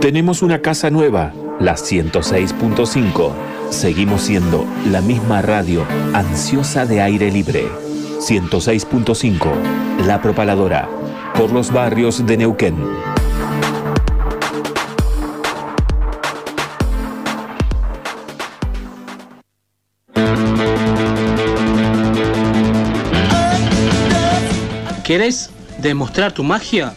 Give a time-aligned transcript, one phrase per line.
[0.00, 3.32] Tenemos una casa nueva, la 106.5.
[3.70, 7.66] Seguimos siendo la misma radio, ansiosa de aire libre.
[8.20, 9.48] 106.5,
[10.06, 10.88] La Propaladora,
[11.34, 12.76] por los barrios de Neuquén.
[25.02, 26.94] ¿Querés demostrar tu magia?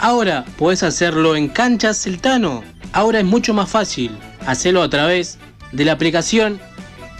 [0.00, 2.62] Ahora puedes hacerlo en Canchas Celtano.
[2.92, 4.16] Ahora es mucho más fácil.
[4.46, 5.38] Hacerlo a través
[5.72, 6.60] de la aplicación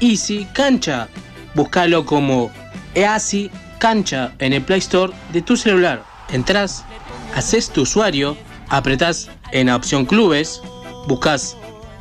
[0.01, 1.09] Easy Cancha.
[1.55, 2.53] Búscalo como
[2.95, 3.51] EASY
[3.81, 6.05] Cancha en el Play Store de tu celular.
[6.31, 6.85] Entrás,
[7.35, 8.37] haces tu usuario,
[8.69, 10.61] apretás en la opción Clubes,
[11.09, 11.57] buscas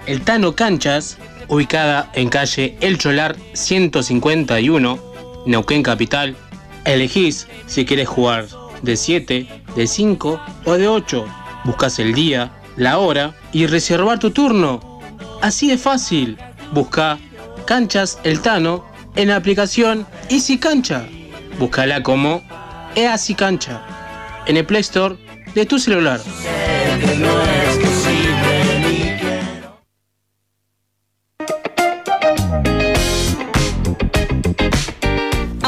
[0.06, 5.00] el Tano Canchas, ubicada en calle El Cholar 151,
[5.48, 6.36] Neuquén Capital.
[6.86, 8.46] Elegís si quieres jugar
[8.82, 11.26] de 7, de 5 o de 8.
[11.64, 15.00] Buscas el día, la hora y reservar tu turno.
[15.42, 16.38] Así de fácil.
[16.72, 17.18] Busca
[17.66, 21.06] Canchas El Tano en la aplicación Easy Cancha.
[21.60, 22.42] Búscala como
[22.96, 23.82] Easy Cancha
[24.46, 25.18] en el Play Store
[25.54, 26.22] de tu celular.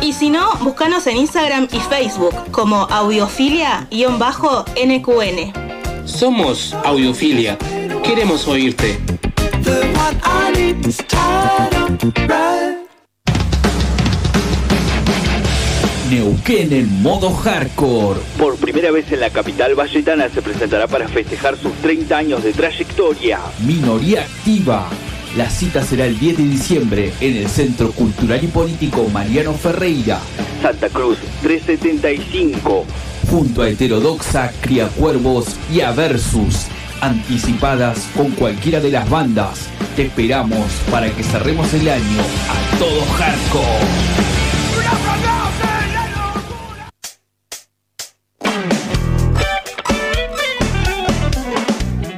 [0.00, 5.66] Y si no, búscanos en Instagram y Facebook como audiofilia-nqn.
[6.06, 7.58] Somos Audiofilia.
[8.04, 8.98] Queremos oírte.
[16.10, 18.20] Neuquén en modo hardcore.
[18.38, 22.52] Por primera vez en la capital valletana se presentará para festejar sus 30 años de
[22.52, 23.40] trayectoria.
[23.66, 24.88] Minoría activa.
[25.36, 30.18] La cita será el 10 de diciembre en el Centro Cultural y Político Mariano Ferreira.
[30.62, 32.86] Santa Cruz 375.
[33.30, 36.68] Junto a Heterodoxa, Criacuervos y a Versus.
[37.02, 39.68] Anticipadas con cualquiera de las bandas.
[39.94, 43.66] Te esperamos para que cerremos el año a todo hardcore.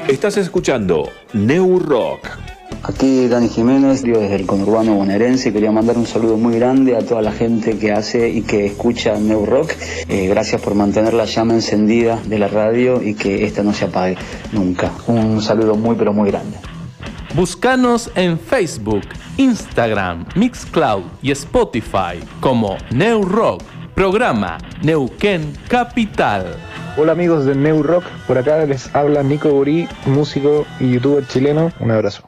[0.07, 2.48] Estás escuchando New Rock.
[2.83, 7.01] Aquí Dani Jiménez, digo desde el conurbano bonaerense, quería mandar un saludo muy grande a
[7.01, 9.73] toda la gente que hace y que escucha New Rock.
[10.09, 13.87] Eh, gracias por mantener la llama encendida de la radio y que esta no se
[13.87, 14.17] apague
[14.53, 14.93] nunca.
[15.09, 16.57] Un saludo muy pero muy grande.
[17.35, 19.03] Búscanos en Facebook,
[19.37, 23.63] Instagram, Mixcloud y Spotify como New Rock,
[23.95, 26.57] programa Neuquén Capital.
[26.97, 31.71] Hola amigos de New Rock, por acá les habla Nico Burí, músico y youtuber chileno.
[31.81, 32.28] Un abrazo.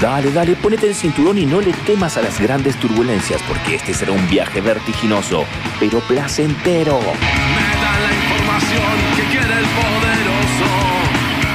[0.00, 3.92] Dale, dale, ponete el cinturón y no le temas a las grandes turbulencias, porque este
[3.92, 5.44] será un viaje vertiginoso,
[5.78, 6.98] pero placentero.
[7.00, 8.82] Me la información
[9.14, 10.70] que quiere el poderoso.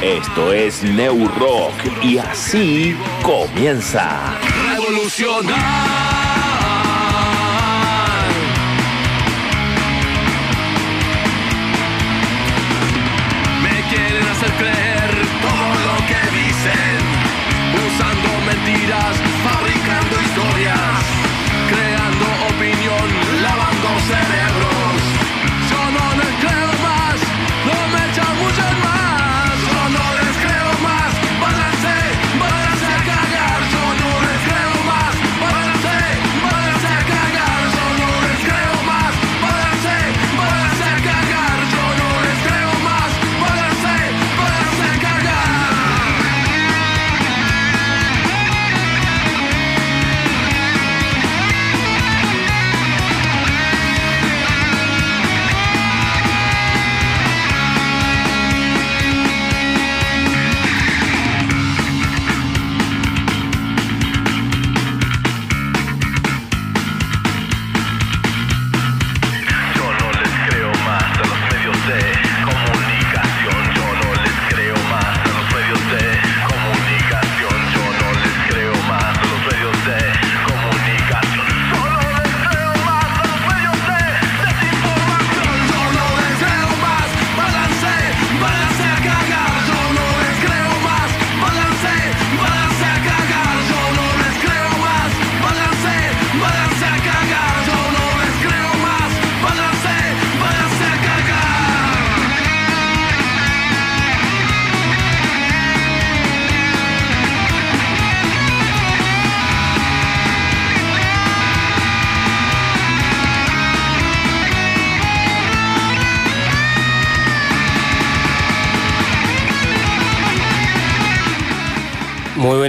[0.00, 4.38] Esto es New Rock y así comienza.
[4.70, 6.05] Revolucionar.
[18.66, 19.35] Mentiras,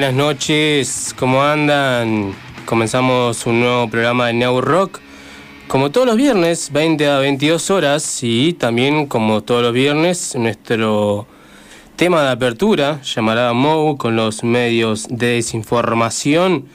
[0.07, 2.33] buenas noches, ¿cómo andan?
[2.65, 5.01] Comenzamos un nuevo programa de New Rock.
[5.67, 11.27] Como todos los viernes, 20 a 22 horas, y también como todos los viernes, nuestro
[11.97, 16.67] tema de apertura, llamará MOU, con los medios de desinformación.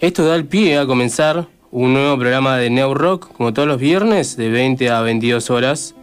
[0.00, 3.78] Esto da el pie a comenzar un nuevo programa de New Rock, como todos los
[3.78, 5.94] viernes, de 20 a 22 horas.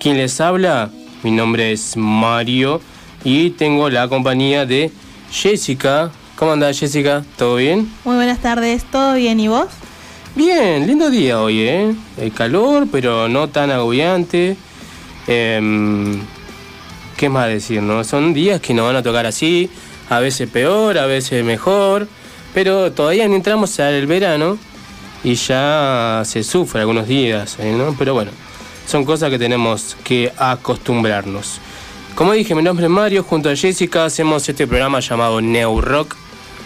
[0.00, 0.90] ¿Quién les habla?
[1.22, 2.80] Mi nombre es Mario
[3.22, 4.90] y tengo la compañía de
[5.30, 6.10] Jessica.
[6.36, 7.24] ¿Cómo anda Jessica?
[7.36, 7.92] ¿Todo bien?
[8.04, 9.66] Muy buenas tardes, ¿todo bien y vos?
[10.34, 11.94] Bien, lindo día hoy, ¿eh?
[12.16, 14.56] El calor, pero no tan agobiante.
[15.26, 16.20] Em,
[17.16, 18.04] ¿Qué más decir, no?
[18.04, 19.68] Son días que nos van a tocar así,
[20.08, 22.06] a veces peor, a veces mejor,
[22.54, 24.58] pero todavía no entramos al verano
[25.24, 27.74] y ya se sufre algunos días, ¿eh?
[27.76, 27.96] ¿no?
[27.98, 28.30] Pero bueno,
[28.86, 31.60] son cosas que tenemos que acostumbrarnos.
[32.18, 36.16] Como dije, mi nombre es Mario, junto a Jessica hacemos este programa llamado New Rock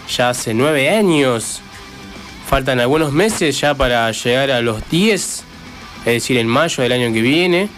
[0.09, 1.61] ya hace nueve años.
[2.47, 7.13] Faltan algunos meses ya para llegar a los 10, es decir, en mayo del año
[7.13, 7.69] que viene.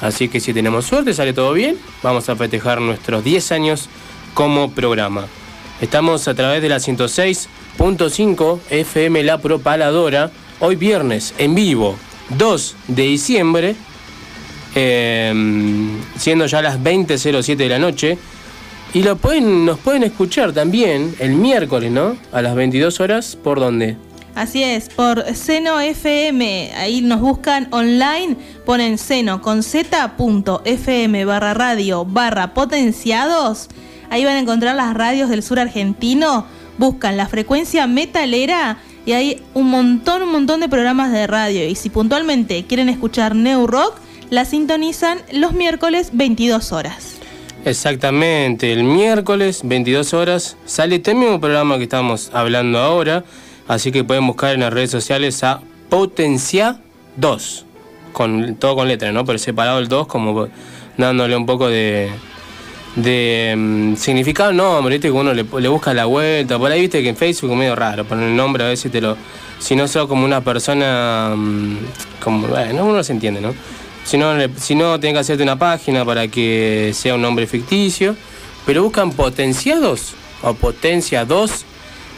[0.00, 3.88] Así que si tenemos suerte, sale todo bien, vamos a festejar nuestros 10 años
[4.32, 5.26] como programa.
[5.80, 11.96] Estamos a través de la 106.5 FM La Propaladora, hoy viernes, en vivo,
[12.38, 13.74] 2 de diciembre,
[14.74, 15.32] eh,
[16.16, 18.18] siendo ya las 20.07 de la noche.
[18.94, 22.16] Y lo pueden, nos pueden escuchar también el miércoles, ¿no?
[22.30, 23.96] A las 22 horas, ¿por dónde?
[24.34, 32.06] Así es, por Seno FM, ahí nos buscan online, ponen seno con z.fm barra radio
[32.06, 33.68] barra potenciados,
[34.08, 36.46] ahí van a encontrar las radios del sur argentino,
[36.78, 41.74] buscan la frecuencia metalera y hay un montón, un montón de programas de radio y
[41.74, 43.96] si puntualmente quieren escuchar New Rock,
[44.32, 47.16] la sintonizan los miércoles 22 horas.
[47.66, 53.24] Exactamente, el miércoles 22 horas sale este mismo programa que estamos hablando ahora,
[53.68, 56.80] así que pueden buscar en las redes sociales a Potencia
[57.16, 57.66] 2,
[58.14, 59.26] con, todo con letra, ¿no?
[59.26, 60.48] Pero separado el 2 como
[60.96, 62.10] dándole un poco de,
[62.96, 65.08] de mm, significado no, ¿viste?
[65.08, 67.76] Que uno le, le busca la vuelta, por ahí viste que en Facebook es medio
[67.76, 69.14] raro poner el nombre a veces te lo...
[69.58, 71.76] Si no sos como una persona, mm,
[72.24, 73.54] como, bueno, uno se entiende, ¿no?
[74.04, 78.16] Si no, si no, tienen que hacerte una página para que sea un nombre ficticio.
[78.66, 81.64] Pero buscan potenciados o potencia 2,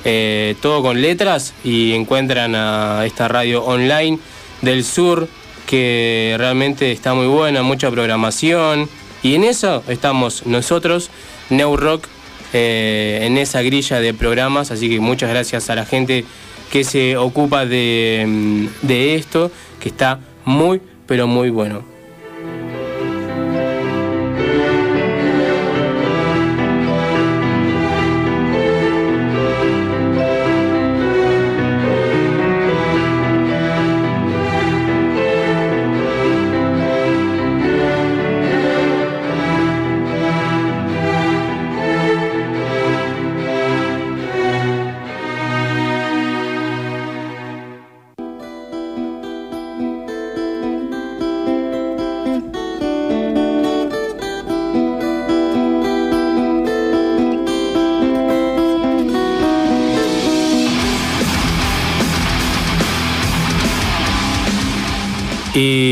[0.05, 4.19] eh, todo con letras, y encuentran a esta radio online
[4.61, 5.29] del sur
[5.67, 8.89] que realmente está muy buena, mucha programación.
[9.23, 11.11] Y en eso estamos nosotros,
[11.49, 12.07] New Rock,
[12.53, 14.71] eh, en esa grilla de programas.
[14.71, 16.25] Así que muchas gracias a la gente
[16.71, 19.51] que se ocupa de, mm, de esto,
[19.81, 21.94] que está muy, pero muy bueno.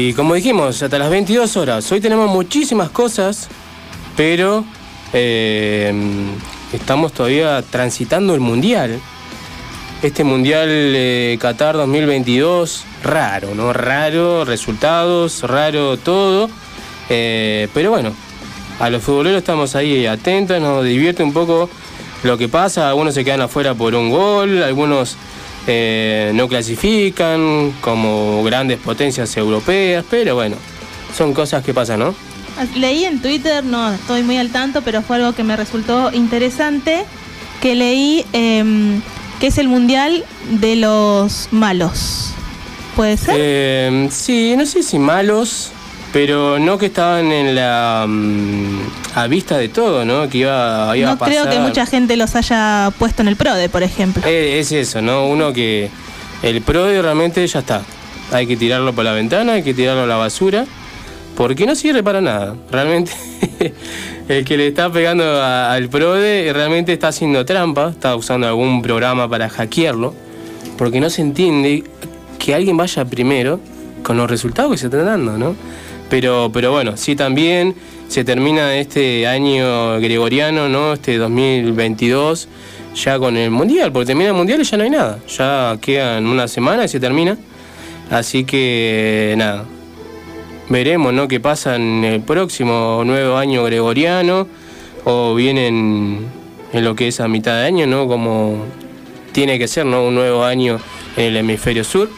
[0.04, 1.92] Y como dijimos, hasta las 22 horas.
[1.92, 3.46] Hoy tenemos muchísimas cosas,
[4.16, 4.64] pero
[5.12, 5.94] eh,
[6.72, 8.98] estamos todavía transitando el Mundial.
[10.02, 13.72] Este Mundial eh, Qatar 2022, raro, ¿no?
[13.72, 16.50] Raro, resultados, raro todo.
[17.08, 18.12] Eh, pero bueno,
[18.80, 21.70] a los futboleros estamos ahí atentos, nos divierte un poco
[22.24, 22.88] lo que pasa.
[22.88, 25.16] Algunos se quedan afuera por un gol, algunos
[25.66, 30.56] eh, no clasifican como grandes potencias europeas, pero bueno,
[31.16, 32.14] son cosas que pasan, ¿no?
[32.76, 37.04] Leí en Twitter, no estoy muy al tanto, pero fue algo que me resultó interesante,
[37.60, 39.00] que leí em,
[39.40, 42.34] que es el mundial de los malos.
[42.94, 43.34] ¿Puede ser?
[43.38, 45.72] Eh, sí, no sé si malos,
[46.12, 48.78] pero no que estaban en la mm,
[49.14, 50.28] a vista de todo, ¿no?
[50.28, 51.34] Que iba, iba a no pasar.
[51.34, 54.22] creo que mucha gente los haya puesto en el PRODE, por ejemplo.
[54.26, 55.26] Eh, es eso, ¿no?
[55.28, 55.88] Uno que
[56.42, 57.82] el PRODE realmente ya está.
[58.30, 60.64] Hay que tirarlo por la ventana, hay que tirarlo a la basura,
[61.36, 62.54] porque no sirve para nada.
[62.70, 63.12] Realmente
[64.28, 68.82] el que le está pegando a- al PRODE realmente está haciendo trampa, está usando algún
[68.82, 70.14] programa para hackearlo,
[70.76, 71.84] porque no se entiende
[72.38, 73.60] que alguien vaya primero
[74.02, 75.54] con los resultados que se están dando, ¿no?
[76.12, 77.74] Pero, pero bueno, sí también
[78.08, 80.92] se termina este año gregoriano, ¿no?
[80.92, 82.48] Este 2022,
[82.94, 85.20] ya con el Mundial, porque termina el Mundial y ya no hay nada.
[85.26, 87.38] Ya quedan una semana y se termina.
[88.10, 89.64] Así que nada,
[90.68, 91.28] veremos, ¿no?
[91.28, 94.46] Qué pasa en el próximo nuevo año gregoriano
[95.04, 96.26] o vienen
[96.74, 98.06] en lo que es a mitad de año, ¿no?
[98.06, 98.66] Como
[99.32, 100.04] tiene que ser, ¿no?
[100.04, 100.78] Un nuevo año
[101.16, 102.10] en el hemisferio sur.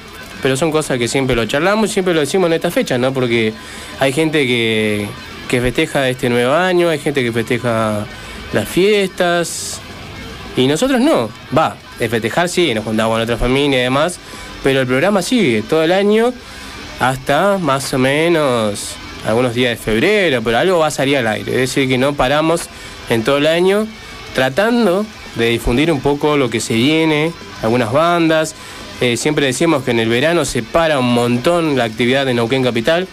[0.45, 3.15] Pero son cosas que siempre lo charlamos, siempre lo decimos en esta fecha, ¿no?
[3.15, 3.55] Porque
[3.99, 5.09] hay gente que,
[5.49, 8.05] que festeja este nuevo año, hay gente que festeja
[8.53, 9.81] las fiestas.
[10.55, 11.31] Y nosotros no.
[11.57, 14.19] Va, festejar sí, nos juntamos con otra familia y demás.
[14.63, 16.35] Pero el programa sigue todo el año
[17.01, 18.97] hasta más o menos
[19.27, 21.53] algunos días de febrero, pero algo va a salir al aire.
[21.53, 22.69] Es decir, que no paramos
[23.09, 23.87] en todo el año
[24.35, 27.33] tratando de difundir un poco lo que se viene,
[27.63, 28.55] algunas bandas.
[29.01, 32.63] Eh, siempre decimos que en el verano se para un montón la actividad de Neuquén
[32.63, 33.09] Capital,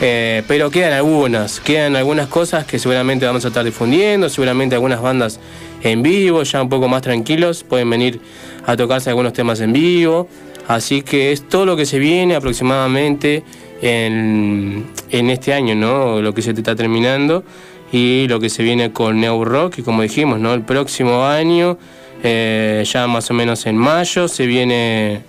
[0.00, 5.02] eh, pero quedan algunas, quedan algunas cosas que seguramente vamos a estar difundiendo, seguramente algunas
[5.02, 5.40] bandas
[5.82, 8.20] en vivo, ya un poco más tranquilos, pueden venir
[8.66, 10.28] a tocarse algunos temas en vivo.
[10.68, 13.42] Así que es todo lo que se viene aproximadamente
[13.80, 16.20] en, en este año, ¿no?
[16.20, 17.42] Lo que se te está terminando
[17.90, 20.52] y lo que se viene con New Rock y como dijimos, ¿no?
[20.52, 21.78] El próximo año,
[22.22, 25.22] eh, ya más o menos en mayo, se viene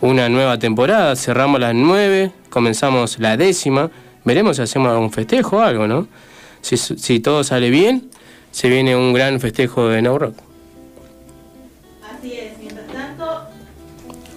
[0.00, 3.90] una nueva temporada, cerramos las nueve, comenzamos la décima,
[4.24, 6.06] veremos si hacemos algún festejo o algo, ¿no?
[6.60, 8.10] Si, todo sale bien,
[8.50, 10.34] se viene un gran festejo de New Rock.
[12.16, 13.24] Así es, mientras tanto...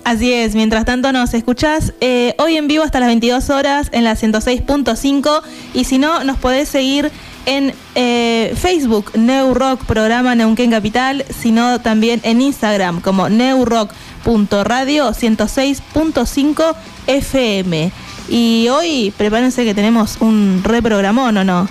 [0.03, 4.03] Así es, mientras tanto nos escuchás eh, hoy en vivo hasta las 22 horas en
[4.03, 5.41] la 106.5
[5.73, 7.11] y si no nos podés seguir
[7.45, 16.75] en eh, Facebook New Rock programa Neuquén Capital, sino también en Instagram como neurock.radio 106.5
[17.07, 17.91] FM.
[18.29, 21.67] Y hoy prepárense que tenemos un reprogramón, ¿o no?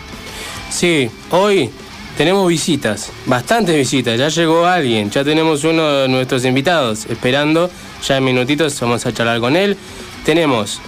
[0.70, 1.70] Sí, hoy
[2.16, 4.18] tenemos visitas, bastantes visitas.
[4.18, 7.70] Ya llegó alguien, ya tenemos uno de nuestros invitados esperando.
[8.06, 9.76] Ya en minutitos vamos a charlar con él.
[10.24, 10.80] Tenemos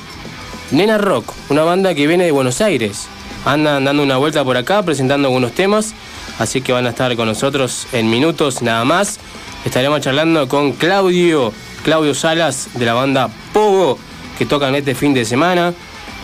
[0.71, 3.09] Nena Rock, una banda que viene de Buenos Aires.
[3.45, 5.95] Andan dando una vuelta por acá presentando algunos temas,
[6.39, 9.19] así que van a estar con nosotros en minutos nada más.
[9.65, 13.99] Estaremos charlando con Claudio, Claudio Salas de la banda Pogo,
[14.39, 15.75] que tocan este fin de semana.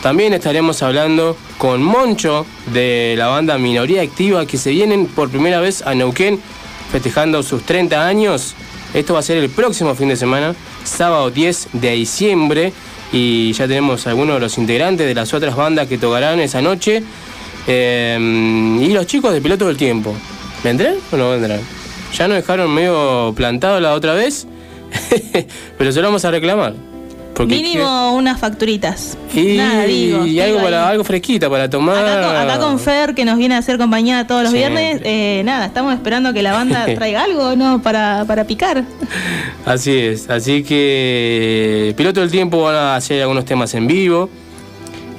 [0.01, 5.59] También estaremos hablando con Moncho de la banda Minoría Activa, que se vienen por primera
[5.59, 6.41] vez a Neuquén
[6.93, 8.55] festejando sus 30 años.
[8.95, 12.73] Esto va a ser el próximo fin de semana, sábado 10 de diciembre
[13.13, 17.03] y ya tenemos algunos de los integrantes de las otras bandas que tocarán esa noche.
[17.67, 20.15] Eh, y los chicos de Piloto del Tiempo.
[20.65, 21.61] ¿Vendrán o no vendrán?
[22.15, 24.47] Ya nos dejaron medio plantado la otra vez,
[25.79, 26.88] pero se lo vamos a reclamar.
[27.39, 29.17] Porque Mínimo unas facturitas.
[29.33, 30.27] y, Nada, digo.
[30.27, 32.05] y digo algo, para, algo fresquita para tomar.
[32.05, 34.83] Acá con, acá con Fer, que nos viene a hacer compañía todos los Siempre.
[34.83, 37.81] viernes, eh, nada, estamos esperando que la banda traiga algo, ¿no?
[37.81, 38.83] Para, para picar.
[39.65, 44.29] Así es, así que Piloto del Tiempo van a hacer algunos temas en vivo.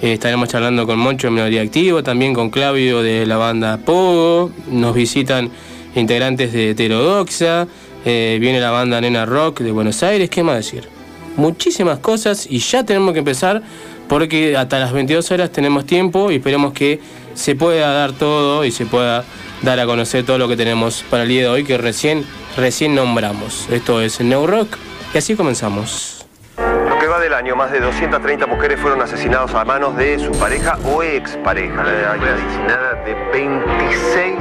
[0.02, 4.52] Eh, estaremos charlando con Moncho de Melodía Activo, también con Claudio de la banda Pogo.
[4.70, 5.50] Nos visitan
[5.96, 7.66] integrantes de Heterodoxa.
[8.04, 10.30] eh, viene la banda Nena Rock de Buenos Aires.
[10.30, 10.99] ¿Qué más decir?
[11.36, 13.62] Muchísimas cosas y ya tenemos que empezar
[14.08, 17.00] porque hasta las 22 horas tenemos tiempo y esperemos que
[17.34, 19.24] se pueda dar todo y se pueda
[19.62, 22.26] dar a conocer todo lo que tenemos para el día de hoy que recién,
[22.58, 23.68] recién nombramos.
[23.70, 24.78] Esto es New Rock
[25.14, 26.26] y así comenzamos.
[26.58, 30.32] Lo que va del año, más de 230 mujeres fueron asesinadas a manos de su
[30.32, 31.82] pareja o expareja.
[31.82, 34.36] Una asesinada de 26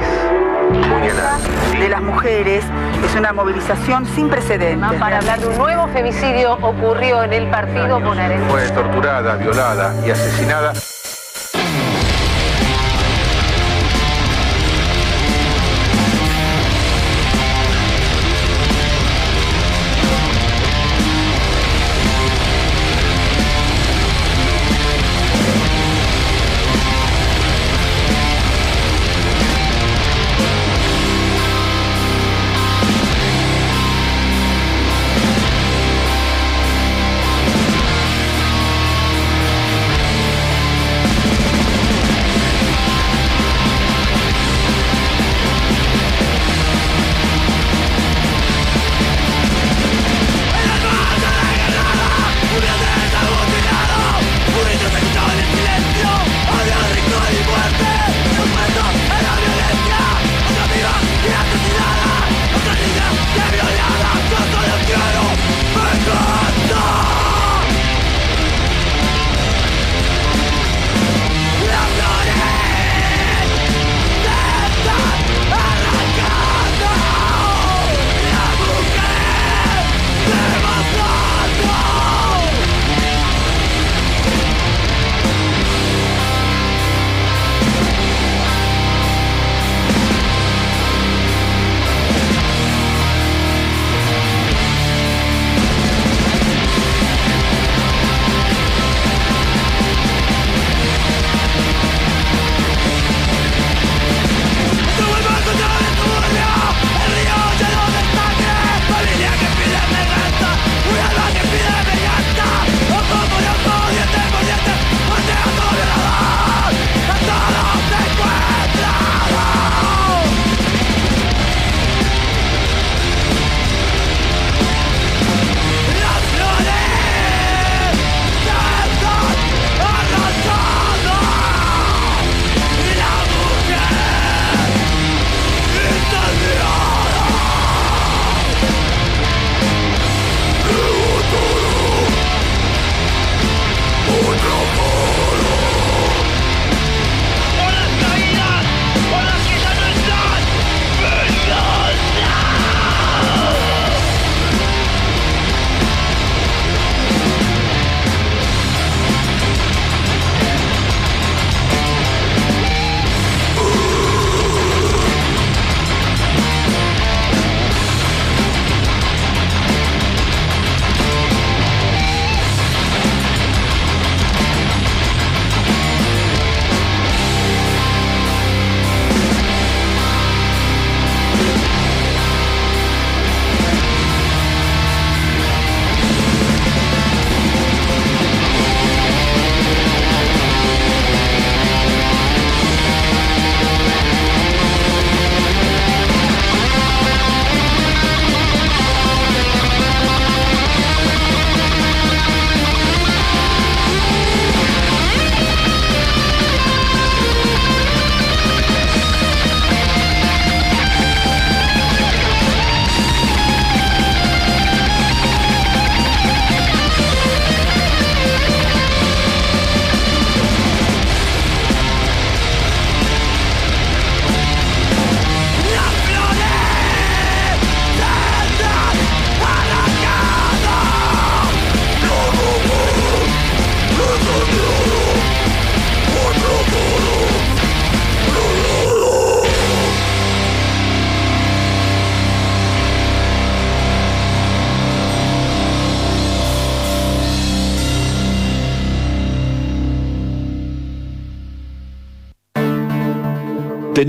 [0.81, 2.63] de las mujeres
[3.05, 4.99] es una movilización sin precedentes.
[4.99, 8.49] Para hablar de un nuevo femicidio ocurrió en el partido bonaerense.
[8.49, 10.73] Fue torturada, violada y asesinada.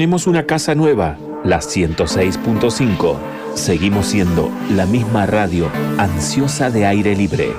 [0.01, 3.19] Tenemos una casa nueva, la 106.5.
[3.53, 7.53] Seguimos siendo la misma radio ansiosa de aire libre.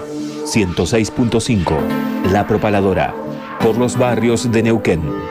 [0.46, 1.78] 106.5,
[2.32, 3.14] La Propaladora,
[3.60, 5.31] por los barrios de Neuquén.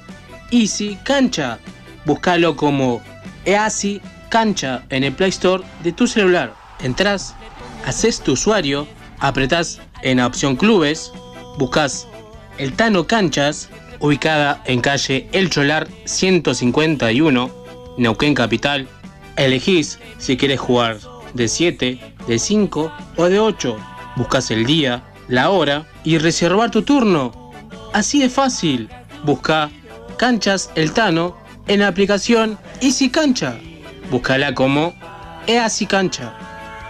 [0.51, 1.59] Easy Cancha.
[2.05, 3.01] Búscalo como
[3.45, 6.53] Easy Cancha en el Play Store de tu celular.
[6.81, 7.35] Entrás,
[7.85, 8.87] haces tu usuario,
[9.19, 11.11] apretás en la opción Clubes,
[11.57, 12.07] buscas
[12.57, 17.51] el Tano Canchas, ubicada en calle El Cholar 151,
[17.97, 18.87] Neuquén Capital.
[19.35, 20.97] Elegís si quieres jugar
[21.33, 23.77] de 7, de 5 o de 8.
[24.15, 27.51] Buscas el día, la hora y reservar tu turno.
[27.93, 28.89] Así de fácil.
[29.23, 29.69] Busca
[30.17, 33.57] Canchas El Tano en la aplicación Easy Cancha.
[34.09, 34.95] Búscala como
[35.45, 36.33] Easy Cancha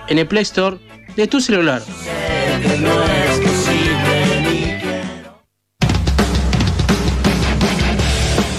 [0.07, 0.77] en el Play Store
[1.15, 1.81] de tu celular.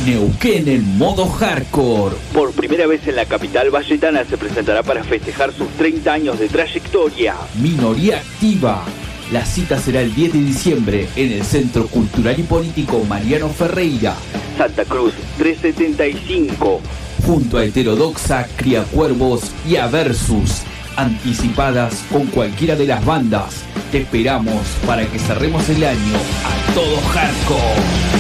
[0.05, 2.17] Neuquén en modo hardcore.
[2.33, 6.49] Por primera vez en la capital valletana se presentará para festejar sus 30 años de
[6.49, 7.35] trayectoria.
[7.61, 8.85] Minoría activa.
[9.33, 14.15] La cita será el 10 de diciembre en el Centro Cultural y Político Mariano Ferreira.
[14.57, 16.81] Santa Cruz 375.
[17.27, 20.63] Junto a Heterodoxa, Criacuervos y a Versus.
[20.97, 23.65] Anticipadas con cualquiera de las bandas.
[23.93, 28.19] Te esperamos para que cerremos el año a todo hardcore.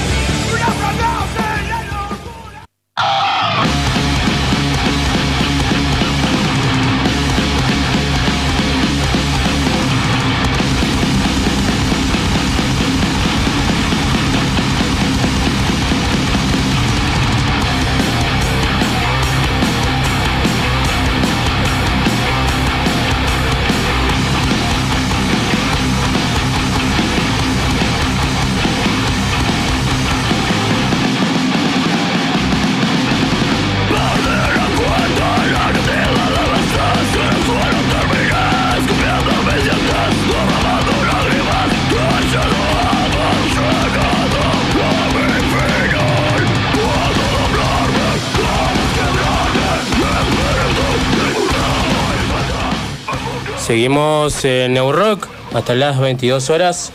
[53.93, 56.93] Seguimos en Neurock hasta las 22 horas.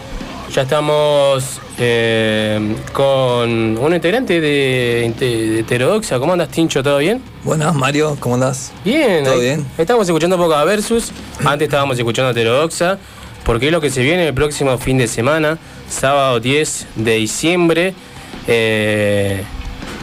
[0.54, 6.20] Ya estamos eh, con un integrante de, de Heterodoxa.
[6.20, 6.84] ¿Cómo andas, Tincho?
[6.84, 7.20] ¿Todo bien?
[7.44, 8.72] Buenas, Mario, ¿cómo andás?
[8.86, 9.24] Bien.
[9.24, 9.66] ¿Todo ahí- bien?
[9.76, 11.12] Estamos escuchando un poco a Versus.
[11.44, 13.00] Antes estábamos escuchando Heterodoxa.
[13.44, 15.58] Porque es lo que se viene el próximo fin de semana,
[15.90, 17.96] sábado 10 de diciembre.
[18.48, 19.44] Eh,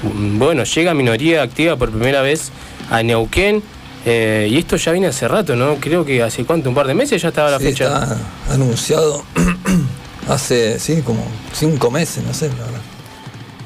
[0.02, 2.50] bueno, llega Minoría Activa por primera vez
[2.90, 3.62] a Neuquén.
[4.06, 5.76] Eh, y esto ya viene hace rato, ¿no?
[5.76, 7.84] Creo que hace cuánto, un par de meses ya estaba la Sí, fecha.
[7.84, 8.16] está
[8.52, 9.22] anunciado
[10.28, 12.80] hace, sí, como cinco meses, no sé, la verdad.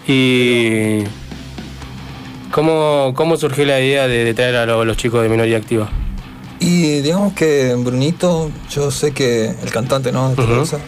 [0.07, 1.05] Y.
[2.51, 5.89] ¿Cómo, cómo surgió la idea de, de traer a lo- los chicos de minoría activa?
[6.61, 10.31] Y digamos que Brunito, yo sé que el cantante, ¿no?
[10.31, 10.79] De Tolosa,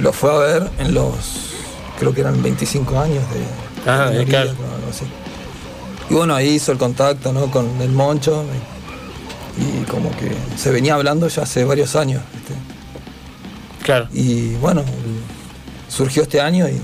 [0.00, 1.52] lo fue a ver en los,
[1.98, 4.50] creo que eran 25 años de Ah, minoría, claro.
[4.54, 5.04] creo, algo así.
[6.10, 7.50] Y bueno, ahí hizo el contacto, ¿no?
[7.50, 8.44] Con el Moncho.
[9.58, 12.22] Y, y como que se venía hablando ya hace varios años.
[12.32, 12.54] ¿viste?
[13.82, 14.08] Claro.
[14.12, 14.82] Y bueno,
[15.88, 16.80] surgió este año y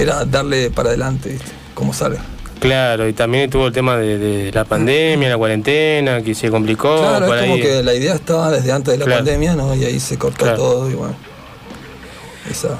[0.00, 1.50] era darle para adelante, ¿viste?
[1.74, 2.20] como salga.
[2.60, 6.98] Claro, y también tuvo el tema de, de la pandemia, la cuarentena, que se complicó.
[6.98, 7.60] claro, por es como ahí.
[7.62, 9.18] que la idea estaba desde antes de la Claro.
[9.24, 9.76] pandemia, ¿no?
[9.76, 10.56] Y ahí se cortó Claro.
[10.58, 11.14] todo y bueno.
[12.50, 12.70] Esa,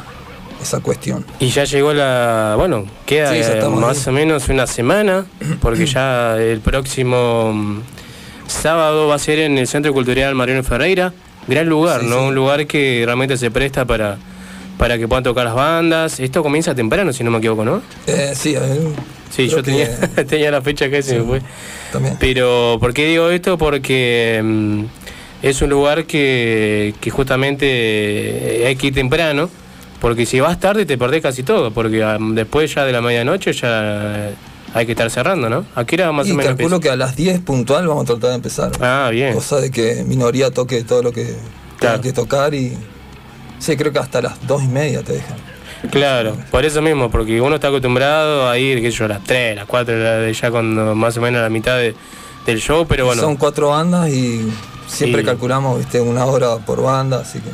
[0.63, 1.25] esa cuestión.
[1.41, 2.55] Y ya llegó la.
[2.57, 4.11] Bueno, queda Sí, eh, más ahí.
[4.11, 5.27] o menos una semana,
[5.61, 7.81] porque ya el próximo mm,
[8.47, 11.13] sábado va a ser en el Centro Cultural Mariano Ferreira,
[11.47, 12.27] gran lugar, ¿no?
[12.27, 14.19] Un lugar que realmente se presta para,
[14.79, 16.21] para que puedan tocar las bandas.
[16.21, 17.83] Esto comienza temprano, si no me equivoco, ¿no?
[18.07, 18.57] Eh, sí,
[19.31, 19.89] Sí, yo tenía,
[20.29, 21.43] tenía la fecha que se me fue.
[21.93, 22.17] también.
[22.19, 23.59] Pero, ¿por qué digo esto?
[23.59, 24.85] Porque mm,
[25.43, 29.51] es un lugar que, que justamente hay que ir temprano,
[30.01, 33.53] porque si vas tarde te perdés casi todo, porque ah, después ya de la medianoche
[33.53, 34.31] ya
[34.75, 35.65] hay que estar cerrando, ¿no?
[35.75, 36.81] ¿A qué hora más y o menos calculo empieza?
[36.83, 38.71] que a las 10 puntual vamos a tratar de empezar.
[38.81, 39.35] Ah, bien.
[39.35, 41.35] Cosa de que minoría toque todo lo que
[41.81, 42.77] tenga que tocar y.
[43.59, 45.37] Sí, creo que hasta las 2 y media te dejan.
[45.91, 49.25] Claro, por eso mismo, porque uno está acostumbrado a ir, qué sé yo, a las
[49.25, 51.95] 3, las 4, ya cuando más o menos a la mitad de-
[52.47, 53.23] del show, pero bueno.
[53.23, 54.49] Son cuatro bandas y
[54.89, 57.51] siempre Y- calculamos viste una hora por banda, así que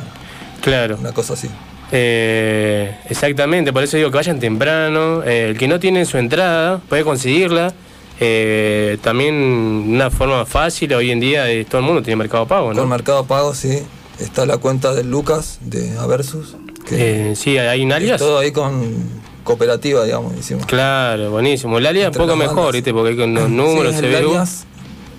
[0.61, 0.97] Claro.
[0.99, 1.49] una cosa así.
[1.91, 5.23] Eh, exactamente, por eso digo que vayan temprano.
[5.23, 7.73] Eh, el que no tiene su entrada puede conseguirla.
[8.19, 12.67] Eh, también una forma fácil hoy en día eh, todo el mundo tiene mercado pago,
[12.67, 12.85] Con ¿no?
[12.87, 13.79] Mercado Pago, sí.
[14.19, 16.55] Está la cuenta de Lucas de Aversus.
[16.87, 18.19] Que sí, hay un alias.
[18.19, 20.65] Todo ahí con cooperativa, digamos, hicimos.
[20.65, 21.77] Claro, buenísimo.
[21.77, 22.73] El alias un poco mejor.
[22.73, 22.93] ¿viste?
[22.93, 24.15] Porque hay con los números, Sí, CBU.
[24.17, 24.65] alias,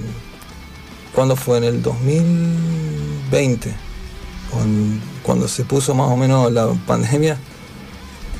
[1.14, 1.58] ¿cuándo fue?
[1.58, 3.72] En el 2020,
[5.22, 7.36] cuando, se puso más o menos la pandemia,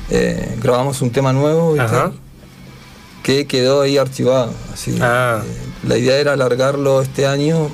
[0.09, 1.97] eh, grabamos un tema nuevo, ¿viste?
[3.23, 4.53] Que quedó ahí archivado.
[4.73, 4.97] Así.
[4.99, 5.43] Ah.
[5.45, 7.69] Eh, la idea era alargarlo este año,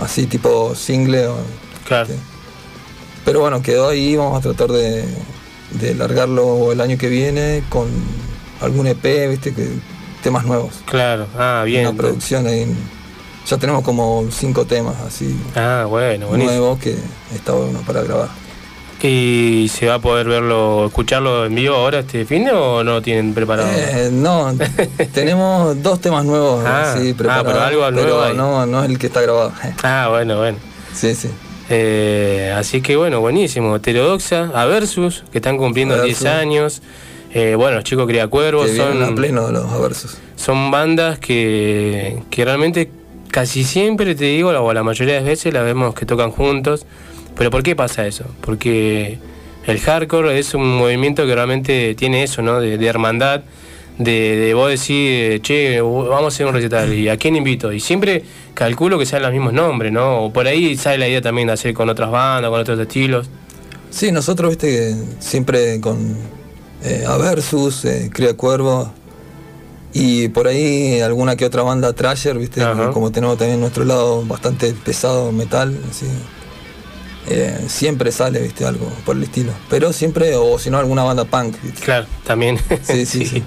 [0.00, 1.28] así tipo single.
[1.86, 2.14] Claro.
[3.26, 5.04] Pero bueno, quedó ahí, vamos a tratar de,
[5.72, 7.88] de largarlo el año que viene con
[8.62, 9.68] algún EP, viste, que
[10.22, 10.72] temas nuevos.
[10.86, 11.86] Claro, ah, bien.
[11.88, 12.66] Una producción ahí.
[13.46, 16.56] ya tenemos como cinco temas así Ah, bueno, buenísimo.
[16.56, 16.96] nuevos que
[17.34, 18.28] está bueno para grabar.
[19.02, 23.02] ¿Y se va a poder verlo, escucharlo en vivo ahora este fin de o no
[23.02, 23.68] tienen preparado?
[23.72, 24.52] Eh, no,
[25.12, 28.34] tenemos dos temas nuevos Ah, así ah, preparados, pero algo nuevo hay.
[28.36, 29.52] no, no es el que está grabado.
[29.82, 30.58] Ah, bueno, bueno.
[30.94, 31.28] Sí, sí.
[31.68, 33.76] Eh, así que bueno, buenísimo.
[33.76, 36.20] Heterodoxa, a Versus, que están cumpliendo Aversus.
[36.20, 36.82] 10 años.
[37.32, 40.16] Eh, bueno, los chicos Cría Cuervos son, a pleno los Aversus.
[40.36, 42.90] son bandas que, que realmente
[43.30, 46.86] casi siempre, te digo, o la mayoría de las veces las vemos que tocan juntos.
[47.36, 48.24] Pero ¿por qué pasa eso?
[48.40, 49.18] Porque
[49.66, 52.60] el hardcore es un movimiento que realmente tiene eso, ¿no?
[52.60, 53.42] De, de hermandad,
[53.98, 57.72] de, de vos decir, che, vamos a hacer un recital, ¿y a quién invito?
[57.72, 58.22] Y siempre
[58.54, 60.24] calculo que sean los mismos nombres, ¿no?
[60.24, 63.28] O por ahí sale la idea también de hacer con otras bandas, con otros estilos.
[63.90, 66.16] Sí, nosotros, viste, siempre con
[66.84, 68.92] eh, Aversus, eh, Cría Cuervo
[69.94, 72.90] y por ahí alguna que otra banda Trasher, viste, Ajá.
[72.90, 76.04] como tenemos también nuestro lado bastante pesado metal, así.
[77.28, 79.52] eh, siempre sale, viste, algo por el estilo.
[79.70, 81.80] Pero siempre, o si no, alguna banda punk, viste.
[81.82, 82.58] Claro, también.
[82.82, 83.42] Sí, sí, sí.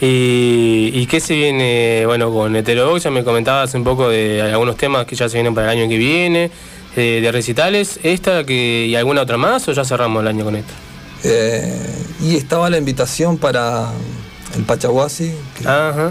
[0.00, 3.10] ¿Y, y qué se viene, bueno, con Heterodoxa?
[3.10, 5.98] Me comentabas un poco de algunos temas que ya se vienen para el año que
[5.98, 6.50] viene,
[6.96, 10.56] eh, de recitales, esta que, y alguna otra más, o ya cerramos el año con
[10.56, 10.72] esta?
[11.24, 11.78] Eh,
[12.22, 13.90] y estaba la invitación para
[14.56, 16.10] el Pachahuasi, que- eh,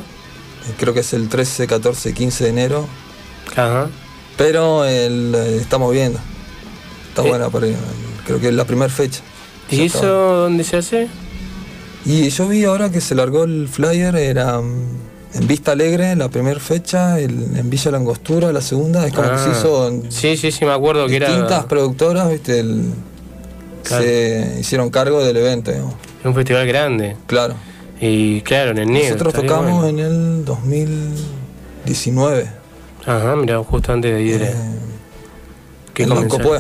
[0.78, 2.88] creo que es el 13, 14, 15 de enero.
[3.56, 3.88] Ajá.
[4.38, 6.20] Pero el, estamos viendo.
[7.10, 7.28] Está Eh.
[7.30, 7.76] buena, para ir,
[8.26, 9.22] creo que es la primera fecha.
[9.72, 10.08] ¿Y eso está.
[10.08, 11.08] dónde se hace?
[12.06, 14.74] Y yo vi ahora que se largó el flyer, era mm,
[15.36, 19.38] en Vista Alegre la primera fecha, el- en Villa Langostura la segunda, es como que
[19.38, 19.54] se Ah.
[19.58, 22.92] hizo en Sí, sí, sí, me acuerdo que distintas era productoras, viste, el-
[23.84, 24.04] Claro.
[24.04, 25.72] se hicieron cargo del evento.
[25.72, 25.94] digamos.
[26.24, 27.16] un festival grande.
[27.28, 27.54] Claro.
[28.02, 29.14] Y claro, en el negro.
[29.16, 29.88] Nosotros tocamos bueno.
[29.88, 32.48] en el 2019.
[33.06, 34.46] Ajá, mira, justo antes de ir.
[35.94, 36.10] ¿Qué en?
[36.10, 36.60] Loncopué.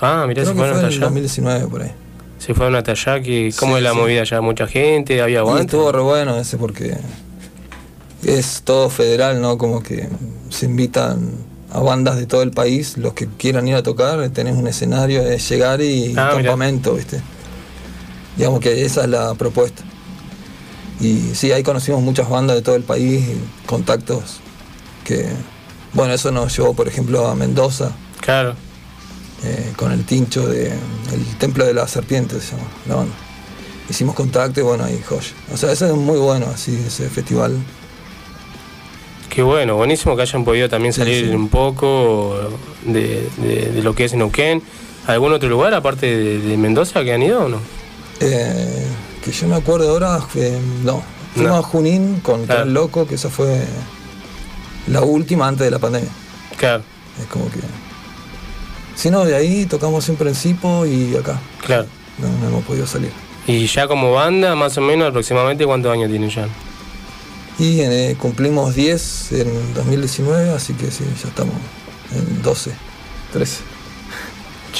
[0.00, 1.00] Ah, mirá, Creo se fueron fue hasta en el allá.
[1.06, 1.92] 2019 por ahí.
[2.40, 3.96] Se fueron hasta allá, que, ¿cómo Sí, es la sí.
[3.98, 4.40] movida allá?
[4.40, 5.20] ¿Mucha gente?
[5.22, 5.62] ¿Había Y aguante?
[5.62, 6.96] estuvo re bueno ese porque
[8.24, 9.58] es todo federal, ¿no?
[9.58, 10.08] Como que
[10.48, 11.30] se invitan
[11.72, 15.22] a bandas de todo el país, los que quieran ir a tocar, tenés un escenario,
[15.22, 17.20] es llegar y Ah, campamento, ¿viste?
[18.36, 19.82] Digamos que esa es la propuesta.
[20.98, 24.40] Y sí, ahí conocimos muchas bandas de todo el país, y contactos
[25.04, 25.26] que,
[25.92, 27.92] bueno, eso nos llevó, por ejemplo, a Mendoza.
[28.20, 28.54] Claro.
[29.44, 33.14] Eh, con el tincho de el Templo de la Serpiente se llama la banda.
[33.88, 35.32] Hicimos contacto y bueno, ahí joya.
[35.52, 37.56] O sea, eso es muy bueno, así, ese festival.
[39.28, 42.36] Qué bueno, buenísimo que hayan podido también salir un poco
[42.84, 44.62] de, de- de lo que es Neuquén.
[45.06, 47.58] ¿Algún otro lugar aparte de, de Mendoza que han ido o no?
[48.20, 48.86] Eh,
[49.24, 51.02] que yo me acuerdo ahora, eh, no.
[51.34, 51.56] Fuimos No.
[51.58, 52.62] a Junín con Claro.
[52.62, 53.64] Tren Loco, que esa fue
[54.88, 56.10] la última antes de la pandemia.
[56.56, 56.82] Claro.
[57.20, 57.60] Es como que.
[59.00, 61.40] Si no, de ahí tocamos siempre en Cipo y acá.
[61.64, 61.86] Claro.
[62.18, 63.10] No, no hemos podido salir.
[63.46, 66.46] Y ya como banda, más o menos aproximadamente, ¿cuántos años tienen ya?
[67.58, 71.54] Y eh, cumplimos 10 en 2019, así que sí, ya estamos
[72.14, 72.72] en 12,
[73.32, 73.62] 13.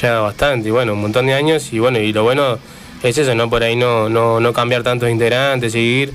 [0.02, 2.58] Ya bastante, y bueno, un montón de años y bueno, y lo bueno
[3.02, 3.48] es eso, ¿no?
[3.48, 6.12] Por ahí no, no, no cambiar tantos integrantes, seguir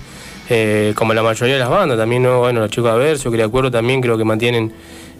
[0.47, 2.37] eh, como la mayoría de las bandas, también, ¿no?
[2.37, 4.71] Bueno, los chicos de Verso, que de acuerdo también creo que mantienen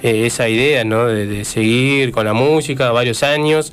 [0.06, 1.06] eh, esa idea, ¿no?
[1.08, 3.72] De, de seguir con la música varios años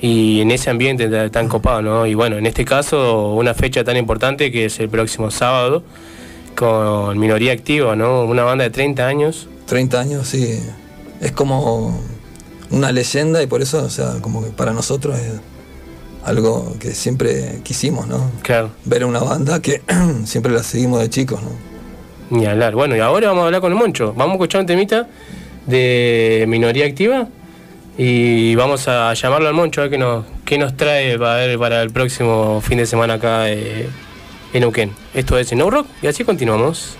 [0.00, 2.06] y en ese ambiente tan- tan copado, ¿no?
[2.06, 5.82] Y bueno, en este caso, una fecha tan importante que es el próximo sábado
[6.56, 8.24] con Minoría Activa, ¿no?
[8.24, 9.48] Una banda de 30 años.
[9.66, 10.58] 30 años, sí.
[11.20, 12.00] Es como
[12.70, 15.32] una leyenda y por eso, o sea, como que para nosotros es
[16.24, 18.30] algo que siempre quisimos, ¿no?
[18.42, 18.70] Claro.
[18.84, 19.82] Ver una banda que
[20.24, 21.50] siempre la seguimos de chicos, ¿no?
[22.36, 22.74] Ni hablar.
[22.74, 24.12] Bueno, y ahora vamos a hablar con el Moncho.
[24.16, 25.08] Vamos a escuchar un temita
[25.70, 27.28] de minoría activa
[27.96, 31.58] y vamos a llamarlo al Moncho a ver qué nos, qué nos trae para, ver
[31.58, 33.88] para el próximo fin de semana acá eh,
[34.52, 34.92] en Neuquén.
[35.14, 36.96] Esto es No Rock y así continuamos.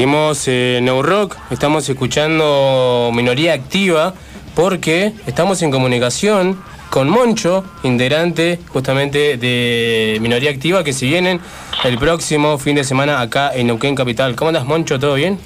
[0.00, 4.14] Seguimos en No Rock, estamos escuchando Minoría Activa
[4.54, 11.38] porque estamos en comunicación con Moncho, integrante justamente de Minoría Activa, que se vienen
[11.84, 14.34] el próximo fin de semana acá en Neuquén Capital.
[14.36, 14.98] ¿Cómo andas, Moncho?
[14.98, 15.38] ¿Todo bien?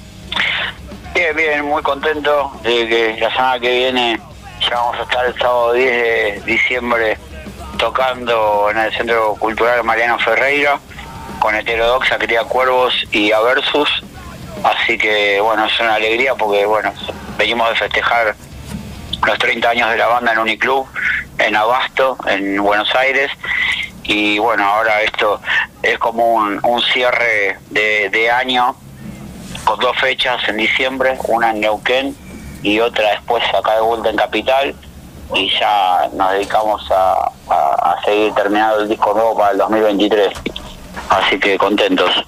[1.13, 4.17] Bien, bien, muy contento de que la semana que viene
[4.61, 7.17] ya vamos a estar el sábado 10 de diciembre
[7.77, 10.79] tocando en el Centro Cultural Mariano Ferreira
[11.39, 13.89] con Heterodoxa, Cría Cuervos y Aversus.
[14.65, 16.91] Así que bueno, es una alegría porque bueno,
[17.37, 18.35] venimos de festejar
[19.25, 20.87] los 30 años de la banda en Uniclub,
[21.37, 23.31] en Abasto, en Buenos Aires.
[24.03, 25.39] Y bueno, ahora esto
[25.83, 28.75] es como un, un cierre de, de año
[29.63, 32.15] con dos fechas en diciembre, una en Neuquén
[32.63, 34.75] y otra después acá de vuelta en Capital.
[35.33, 40.31] Y ya nos dedicamos a, a- a seguir terminando el disco nuevo para el 2023.
[41.09, 42.23] Así que contentos.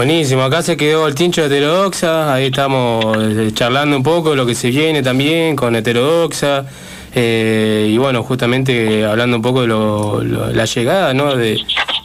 [0.00, 4.36] Buenísimo, acá se quedó el tincho de heterodoxa, ahí estamos eh, charlando un poco de
[4.36, 6.66] lo que se viene también con heterodoxa.
[7.14, 11.34] eh, y bueno, justamente hablando un poco de lo- lo- la llegada ¿no?
[11.34, 11.54] de,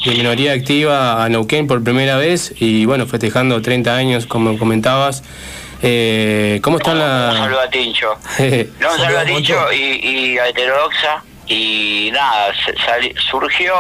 [0.05, 5.21] de minoría activa a Neuquén por primera vez y bueno, festejando 30 años, como comentabas.
[5.83, 7.33] Eh, ¿Cómo están Un la...?
[7.35, 8.07] saludo a Tincho.
[8.79, 11.25] No, un saludo a Tincho y, y a Heterodoxa.
[11.47, 12.53] Y nada,
[13.29, 13.73] surgió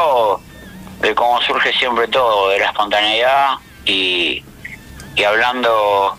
[1.01, 3.51] de cómo surge siempre todo, de la espontaneidad
[3.91, 4.43] y,
[5.15, 6.17] y hablando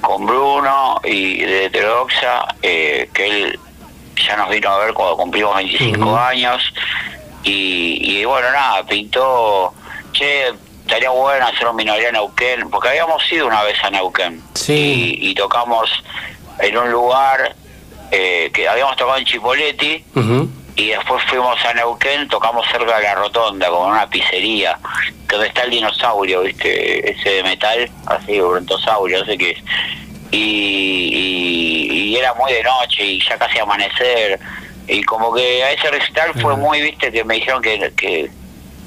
[0.00, 3.58] con Bruno y de Heterodoxa, eh, que él
[4.26, 6.62] ya nos vino a ver cuando cumplimos 25 años.
[7.44, 9.72] Y, y bueno, nada, pintó,
[10.12, 10.48] che,
[10.84, 15.18] estaría bueno hacer un minoría en Neuquén, porque habíamos ido una vez a Neuquén Sí.
[15.20, 15.90] y, y tocamos
[16.60, 17.54] en un lugar
[18.10, 20.48] eh, que habíamos tocado en Chipoleti Ujú.
[20.76, 24.78] Y después fuimos a Neuquén, tocamos cerca de la rotonda, como en una pizzería,
[25.28, 27.10] donde está el dinosaurio, ¿viste?
[27.10, 29.58] Ese de metal, así, brontosaurio, no sé qué es.
[30.30, 34.38] Y, y- y era muy de noche y ya casi amanecer.
[34.88, 38.30] Y como que a ese recital fue muy, viste, que me dijeron que, que,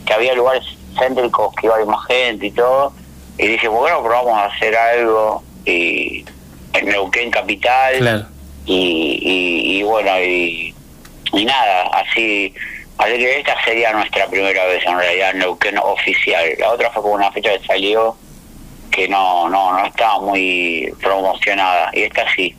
[0.06, 0.64] que había lugares
[1.00, 2.94] céntricos que iba a haber más gente y todo.
[3.38, 6.26] Y dije, bueno, probamos a hacer algo y
[6.74, 8.26] en Neuquén Capital Claro.
[8.66, 10.75] y, y, y bueno, y,
[11.34, 12.54] y nada, así,
[12.98, 16.46] así que esta sería nuestra primera vez en realidad en Neuquén oficial.
[16.60, 18.16] La otra fue como una fecha que salió
[18.92, 22.56] que no, no, no estaba muy promocionada y esta sí.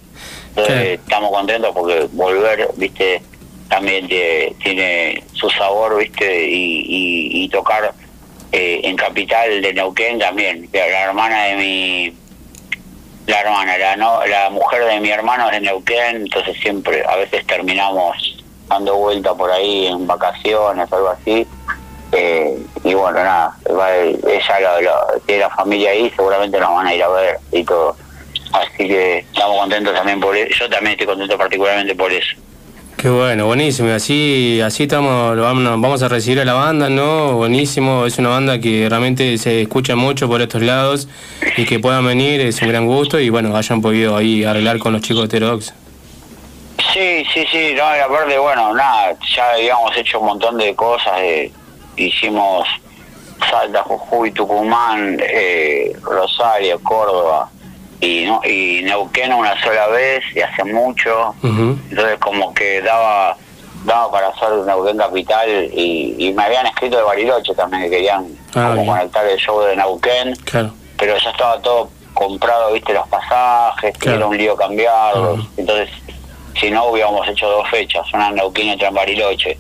[0.51, 3.23] Entonces estamos contentos porque volver, viste,
[3.69, 7.93] también te- tiene su sabor, viste, y, y, y tocar
[8.53, 10.69] eh, en capital de Neuquén también.
[10.73, 12.17] La hermana de mi
[13.27, 17.17] la hermana, la, no, la mujer de mi hermano es de Neuquén, entonces siempre, a
[17.17, 21.47] veces terminamos dando vuelta por ahí en vacaciones algo así.
[22.13, 26.95] Eh, y bueno, nada, ella lo- lo- tiene la familia ahí, seguramente nos van a
[26.95, 27.97] ir a ver y todo.
[28.53, 30.49] Así que estamos contentos también por eso.
[30.61, 32.37] Yo también estoy contento particularmente por eso.
[32.97, 33.91] Qué bueno, buenísimo.
[33.93, 37.35] Así, así estamos, vamos, a recibir a la banda, ¿no?
[37.35, 38.07] Buenísimo.
[38.07, 41.07] Es una banda que realmente se escucha mucho por estos lados
[41.59, 44.95] y que puedan venir es un gran gusto y bueno, hayan podido ahí arreglar con
[44.95, 45.75] los chicos de Heterodox.
[46.97, 51.13] Sí, sí, sí, no, y aparte, bueno, nada, ya habíamos hecho un montón de cosas,
[51.19, 51.53] eh,
[51.95, 52.67] hicimos
[53.51, 57.51] Salta, Jujuy, Tucumán, eh, Rosario, Córdoba
[58.01, 63.37] y, no, y Neuquén una sola vez y hace mucho, entonces como que daba
[63.85, 68.27] daba para hacer Neuquén Capital y, y me habían escrito de Bariloche también que querían
[68.55, 70.71] Ah, como conectar el show de Neuquén, Claro.
[70.97, 74.17] pero ya estaba todo comprado, viste, los pasajes, que Claro.
[74.17, 75.91] era un lío cambiarlos, entonces
[76.61, 79.59] si no hubiéramos hecho dos fechas, una en Neuquén y otra en Bariloche.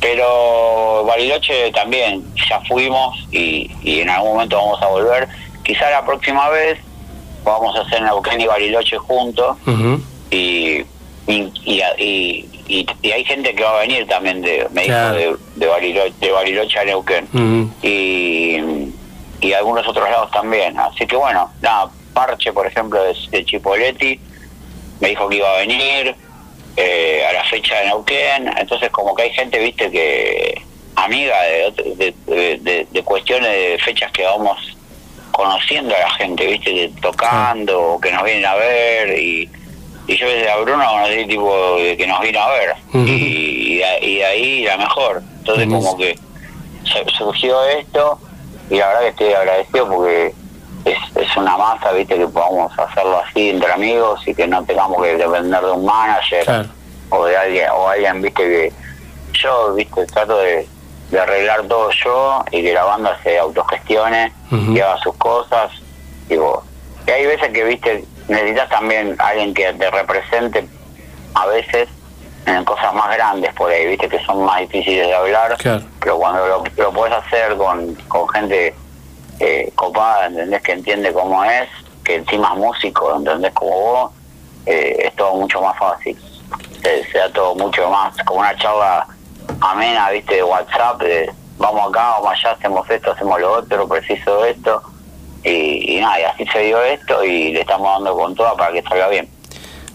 [0.00, 5.28] Pero Bariloche también, ya fuimos y, y en algún momento vamos a volver.
[5.62, 6.78] Quizá la próxima vez
[7.44, 9.56] vamos a hacer Neuquén y Bariloche juntos
[10.30, 10.82] y,
[11.26, 15.16] y, y, y- y- y hay gente que va a venir también, de, me Claro.
[15.18, 17.28] dijo, de, de, Bariloche, de Bariloche a Neuquén
[17.82, 18.58] y,
[19.40, 20.78] y algunos otros lados también.
[20.78, 24.18] Así que bueno, nada, Parche, por ejemplo, de, de Chipoletti,
[25.00, 26.14] me dijo que iba a venir
[26.80, 28.48] eh, a la fecha de Neuquén.
[28.58, 30.60] Entonces, como que hay gente, viste, que
[30.96, 34.58] amiga de, de, de- de- de cuestiones de fechas que vamos
[35.32, 39.18] conociendo a la gente, viste, que tocando, o que nos vienen a ver.
[39.18, 39.48] Y,
[40.06, 42.74] y yo desde a Bruno conocí, tipo, de que nos vino a ver.
[42.94, 45.22] y, y y de ahí la mejor.
[45.38, 46.18] Entonces, como que
[46.84, 48.18] su- surgió esto
[48.70, 50.32] y la verdad que estoy agradecido porque
[50.84, 55.02] es, es una masa, viste, que podamos hacerlo así entre amigos y que no tengamos
[55.02, 56.66] que depender de un manager
[57.10, 58.72] o de alguien, o alguien, viste, que
[59.32, 60.66] yo, viste, trato de,
[61.10, 65.70] de arreglar todo yo y que la banda se autogestione y haga sus cosas.
[66.28, 66.62] Digo,
[67.06, 70.66] y hay veces que, viste, necesitas también alguien que te represente
[71.34, 71.88] a veces
[72.46, 75.82] en cosas más grandes por ahí, viste, que son más difíciles de hablar Claro.
[76.00, 78.74] pero cuando lo, lo puedes hacer con, con gente
[79.40, 80.62] eh, copada, ¿entendés?
[80.62, 81.68] Que entiende cómo es,
[82.04, 83.52] que encima es músico, ¿entendés?
[83.52, 84.12] Como vos,
[84.66, 86.16] eh, es todo mucho más fácil.
[86.82, 89.06] Se, se da todo mucho más, como una charla
[89.60, 94.44] amena, viste, de WhatsApp, de vamos acá, vamos allá, hacemos esto, hacemos lo otro, preciso
[94.44, 94.82] esto.
[95.42, 98.72] Y, y nada, y así se dio esto y le estamos dando con toda para
[98.72, 99.28] que salga bien.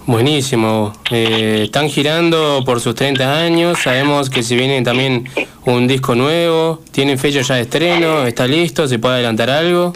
[0.07, 0.93] Buenísimo.
[1.09, 3.79] Eh, están girando por sus 30 años.
[3.81, 5.27] Sabemos que si viene también
[5.65, 9.93] un disco nuevo, tienen fecha ya de estreno, está listo, se puede adelantar algo.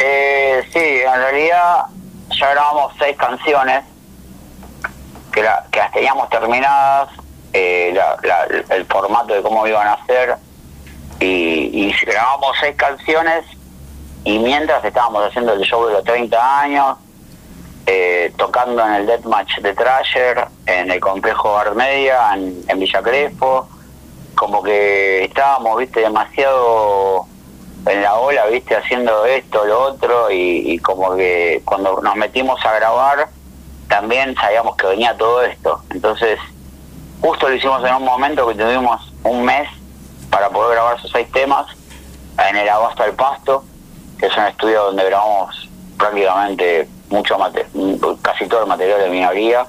[0.00, 1.84] Eh, sí, en realidad
[2.36, 3.84] ya grabamos seis canciones
[5.32, 7.08] que, la- que las teníamos terminadas,
[7.52, 10.34] eh, la- la- el formato de cómo iban a ser,
[11.20, 13.44] y, grabamos seis canciones
[14.24, 16.96] y mientras estábamos haciendo el show de los 30 años,
[17.92, 23.68] eh, tocando en el Deathmatch de Trasher, en el complejo Art Media, en, Villa Crespo,
[24.36, 27.26] como que estábamos, viste, demasiado
[27.86, 32.64] en la ola, viste, haciendo esto, lo otro, y, y como que cuando nos metimos
[32.64, 33.28] a grabar,
[33.88, 35.82] también sabíamos que venía todo esto.
[35.90, 36.38] Entonces,
[37.20, 39.68] justo lo hicimos en un momento que tuvimos un mes
[40.30, 41.66] para poder grabar esos seis temas
[42.48, 43.64] en el Abasto al Pasto,
[44.16, 45.68] que es un estudio donde grabamos
[45.98, 47.66] prácticamente mucho mate-
[48.22, 49.66] casi todo el material de minoría,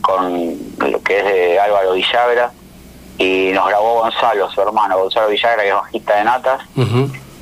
[0.00, 2.52] con lo que es de Álvaro Villagra,
[3.18, 6.60] y nos grabó Gonzalo, su hermano, Gonzalo Villagra, que es bajista de Natas,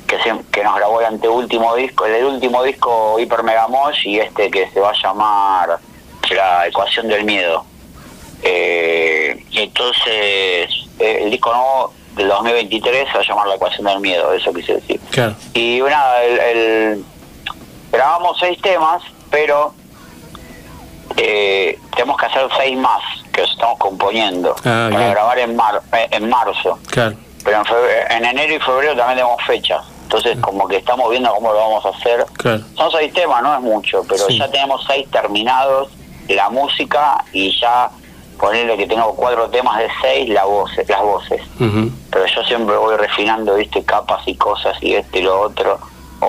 [0.07, 0.17] que,
[0.51, 4.69] que nos grabó el anteúltimo disco, el último disco Hiper Mega Mosh y este que
[4.71, 5.79] se va a llamar
[6.31, 7.65] La Ecuación del Miedo.
[8.43, 10.69] Eh, entonces,
[10.99, 14.53] eh, el disco nuevo del 2023 se va a llamar La Ecuación del Miedo, eso
[14.53, 14.99] quise decir.
[15.11, 15.35] Claro.
[15.53, 17.05] Y nada, el, el-
[17.91, 19.01] grabamos seis temas,
[19.35, 19.73] pero
[21.17, 23.01] eh, tenemos que hacer seis más
[23.33, 26.79] que estamos componiendo Ah, para grabar en, mar- eh, en marzo.
[26.89, 27.15] Claro.
[27.43, 29.85] Pero en, febrero- en enero y febrero también tenemos fechas.
[30.03, 32.25] Entonces, como que estamos viendo cómo lo vamos a hacer.
[32.37, 32.61] Claro.
[32.77, 34.37] Son seis temas, no es mucho, pero Sí.
[34.39, 35.89] ya tenemos seis terminados,
[36.29, 37.89] la música, y ya
[38.39, 41.41] ponerle que tengo cuatro temas de seis, la voce, las voces.
[41.59, 45.77] Pero yo siempre voy refinando, viste, capas y cosas y este y lo otro.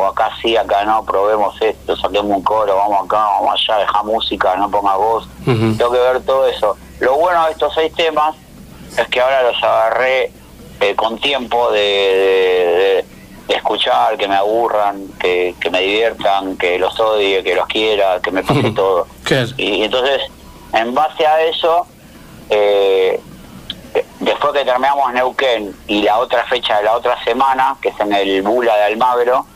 [0.06, 4.02] O acá sí, acá no, probemos esto, saquemos un coro, vamos acá, vamos allá, deja
[4.04, 5.28] música, no ponga voz.
[5.44, 6.76] Tengo que ver todo eso.
[7.00, 8.34] Lo bueno de estos seis temas
[8.96, 10.30] es que ahora los agarré
[10.80, 13.04] eh, con tiempo de, de-
[13.48, 18.20] de escuchar, que me aburran, que, que me diviertan, que los odie, que los quiera,
[18.20, 19.06] que me pase todo.
[19.24, 19.46] Claro.
[19.56, 20.20] Y entonces,
[20.72, 21.86] en base a eso,
[22.50, 23.20] eh,
[24.20, 28.12] después que terminamos Neuquén y la otra fecha de la otra semana, que es en
[28.12, 29.46] el Bula de Almagro,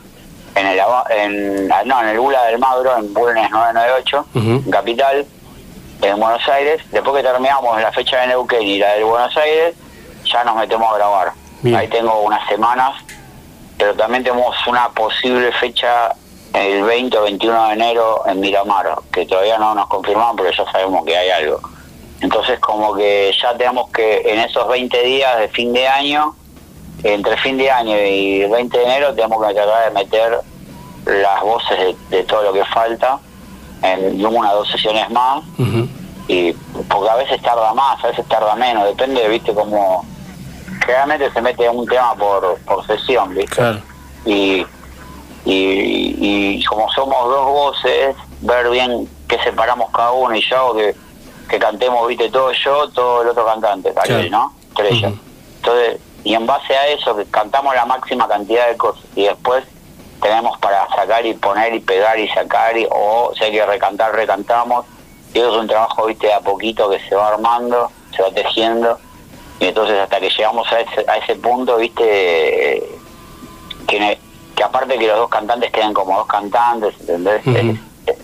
[0.55, 0.81] en el,
[1.11, 4.41] en, ah, no, en el Bula de Almagro, en Bulnes 998, Ujú.
[4.65, 5.27] en Capital,
[6.03, 9.75] en Buenos Aires, después que terminamos la fecha de Neuquén y la de Buenos Aires,
[10.25, 11.33] ya nos metemos a grabar.
[11.63, 11.77] Bien.
[11.77, 12.95] Ahí tengo unas semanas,
[13.79, 16.15] pero también tenemos una posible fecha
[16.55, 20.71] el 20 o 21 de enero en Miramar, que todavía no nos confirman, pero ya
[20.73, 21.61] sabemos que hay algo.
[22.23, 26.35] Entonces como que ya tenemos que en esos 20 días de fin de año,
[27.03, 30.41] entre fin de año y el 20 de enero, tenemos que tratar de meter
[31.07, 33.19] las voces de, de todo lo que falta
[33.83, 35.43] en una o dos sesiones más
[36.29, 36.53] y
[36.89, 40.05] porque a veces tarda más, a veces tarda menos, depende, viste, como
[40.85, 43.81] generalmente se mete un tema por, por sesión, viste, Claro.
[44.27, 44.65] y,
[45.45, 50.75] y, y como somos dos voces, ver bien qué separamos cada uno y yo hago
[50.77, 50.95] que,
[51.49, 54.29] que cantemos, viste, todo yo, todo el otro cantante, Claro.
[54.31, 54.53] ¿no?
[54.85, 55.13] Ellas.
[55.57, 59.64] Entonces, y en base a eso, que cantamos la máxima cantidad de cosas y después
[60.21, 64.14] tenemos para sacar y poner y pegar y sacar, y, o si hay que recantar,
[64.14, 64.85] recantamos.
[65.33, 68.99] Y eso es un trabajo, viste, a poquito que se va armando, se va tejiendo.
[69.61, 72.83] Y entonces hasta que llegamos a ese, a ese punto, viste,
[73.87, 74.18] que,
[74.62, 77.43] aparte que los dos cantantes queden como dos cantantes, ¿entendés?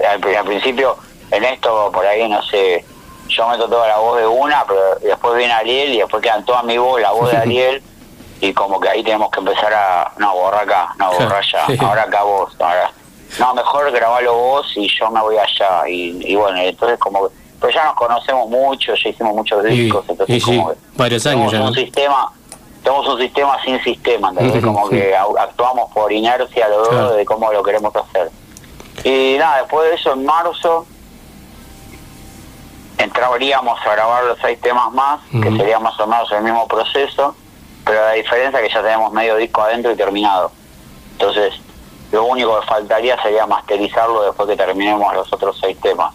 [0.06, 0.96] Al principio,
[1.30, 2.84] en esto, por ahí, no sé,
[3.28, 6.62] yo meto toda la voz de una, pero después viene Ariel y después quedan toda
[6.62, 7.82] mi voz, la voz de Ariel,
[8.40, 11.76] y como que ahí tenemos que empezar a, no, borra acá, no, borra allá, Sí.
[11.80, 12.90] ahora acá vos, ahora,
[13.38, 17.28] no, mejor grabalo vos y yo me voy allá, y, y bueno, entonces como,
[17.60, 20.76] pues ya nos conocemos mucho, ya hicimos muchos Y, discos, entonces y sí, como que
[20.96, 21.58] varios años ya.
[21.60, 21.72] un ¿no?
[21.74, 22.32] sistema
[22.84, 24.30] tenemos un sistema sin sistema.
[24.30, 24.94] Ujú, como sí.
[24.94, 27.12] que actuamos por inercia dos Claro.
[27.14, 28.30] de cómo lo queremos hacer
[29.02, 30.86] y nada después de eso en marzo
[32.98, 37.34] entraríamos a grabar los seis temas más que sería más o menos el mismo proceso
[37.84, 40.50] pero la diferencia es que ya tenemos medio disco adentro y terminado.
[41.12, 41.54] Entonces
[42.10, 46.12] lo único que faltaría sería masterizarlo después que terminemos los otros seis temas.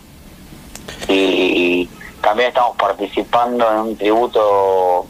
[1.08, 1.88] Y
[2.22, 5.06] también estamos participando en un tributo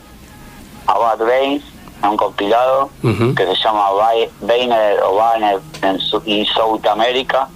[0.88, 1.64] a Bad Brains,
[2.04, 2.90] en un compilado
[3.36, 4.12] que se llama Ba-
[4.42, 7.48] Bainer o Banner en Su- in South America.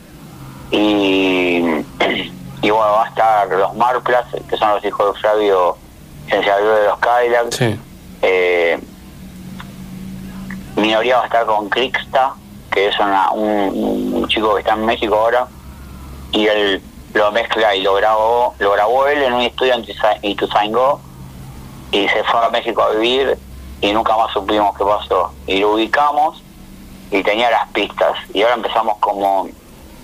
[0.72, 1.61] Y,
[2.62, 5.78] y bueno va a estar los Marplas que son los hijos de Flavio
[6.30, 7.56] se habló de los Kylax.
[7.56, 7.80] Sí.
[8.24, 8.80] Eh,
[10.76, 12.34] minoría va a estar con Crixta,
[12.72, 15.47] que es una- un, un chico que está en México ahora,
[16.32, 16.82] y él
[17.14, 19.86] lo mezcla y lo grabó, lo grabó él en un estudio en
[20.24, 20.99] Ituzaingó
[21.91, 23.38] y se fue a México a vivir
[23.82, 25.32] y nunca más supimos qué pasó.
[25.47, 26.41] Y lo ubicamos
[27.12, 29.47] y tenía las pistas y ahora empezamos como,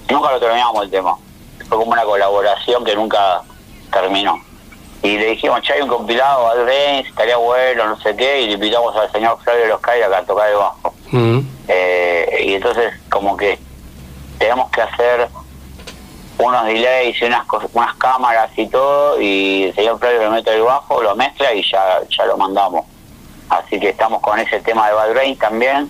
[0.09, 1.17] nunca lo terminamos el tema,
[1.71, 3.43] fue como una colaboración que nunca
[3.93, 4.37] terminó.
[5.01, 8.53] Y le dijimos, che, hay un compilado, al estaría bueno, no sé qué, y le
[8.55, 10.93] invitamos al señor Flavio Los Cairas a tocar el bajo.
[11.11, 11.39] Mm.
[11.69, 13.57] Eh, y entonces como que
[14.37, 15.29] tenemos que hacer
[16.37, 20.63] unos delays y unas unas cámaras y todo y el señor Flavio le mete el
[20.63, 22.85] bajo, lo mezcla y ya, ya lo mandamos.
[23.47, 25.89] Así que estamos con ese tema de Bad Brains también,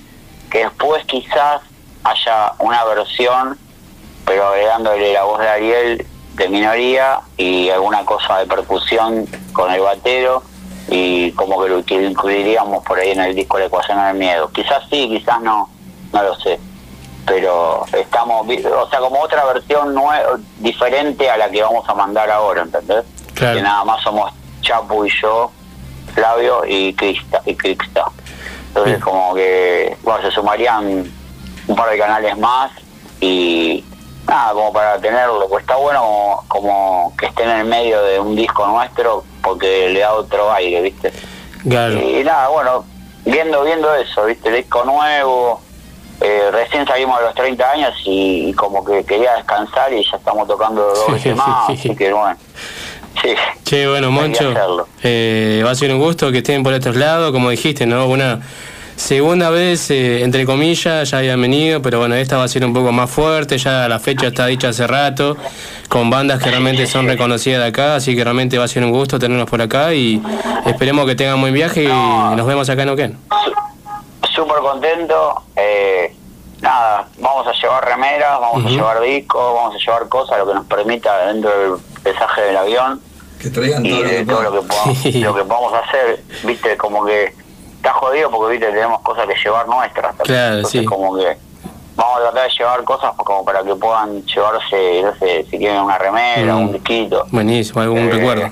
[0.52, 1.62] que después quizás
[2.04, 3.58] haya una versión,
[4.26, 9.82] pero agregándole la voz de Ariel de minoría y alguna cosa de percusión con el
[9.82, 10.44] batero
[10.90, 14.50] y como que lo incluiríamos por ahí en el disco La ecuación del miedo.
[14.52, 15.70] Quizás sí, quizás no,
[16.12, 16.60] no lo sé.
[17.26, 19.96] Pero estamos, o sea, como otra versión
[20.58, 23.06] diferente a la que vamos a mandar ahora, ¿entendés?
[23.34, 23.58] Claro.
[23.58, 25.52] Que nada más somos Chapu y yo,
[26.14, 27.42] Flavio y Crista.
[27.46, 28.06] Y Crista.
[28.70, 31.12] Entonces como que, bueno, se sumarían
[31.68, 32.72] un par de canales más
[33.20, 33.84] y
[34.32, 38.36] nada, como para tenerlo, pues está bueno como, que esté en el medio de un
[38.36, 41.12] disco nuestro porque le da otro aire, ¿viste?
[41.68, 41.94] Claro.
[42.00, 42.86] Y nada, bueno,
[43.26, 44.52] viendo viendo eso, ¿viste?
[44.52, 45.62] Disco nuevo,
[46.22, 50.18] eh, recién salimos de los 30 años y, y como que quería descansar y ya
[50.18, 51.12] estamos tocando dos Sí.
[51.14, 52.38] veces más, así que bueno,
[53.22, 53.34] sí.
[53.66, 54.54] Che, bueno, Moncho,
[55.04, 58.06] eh, va a ser un gusto que estén por estos lados, como dijiste, ¿no?
[58.08, 58.40] Una
[59.02, 62.74] segunda vez, eh, entre comillas, ya habían venido, pero bueno, esta va a ser un
[62.74, 65.36] poco más fuerte, ya la fecha está dicha hace rato,
[65.90, 68.92] con bandas que realmente son reconocidas de acá, así que realmente va a ser un
[68.92, 70.22] gusto tenerlos por acá y
[70.66, 73.18] esperemos que tengan buen viaje y nos vemos acá en Oquén.
[74.34, 75.44] súper contento.
[75.56, 76.16] Eh,
[76.62, 80.54] nada, vamos a llevar remeras, vamos a llevar discos, vamos a llevar cosas, lo que
[80.54, 83.02] nos permita dentro del pesaje del avión
[83.42, 86.20] Que traigan y todo lo de que todo lo que, podamos, lo que podamos hacer.
[86.44, 87.41] Viste, como que
[87.82, 90.16] está jodido porque viste tenemos cosas que llevar nuestras.
[90.18, 90.86] Claro, Entonces, sí.
[90.86, 91.36] como que
[91.96, 95.82] vamos a tratar de llevar cosas como para que puedan llevarse, no sé, si quieren
[95.82, 96.60] una remera, Mm.
[96.62, 97.26] un disquito.
[97.32, 98.50] Buenísimo, algún Eh, recuerdo.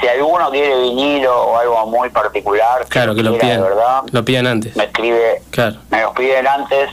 [0.00, 4.46] Si, alguno quiere vinilo o algo muy particular, Claro, que lo pidan, verdad, lo pidan
[4.46, 4.76] antes.
[4.76, 6.90] me escribe Claro, me los piden antes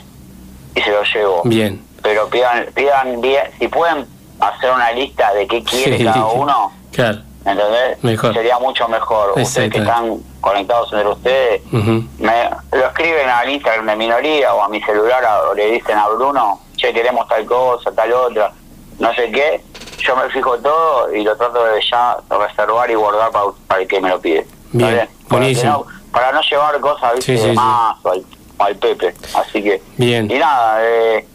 [0.74, 1.42] y se los llevo.
[1.44, 1.84] bien.
[2.02, 4.06] Pero pidan, pidan bien, si pueden
[4.40, 6.04] hacer una lista de qué quiere Sí.
[6.04, 8.02] cada uno, Claro, ¿entendés?
[8.02, 8.32] Mejor.
[8.34, 9.32] Sería mucho mejor.
[9.38, 14.68] Ustedes que están conectados entre ustedes, me lo escriben al Instagram de minoría o a
[14.68, 18.52] mi celular a- o le dicen a Bruno, che, queremos tal cosa, tal otra,
[18.98, 19.62] no sé qué.
[19.98, 23.88] Yo me fijo todo y lo trato de ya reservar y guardar para, para el
[23.88, 24.40] que me lo pide.
[24.40, 25.72] ¿Está Bien, Para, buenísimo.
[25.72, 27.32] no- para no llevar cosas ¿viste?
[27.36, 27.56] Sí, sí, de sí.
[27.56, 28.12] más o
[28.58, 29.14] al, Pepe.
[29.34, 30.30] Así que Bien.
[30.30, 31.26] y nada, eh,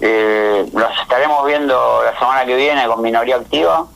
[0.00, 3.86] eh, nos estaremos viendo la semana que viene con Minoría Activa.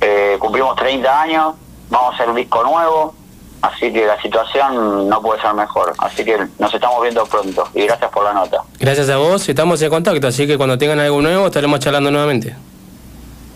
[0.00, 1.54] Eh, cumplimos 30 años,
[1.90, 3.14] vamos a hacer un disco nuevo,
[3.62, 5.92] así que la situación no puede ser mejor.
[5.98, 8.62] Así que nos estamos viendo pronto y gracias por la nota.
[8.78, 12.56] Gracias a vos, estamos en contacto, así que cuando tengan algo nuevo estaremos charlando nuevamente.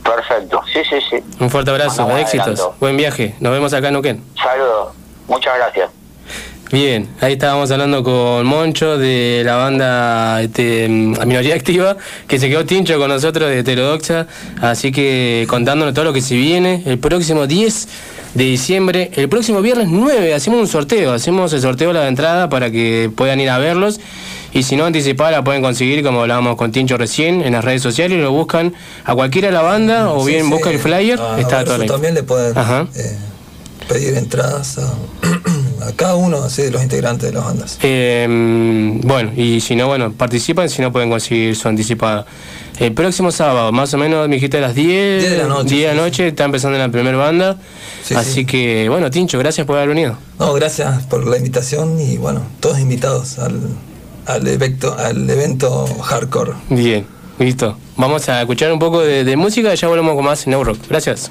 [0.03, 1.25] Perfecto, sí, sí, sí.
[1.41, 2.75] Un fuerte abrazo, éxitos, adelanto.
[2.79, 4.25] buen viaje, nos vemos acá en Oquén.
[4.37, 4.93] Saludos,
[5.29, 5.91] muchas gracias.
[6.73, 11.97] Bien, ahí estábamos hablando con Moncho de la banda este, mm, Minoría Activa,
[12.27, 14.27] que se quedó tincho con nosotros de Heterodoxa,
[14.61, 16.83] así que contándonos todo lo que se viene.
[16.87, 17.89] El próximo 10
[18.35, 22.49] de diciembre, el próximo viernes 9, hacemos un sorteo, hacemos el sorteo de la entrada
[22.49, 24.01] para que puedan ir a verlos.
[24.53, 27.83] Y si no anticipada la pueden conseguir, como hablábamos con Tincho recién, en las redes
[27.83, 28.73] sociales, lo buscan
[29.05, 30.51] a cualquiera de la banda o Sí, bien sí.
[30.51, 33.17] busca el flyer, A está Verso todo también le pueden eh,
[33.89, 34.93] pedir entradas a,
[35.83, 37.79] a cada uno así, de los integrantes de las bandas.
[37.83, 38.27] Eh,
[39.03, 42.27] bueno, y si no, bueno, participan, si no pueden conseguir su anticipada.
[42.79, 45.75] El próximo sábado, más o menos, me dijiste a las 10, 10 de la noche,
[45.77, 47.57] 10 de la noche, está empezando la primera banda.
[48.03, 48.47] Sí, Así sí.
[48.47, 50.17] que, bueno, Tincho, gracias por haber venido.
[50.39, 53.61] No, gracias por la invitación y bueno, todos invitados al,
[54.27, 56.53] al, evento, al evento hardcore.
[56.69, 57.07] Bien,
[57.39, 57.77] listo.
[57.97, 60.79] Vamos a escuchar un poco de, de música y ya volvemos con más en Rock.
[60.89, 61.31] Gracias.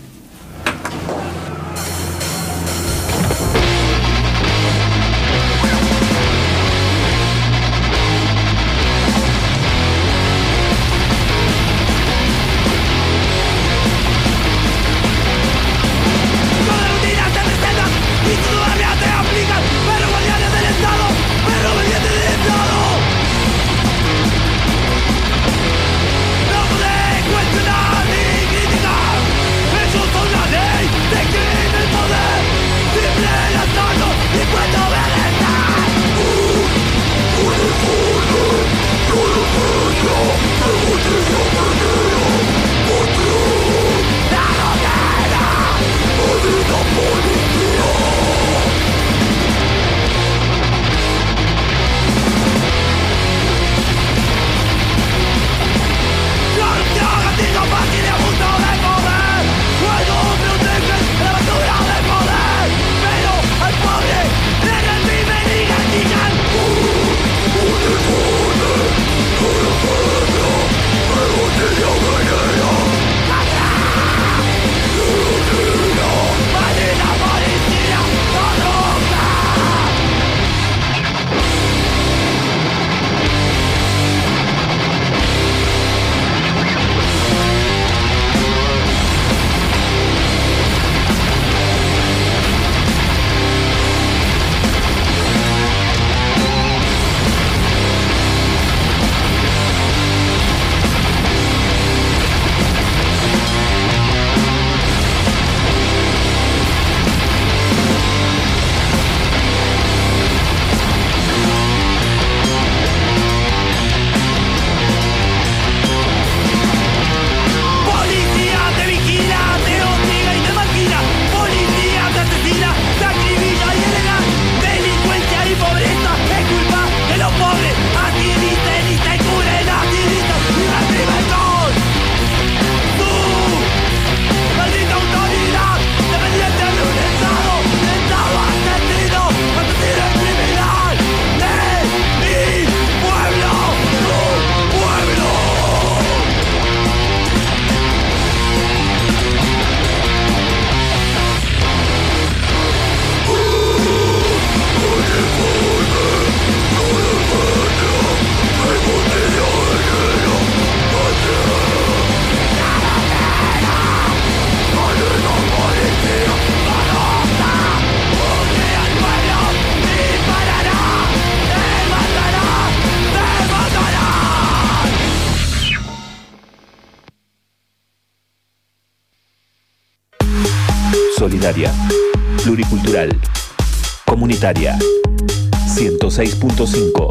[186.66, 187.10] 106.5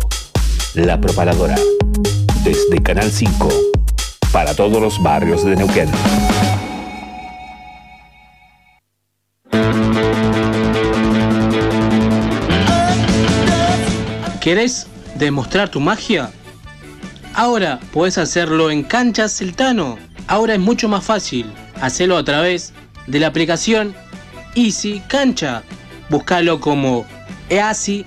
[0.76, 1.56] La Propaladora.
[2.42, 3.48] Desde Canal 5.
[4.32, 5.90] Para todos los barrios de Neuquén.
[14.40, 14.86] ¿Querés
[15.16, 16.30] demostrar tu magia?
[17.34, 19.98] Ahora podés hacerlo en Canchas Celtano.
[20.28, 21.52] Ahora es mucho más fácil.
[21.80, 22.72] Hacelo a través
[23.06, 23.94] de la aplicación
[24.54, 25.62] Easy Cancha.
[26.08, 27.04] Búscalo como
[27.50, 28.06] Easy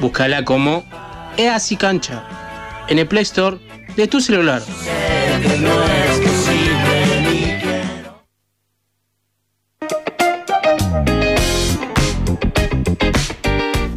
[0.00, 0.84] Búscala como
[1.36, 2.22] Easy Cancha
[2.88, 3.58] en el Play Store
[3.96, 4.62] de tu celular.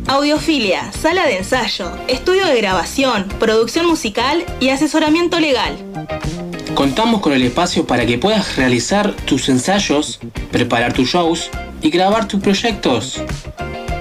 [0.07, 5.77] Audiofilia, sala de ensayo, estudio de grabación, producción musical y asesoramiento legal.
[6.73, 10.19] Contamos con el espacio para que puedas realizar tus ensayos,
[10.51, 13.21] preparar tus shows y grabar tus proyectos.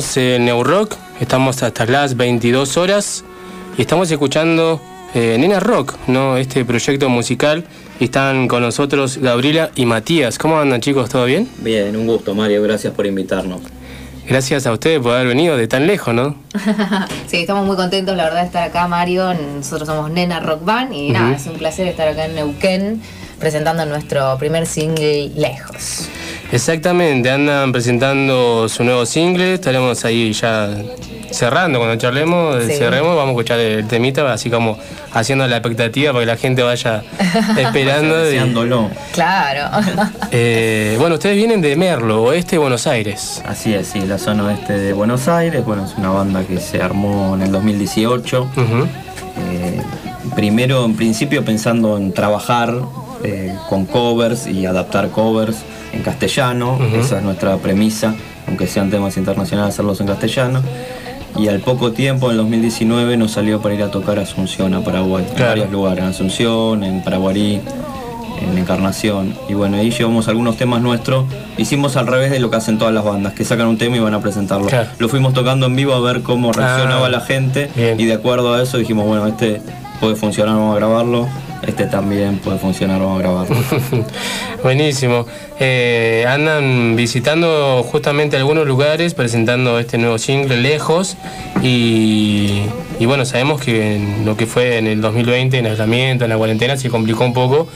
[0.00, 3.22] Seguimos en New Rock, estamos hasta las 22 horas
[3.76, 4.80] y estamos escuchando
[5.14, 6.38] eh, Nena Rock, ¿no?
[6.38, 7.64] Este proyecto musical.
[7.98, 10.38] Y están con nosotros Gabriela y Matías.
[10.38, 11.10] ¿Cómo andan chicos?
[11.10, 11.48] ¿Todo bien?
[11.58, 13.60] Bien, un gusto Mario, gracias por invitarnos.
[14.26, 16.36] Gracias a ustedes por haber venido de tan lejos, ¿no?
[17.26, 19.34] sí, estamos muy contentos, la verdad, de estar acá, Mario.
[19.34, 23.02] Nosotros somos Nena Rock Band y nada, es un placer estar acá en Neuquén
[23.38, 25.99] presentando nuestro primer single Lejos.
[26.52, 30.68] Exactamente, andan presentando su nuevo single, estaremos ahí ya
[31.30, 32.72] cerrando cuando charlemos, Sí.
[32.72, 34.76] cerremos, vamos a escuchar el temita, así como
[35.12, 37.04] haciendo la expectativa para que la gente vaya
[37.56, 38.30] esperando.
[38.32, 38.90] y-.
[39.12, 39.70] Claro.
[40.32, 43.42] Eh, bueno, ustedes vienen de Merlo, oeste de Buenos Aires.
[43.46, 46.80] Así es, sí, la zona oeste de Buenos Aires, bueno, es una banda que se
[46.80, 48.48] armó en el 2018.
[48.56, 49.80] Eh,
[50.36, 52.72] primero, en principio, pensando en trabajar
[53.24, 55.56] eh, con covers y adaptar covers
[55.92, 58.14] en castellano, esa es nuestra premisa,
[58.46, 60.62] aunque sean temas internacionales, hacerlos en castellano.
[61.38, 64.74] Y al poco tiempo, en el 2019, nos salió para ir a tocar a Asunción,
[64.74, 67.60] a Paraguay, en varios lugares, en Asunción, en Paraguarí,
[68.42, 69.34] en Encarnación.
[69.48, 71.26] Y bueno, ahí llevamos algunos temas nuestros.
[71.56, 74.00] Hicimos al revés de lo que hacen todas las bandas, que sacan un tema y
[74.00, 74.66] van a presentarlo.
[74.66, 74.88] Claro.
[74.98, 77.70] Lo fuimos tocando en vivo a ver cómo reaccionaba Ah, la gente.
[77.96, 79.62] Y de acuerdo a eso dijimos, bueno, este
[80.00, 81.28] puede funcionar, vamos a grabarlo.
[81.66, 83.56] Este también puede funcionar, vamos a grabarlo.
[84.62, 85.26] Buenísimo.
[85.58, 91.16] Eh, andan visitando justamente algunos lugares, presentando este nuevo single lejos.
[91.62, 92.62] Y,
[92.98, 96.36] y bueno, sabemos que en lo que fue en el 2020, en aislamiento, en la
[96.36, 97.68] cuarentena, se complicó un poco.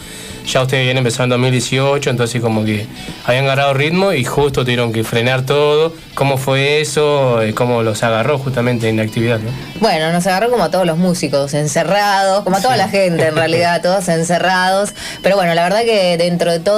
[0.47, 2.87] Ya ustedes habían empezado en 2018, entonces como que
[3.24, 5.95] habían agarrado ritmo y justo tuvieron que frenar todo.
[6.14, 7.41] ¿Cómo fue eso?
[7.43, 9.39] Eh, ¿Cómo los agarró justamente en la actividad?
[9.39, 9.51] ¿no?
[9.80, 13.37] Bueno, nos agarró como a todos los músicos, encerrados, como a toda la gente en
[13.37, 14.95] realidad, todos encerrados.
[15.22, 16.74] Pero bueno, la verdad que dentro de todo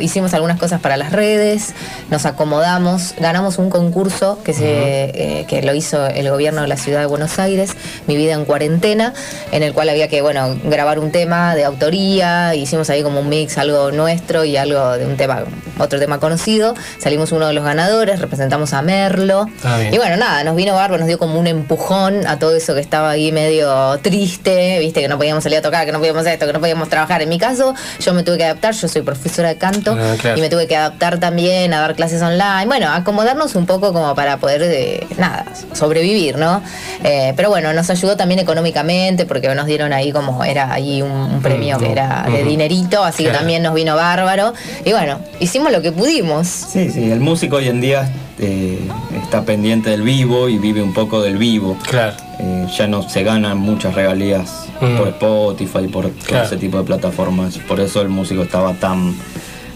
[0.00, 1.74] hicimos algunas cosas para las redes,
[2.10, 6.76] nos acomodamos, ganamos un concurso que, se, eh, que lo hizo el gobierno de la
[6.76, 7.72] ciudad de Buenos Aires,
[8.06, 9.14] Mi vida en cuarentena,
[9.50, 13.28] en el cual había que, bueno, grabar un tema de autoría, hicimos ahí como un
[13.28, 15.44] mix, algo nuestro y algo de un tema,
[15.78, 16.74] otro tema conocido.
[16.98, 19.46] Salimos uno de los ganadores, representamos a Merlo.
[19.64, 19.80] Ah.
[19.90, 22.80] Y bueno, nada, nos vino bárbaro, nos dio como un empujón a todo eso que
[22.80, 26.34] estaba ahí medio triste, viste, que no podíamos salir a tocar, que no podíamos hacer
[26.34, 27.22] esto, que no podíamos trabajar.
[27.22, 30.38] En mi caso, yo me tuve que adaptar, yo soy profesora de canto Ah, claro.
[30.38, 32.66] y me tuve que adaptar también a dar clases online.
[32.66, 36.62] Bueno, acomodarnos un poco como para poder, eh, nada, sobrevivir, ¿no?
[37.04, 41.10] Eh, pero bueno, nos ayudó también económicamente porque nos dieron ahí como era ahí un,
[41.10, 42.48] un premio que era de Ujú.
[42.50, 44.52] dinerito, así que también nos vino bárbaro.
[44.84, 46.46] Y bueno, hicimos lo que pudimos.
[46.48, 48.78] Sí, sí, el músico hoy en día eh,
[49.22, 51.76] está pendiente del vivo y vive un poco del vivo.
[51.88, 52.14] Claro.
[52.40, 54.96] Eh, ya no se ganan muchas regalías Mm.
[54.98, 56.44] por Spotify, por todo Claro.
[56.46, 57.58] ese tipo de plataformas.
[57.58, 59.14] Por eso el músico estaba tan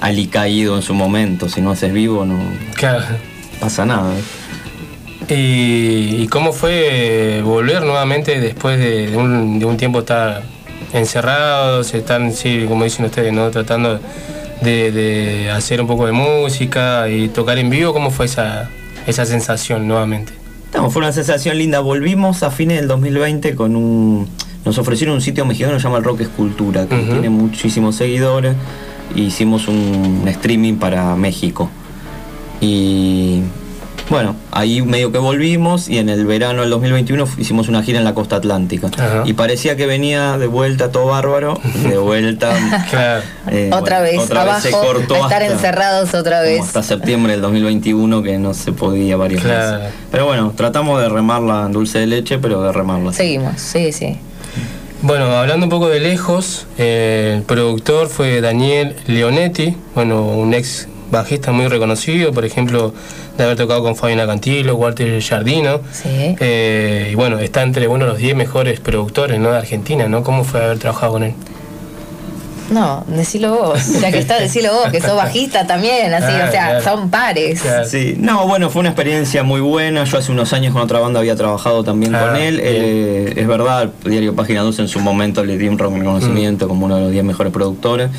[0.00, 1.48] alicaído en su momento.
[1.48, 2.38] Si no haces vivo, no
[2.74, 3.04] Claro.
[3.61, 4.12] pasa nada.
[5.28, 10.42] ¿Y, y cómo fue volver nuevamente después de, de un, de un tiempo estar
[10.92, 13.50] encerrados, están, sí, como dicen ustedes, ¿no?
[13.50, 13.98] tratando
[14.62, 17.92] de, de hacer un poco de música y tocar en vivo?
[17.92, 18.70] ¿Cómo fue esa,
[19.07, 20.32] esa sensación nuevamente?
[20.74, 21.80] No, fue una sensación linda.
[21.80, 24.28] Volvimos a fines del 2020 con un.
[24.67, 28.55] Nos ofrecieron un sitio mexicano que se llama el Rock Escultura, que tiene muchísimos seguidores.
[29.14, 31.71] E hicimos un streaming para México.
[32.61, 33.43] Y
[34.11, 38.05] bueno, ahí medio que volvimos y en el verano del 2021 hicimos una gira en
[38.05, 38.91] la costa atlántica.
[39.25, 42.53] Y parecía que venía de vuelta todo bárbaro, de vuelta.
[43.51, 46.61] eh, otra bueno, vez otra vez se cortó a estar hasta- encerrados otra vez.
[46.61, 49.79] hasta septiembre del 2021 que no se podía varios Claro.
[49.79, 49.95] meses.
[50.11, 53.12] Pero bueno, tratamos de remarla en dulce de leche, pero de remarla.
[53.12, 54.19] Seguimos, sí, sí.
[55.03, 60.88] Bueno, hablando un poco de lejos, eh, el productor fue Daniel Leonetti, bueno, un ex
[61.11, 62.94] bajista muy reconocido, por ejemplo,
[63.36, 65.80] de haber tocado con Fabiana Cantilo, Walter Giardino.
[65.92, 66.36] Sí.
[66.40, 69.51] Eh, y bueno, está entre uno de los 10 mejores productores ¿no?
[69.51, 70.22] de Argentina, ¿no?
[70.22, 71.34] ¿Cómo fue haber trabajado con él?
[72.71, 76.51] No, decilo vos, ya que está, decilo vos, que sos bajista también, así, Ah, o
[76.51, 76.85] sea, claro.
[76.85, 77.62] son pares.
[77.89, 80.03] Sí, no, bueno, fue una experiencia muy buena.
[80.05, 82.59] Yo hace unos años con otra banda había trabajado también Ah, con él.
[82.59, 86.67] Él, eh, es verdad, el diario Página 12 en su momento le di un reconocimiento
[86.67, 88.11] como uno de los 10 mejores productores.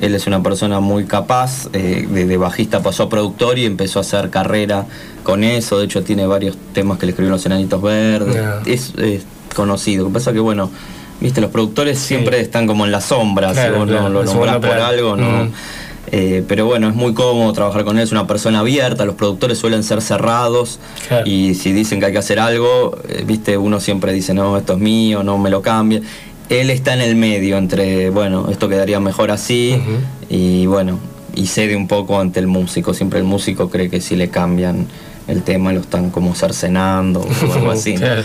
[0.00, 4.00] Él es una persona muy capaz, eh, de, de bajista pasó a productor y empezó
[4.00, 4.86] a hacer carrera
[5.22, 5.78] con eso.
[5.78, 8.36] De hecho, tiene varios temas que le escribió Los Enanitos Verdes.
[8.44, 8.62] Ah.
[8.66, 9.22] Es, es
[9.54, 10.02] conocido.
[10.04, 10.70] Lo que pasa es que, bueno,
[11.22, 13.52] viste, los productores siempre están como en la sombra.
[13.52, 15.44] Claro, si vos claro, no lo nombrás por algo, no.
[15.44, 15.52] Mm.
[16.14, 19.56] Eh, pero bueno, es muy cómodo trabajar con él, es una persona abierta, los productores
[19.56, 20.78] suelen ser cerrados
[21.24, 24.74] y si dicen que hay que hacer algo, eh, viste, uno siempre dice, no, esto
[24.74, 26.02] es mío, no me lo cambie.
[26.50, 29.80] Él está en el medio entre, bueno, esto quedaría mejor así
[30.28, 30.98] y bueno,
[31.34, 34.88] y cede un poco ante el músico, siempre el músico cree que si le cambian
[35.28, 37.94] el tema lo están como cercenando o algo así.
[37.94, 38.00] ¿no?
[38.00, 38.22] Claro.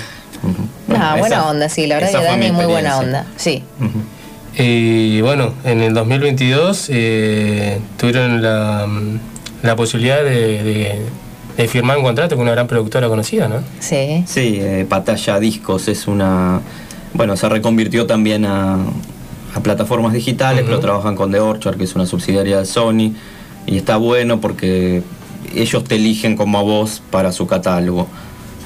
[0.87, 3.25] Bueno, buena esa- onda, sí, la verdad que Dani es muy buena onda.
[3.37, 3.63] Sí.
[4.57, 8.87] Y bueno, en el 2022 eh, tuvieron la,
[9.61, 11.01] la posibilidad de, de-
[11.57, 13.61] de firmar un contrato con una gran productora conocida, ¿no?
[13.79, 14.23] Sí.
[14.27, 16.61] Sí, eh, Patalla Discos es una.
[17.13, 18.75] Bueno, se reconvirtió también a,
[19.55, 23.13] a plataformas digitales, pero trabajan con The Orchard, que es una subsidiaria de Sony.
[23.65, 25.01] Y está bueno porque
[25.55, 28.07] ellos te eligen como a vos para su catálogo.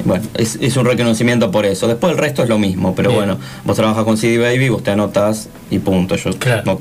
[0.06, 1.88] Bueno, es, es un reconocimiento por eso.
[1.88, 3.20] Después el resto es lo mismo, pero Bien.
[3.20, 6.16] bueno, vos trabajas con CD Baby, vos te anotás y punto.
[6.16, 6.80] Ellos no,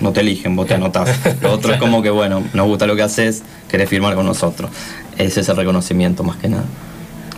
[0.00, 1.10] no te eligen, vos te anotás.
[1.42, 4.70] Lo otro es como que, bueno, nos gusta lo que haces, querés firmar con nosotros.
[5.16, 6.64] Ese es el reconocimiento más que nada.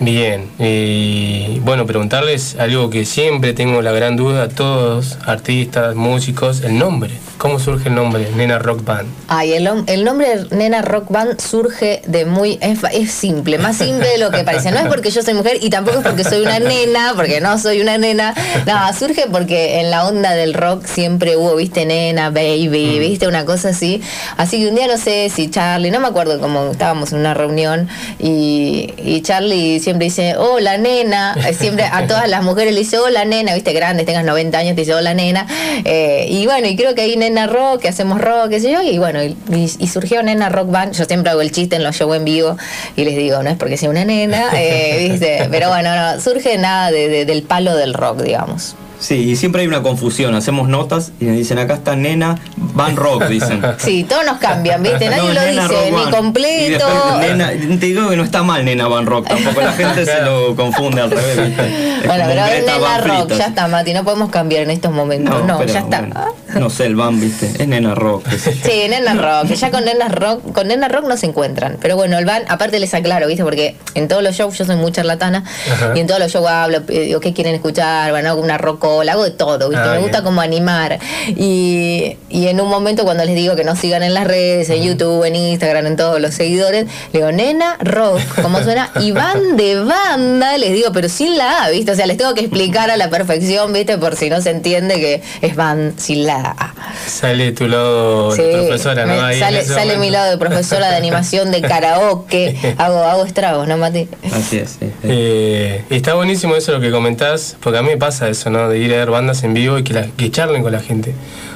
[0.03, 6.63] Bien, y bueno, preguntarles algo que siempre tengo la gran duda a todos, artistas, músicos,
[6.63, 7.11] el nombre.
[7.37, 9.09] ¿Cómo surge el nombre Nena Rock Band?
[9.29, 12.59] Ay, el, el nombre Nena Rock Band surge de muy.
[12.61, 14.71] Es, simple, más simple de lo que parece.
[14.71, 17.59] No es porque yo soy mujer y tampoco es porque soy una nena, porque no
[17.59, 18.35] soy una nena.
[18.67, 23.47] No, surge porque en la onda del rock siempre hubo, viste, nena, baby, viste, una
[23.47, 24.03] cosa así.
[24.37, 27.33] Así que un día no sé si Charlie, no me acuerdo cómo estábamos en una
[27.33, 27.89] reunión
[28.19, 31.35] y, y Charlie siempre dice, hola nena.
[31.47, 34.75] Eh, Siempre a todas las mujeres le dice, hola nena, viste, grande, tengas 90 años,
[34.75, 35.47] te dice, hola nena.
[35.85, 38.83] Eh, y bueno, y creo que ahí nena rock, que hacemos rock, qué sé yo,
[38.83, 39.37] y bueno, y,
[39.79, 40.93] y surgió nena rock band.
[40.95, 42.57] Yo siempre hago el chiste en los shows en vivo
[42.97, 46.57] y les digo, no es porque sea una nena, eh, viste, pero bueno, no, surge
[46.59, 48.75] nada de- de- del palo del rock, digamos.
[49.01, 50.35] Sí, y siempre hay una confusión.
[50.35, 53.63] Hacemos notas y me dicen, acá está nena, Van Rock, dicen.
[53.79, 56.03] Sí, todos nos cambian, viste, nadie No, lo nena dice, Rock ni.
[56.03, 56.85] Y completo.
[56.87, 60.21] después, nena, te digo que no está mal nena Van Rock, tampoco la gente se
[60.23, 62.01] lo confunde al revés, ¿viste?
[62.07, 63.39] Bueno, pero es nena Van rock, Fritas.
[63.39, 65.45] ya está, Mati, no podemos cambiar en estos momentos.
[65.47, 66.01] No, pero ya está.
[66.03, 67.47] bueno, no sé, el Van, ¿viste?
[67.59, 68.27] Es nena rock.
[68.31, 71.79] Sí, nena rock, ya con nena rock, con nena rock no se encuentran.
[71.81, 73.45] Pero bueno, el van, aparte les aclaro, ¿viste?
[73.45, 75.93] Porque en todos los shows yo soy muy charlatana Ajá.
[75.95, 78.11] y en todos los shows hablo, eh, digo, ¿qué quieren escuchar?
[78.11, 78.59] Bueno, una
[78.91, 79.83] rockola, hago de todo, ¿viste?
[79.83, 80.03] Ah, Me bien.
[80.03, 80.99] gusta como animar.
[81.29, 84.83] Y, y en un momento cuando les digo que nos sigan en las redes, en
[84.83, 88.91] YouTube, en Instagram, en todos los seguidores, le digo, nena rock, ¿cómo suena?
[89.01, 91.93] Y van de banda, les digo, pero sin la A, ¿viste?
[91.93, 93.99] O sea, les tengo que explicar a la perfección, ¿viste?
[93.99, 96.75] Por si no se entiende que es van sin la A.
[97.07, 99.23] Sale tu lado Sí, de profesora, ¿no?
[99.25, 102.57] Ahí sale, mi lado de profesora de animación de karaoke.
[102.79, 104.09] hago, hago estragos, ¿no, Mati?
[104.33, 104.91] Así es, sí.
[105.03, 108.69] Eh, está buenísimo eso lo que comentás, porque a mí me pasa eso, ¿no?
[108.69, 111.15] De ir a ver bandas en vivo y que, la- que charlen con la gente.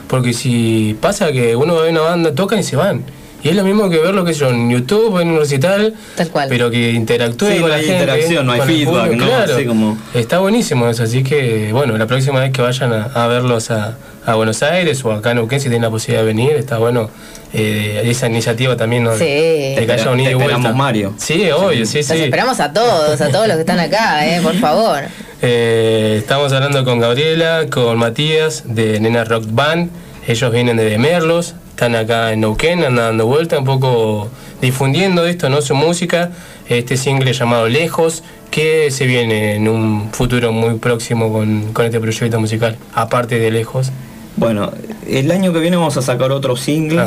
[0.09, 3.03] Porque si pasa que uno ve una banda, tocan y se van.
[3.43, 6.49] Y es lo mismo que verlo que yo en YouTube, en un recital, Tal cual.
[6.49, 8.01] pero que interactúe Sí, con no la hay gente.
[8.03, 9.27] interacción, no hay feedback, público, ¿no?
[9.31, 9.55] Claro.
[9.55, 13.27] Así como- Está buenísimo eso, así que bueno, la próxima vez que vayan a, a
[13.27, 16.53] verlos a, a Buenos Aires o acá en Neuquén, si tienen la posibilidad de venir,
[16.53, 17.11] está bueno
[17.55, 19.13] eh, esa iniciativa también, ¿no?
[19.17, 19.25] Sí.
[19.25, 20.55] De que haya un ida y Te vuelta.
[20.57, 21.15] esperamos, Mario.
[21.17, 22.15] Sí, obvio, sí, Los sí.
[22.25, 24.41] esperamos a todos, a todos los que están acá, ¿eh?
[24.43, 25.03] Por favor.
[25.47, 29.91] Eh, estamos hablando con Gabriela, con Matías de Nena Rock Band.
[30.27, 34.31] Ellos vienen de Merlos, están acá en Neuquén, andan dando vuelta, un poco
[34.63, 35.61] difundiendo esto, ¿no?
[35.61, 36.31] Su música,
[36.71, 42.01] este single llamado Lejos, que se viene en un futuro muy próximo con, con este
[42.01, 43.91] proyecto musical, aparte de Lejos.
[44.37, 44.73] Bueno,
[45.07, 47.03] el año que viene vamos a sacar otro single.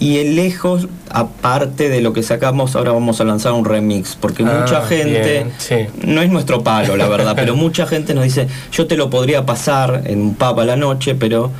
[0.00, 4.16] Y el lejos, aparte de lo que sacamos, ahora vamos a lanzar un remix.
[4.18, 5.74] Porque Ah, mucha gente, bien, sí.
[6.06, 9.44] no es nuestro palo, la verdad, pero mucha gente nos dice, yo te lo podría
[9.44, 11.52] pasar en un pub a la noche, pero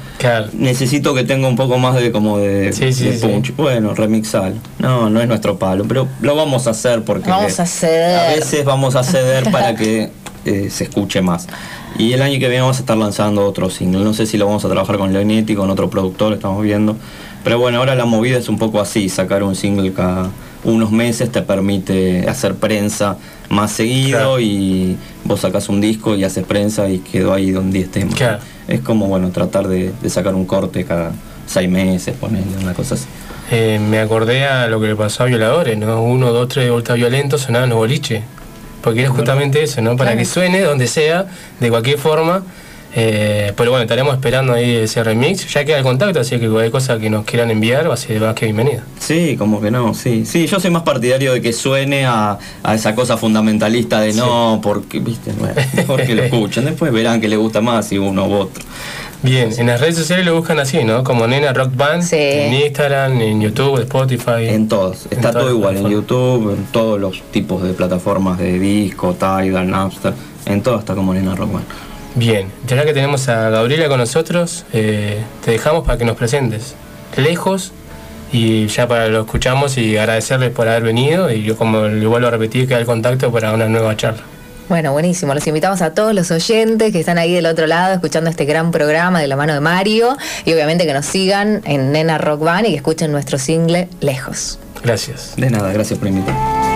[0.54, 3.26] necesito que tenga un poco más de como de, Sí, sí, de sí.
[3.26, 3.54] punch.
[3.56, 4.54] Bueno, remixal.
[4.78, 8.18] No, no es nuestro palo, pero lo vamos a hacer porque Vamos a ceder.
[8.18, 10.10] a veces vamos a ceder para que
[10.46, 11.46] eh, se escuche más.
[11.98, 14.02] Y el año que viene vamos a estar lanzando otro single.
[14.04, 16.96] No sé si lo vamos a trabajar con Leonetti, con otro productor, estamos viendo.
[17.44, 20.30] Pero bueno, ahora la movida es un poco así, sacar un single cada
[20.62, 23.16] unos meses te permite hacer prensa
[23.48, 28.14] más seguido y vos sacas un disco y haces prensa y quedó ahí donde estemos.
[28.14, 28.40] Claro.
[28.68, 31.12] Es como bueno tratar de, de sacar un corte cada
[31.46, 33.06] seis meses, ponerle una cosa así.
[33.50, 36.02] Eh, me acordé a lo que le pasó a Violadores, ¿no?
[36.02, 38.22] Uno, dos, tres vueltas violentos sonaban los boliches.
[38.82, 39.96] Porque era justamente eso, ¿no?
[39.96, 40.18] Para Claro.
[40.20, 41.26] que suene donde sea,
[41.58, 42.42] de cualquier forma.
[42.94, 45.46] Eh, pero bueno, estaremos esperando ahí ese remix.
[45.52, 48.20] Ya queda el contacto, así que cualquier cosa que nos quieran enviar va a ser
[48.20, 48.84] más que bienvenida.
[48.98, 50.24] Sí, como que no, sí.
[50.26, 54.60] Sí, yo soy más partidario de que suene a, a esa cosa fundamentalista de no,
[54.62, 56.64] porque, viste, bueno, mejor que lo escuchen.
[56.64, 58.64] Después verán que le gusta más si uno u otro.
[59.22, 61.04] Bien, en las redes sociales lo buscan así, ¿no?
[61.04, 64.48] Como Nena Rock Band, en Instagram, en YouTube, Spotify.
[64.48, 68.58] En todos, está todo todas igual, en YouTube, en todos los tipos de plataformas de
[68.58, 70.14] disco, Tidal, Napster,
[70.46, 71.62] en todo está como Nena Rockman.
[72.14, 76.74] Bien, ya que tenemos a Gabriela con nosotros, eh, te dejamos para que nos presentes.
[77.16, 77.72] Lejos
[78.32, 82.28] Y ya para lo escuchamos y agradecerles por haber venido y yo como le vuelvo
[82.28, 84.22] a repetir queda el contacto para una nueva charla.
[84.68, 85.34] Bueno, buenísimo.
[85.34, 88.70] Los invitamos a todos los oyentes que están ahí del otro lado escuchando este gran
[88.70, 92.66] programa de la mano de Mario y obviamente que nos sigan en Nena Rock Band
[92.66, 94.60] y que escuchen nuestro single Lejos.
[94.84, 95.34] Gracias.
[95.36, 96.69] De nada, gracias por invitarme.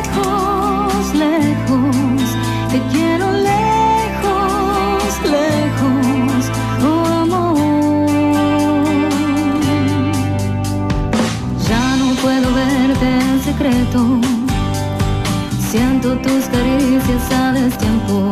[17.24, 18.30] Caricias a destiempo,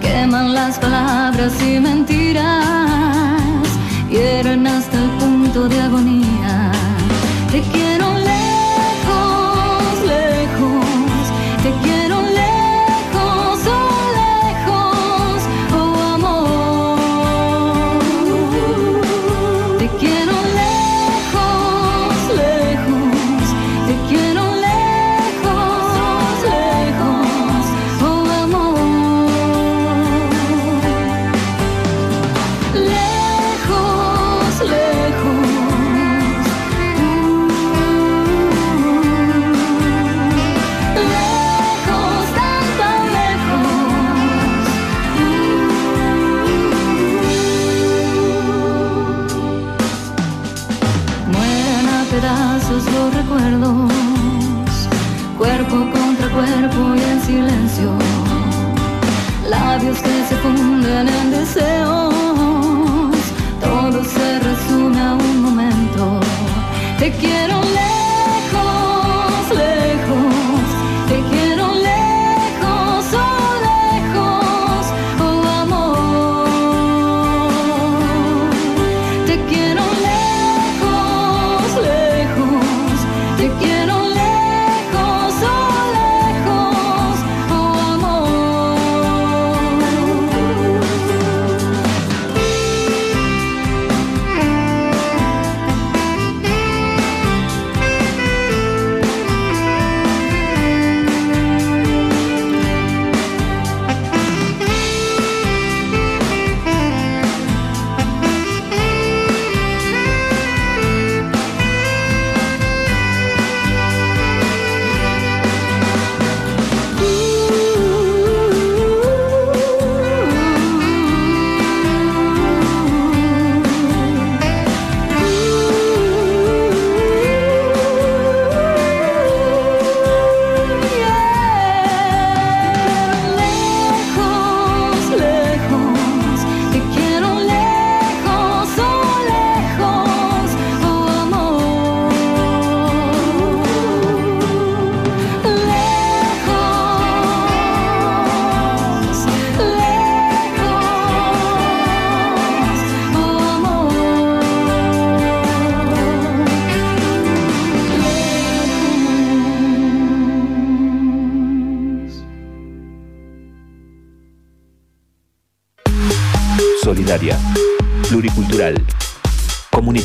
[0.00, 2.64] queman las palabras y mentiras,
[4.10, 6.11] hieren hasta el punto de agonía.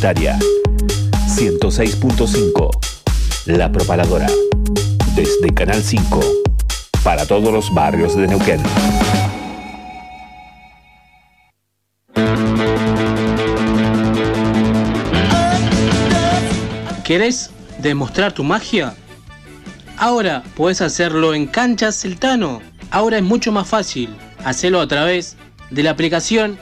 [0.08, 0.40] Comunitaria.
[1.28, 2.70] 106.5.
[3.46, 4.28] La Propaladora.
[5.16, 6.20] Desde Canal 5.
[7.04, 8.62] Para todos los barrios de Neuquén.
[17.04, 18.96] ¿Querés demostrar tu magia?
[19.98, 22.62] Ahora podés hacerlo en Canchas Celtano.
[22.92, 24.16] Ahora es mucho más fácil.
[24.44, 25.38] Hacelo a través
[25.72, 26.58] de la aplicación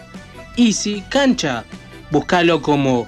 [0.56, 1.64] Easy Cancha.
[2.12, 3.08] Búscalo como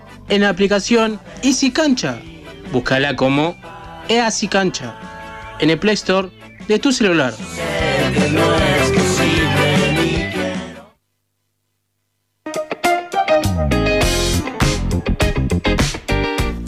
[0.31, 2.17] en la aplicación Easy Cancha.
[2.71, 3.55] Búscala como
[4.07, 4.95] Easy Cancha
[5.59, 6.29] en el Play Store
[6.67, 7.33] de tu celular.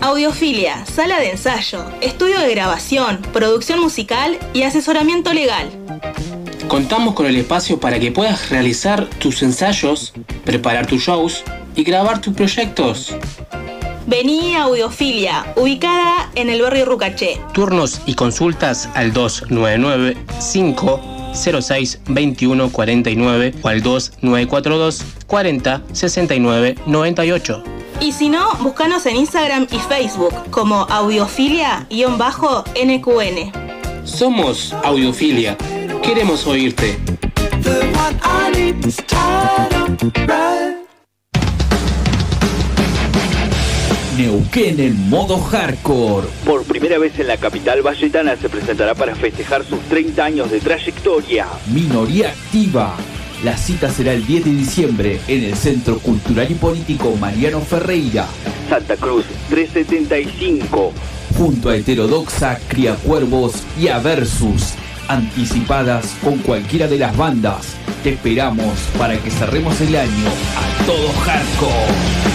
[0.02, 5.70] Audiofilia, sala de ensayo, estudio de grabación, producción musical y asesoramiento legal.
[6.68, 10.14] Contamos con el espacio para que puedas realizar tus ensayos,
[10.44, 11.46] preparar tus shows
[11.76, 13.14] y grabar tus proyectos.
[14.06, 17.40] Vení a Audiofilia, ubicada en el barrio Rucaché.
[17.54, 20.18] Turnos y consultas al 299
[20.52, 27.64] 506 2149 o al 2942 40 69 98.
[28.02, 33.52] Y si no, búscanos en Instagram y Facebook como audiofilia-nqn.
[34.04, 35.58] Somos Audiofilia.
[36.02, 37.00] Queremos oírte.
[44.18, 46.28] Neuquén en modo hardcore.
[46.46, 50.60] Por primera vez en la capital valletana se presentará para festejar sus 30 años de
[50.60, 51.48] trayectoria.
[51.74, 52.96] Minoría activa.
[53.44, 58.28] La cita será el 10 de diciembre en el Centro Cultural y Político Mariano Ferreira.
[58.70, 60.94] Santa Cruz 375.
[61.36, 64.76] Junto a Heterodoxa, Criacuervos y Aversus.
[65.08, 67.74] Anticipadas con cualquiera de las bandas.
[68.04, 72.33] Te esperamos para que cerremos el año a todo hardcore.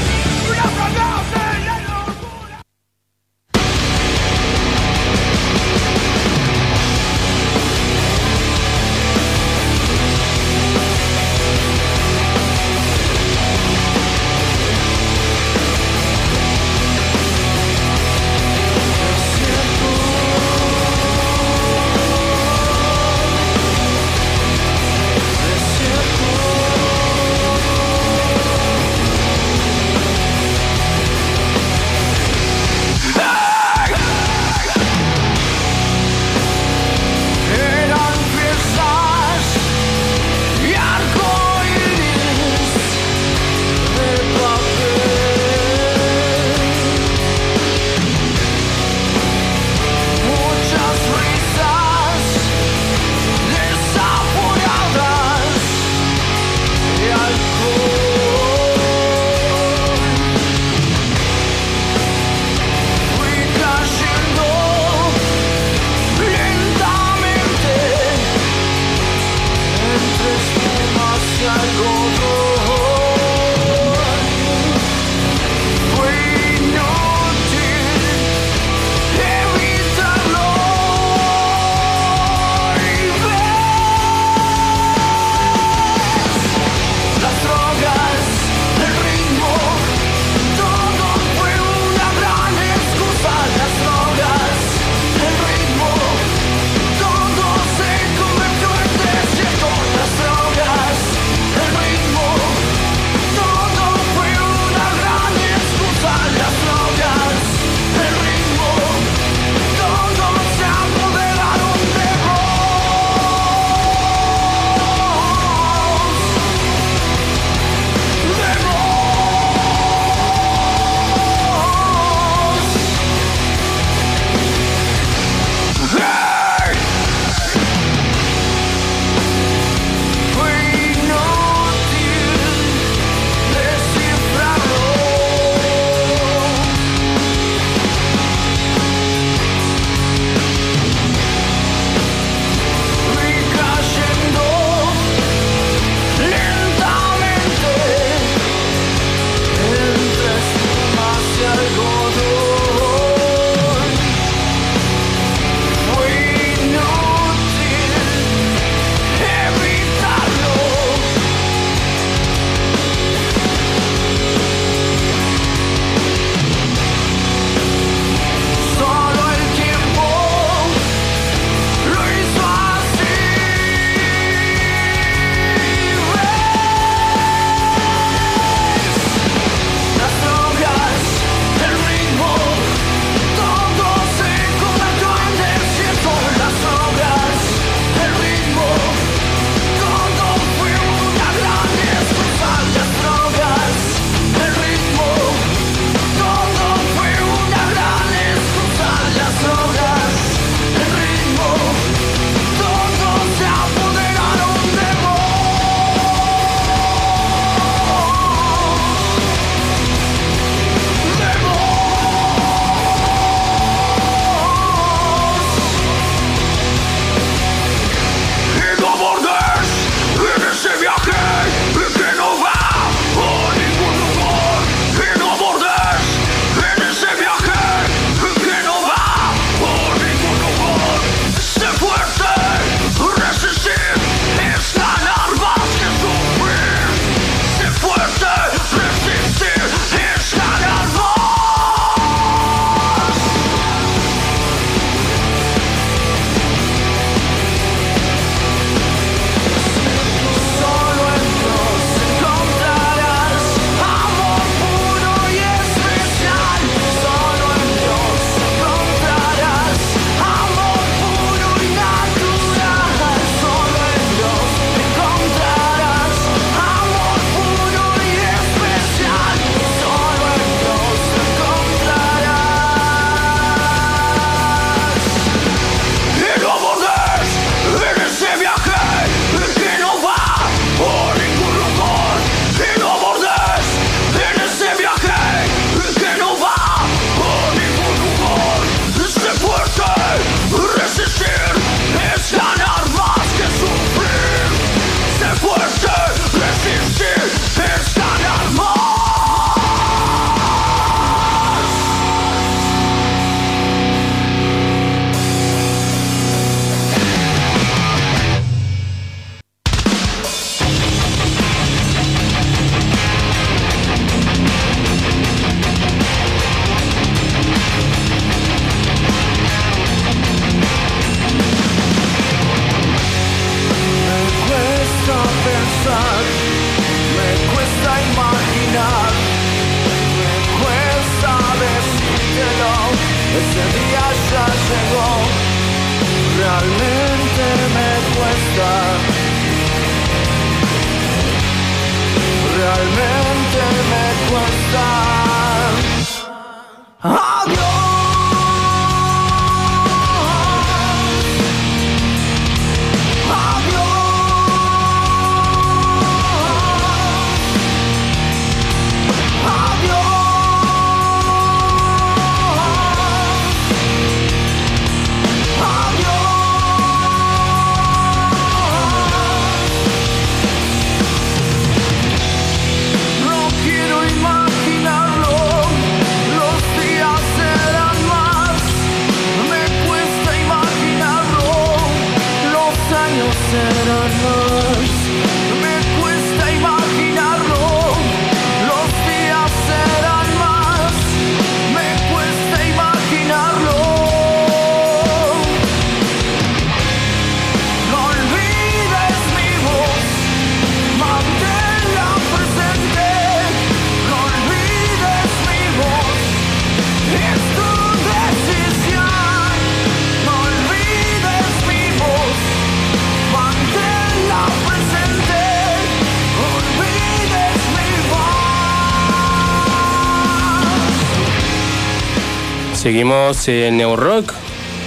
[422.89, 424.33] Seguimos en New Rock.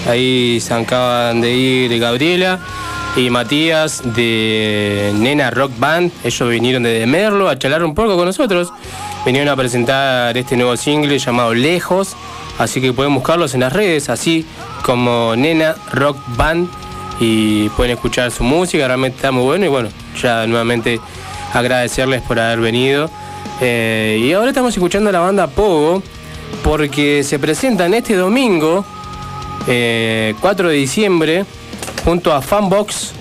[0.10, 2.57] Ahí se acaban de ir Gabriela
[3.15, 6.11] y Matías de Nena Rock Band.
[6.23, 8.73] Ellos vinieron desde Merlo a charlar un poco con nosotros.
[9.23, 12.15] Vinieron a presentar este nuevo single llamado Lejos.
[12.57, 14.48] Así que pueden buscarlos en las redes, así
[14.82, 16.69] como Nena Rock Band.
[17.19, 19.64] Y pueden escuchar su música, realmente está muy bueno.
[19.64, 20.99] Y bueno, ya nuevamente
[21.53, 23.11] agradecerles por haber venido.
[23.61, 26.02] Eh, y ahora estamos escuchando a la banda Pogo
[26.64, 28.86] porque se presentan este domingo,
[29.68, 31.45] eh, 4 de diciembre,
[32.03, 33.14] junto a Fanbox,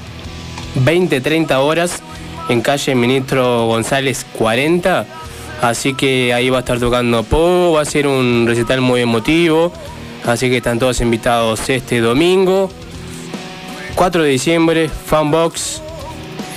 [0.84, 2.02] 20-30 horas,
[2.48, 5.06] en calle Ministro González 40.
[5.62, 9.72] Así que ahí va a estar tocando Pogo, va a ser un recital muy emotivo.
[10.26, 12.70] Así que están todos invitados este domingo,
[13.94, 15.80] 4 de diciembre, Fanbox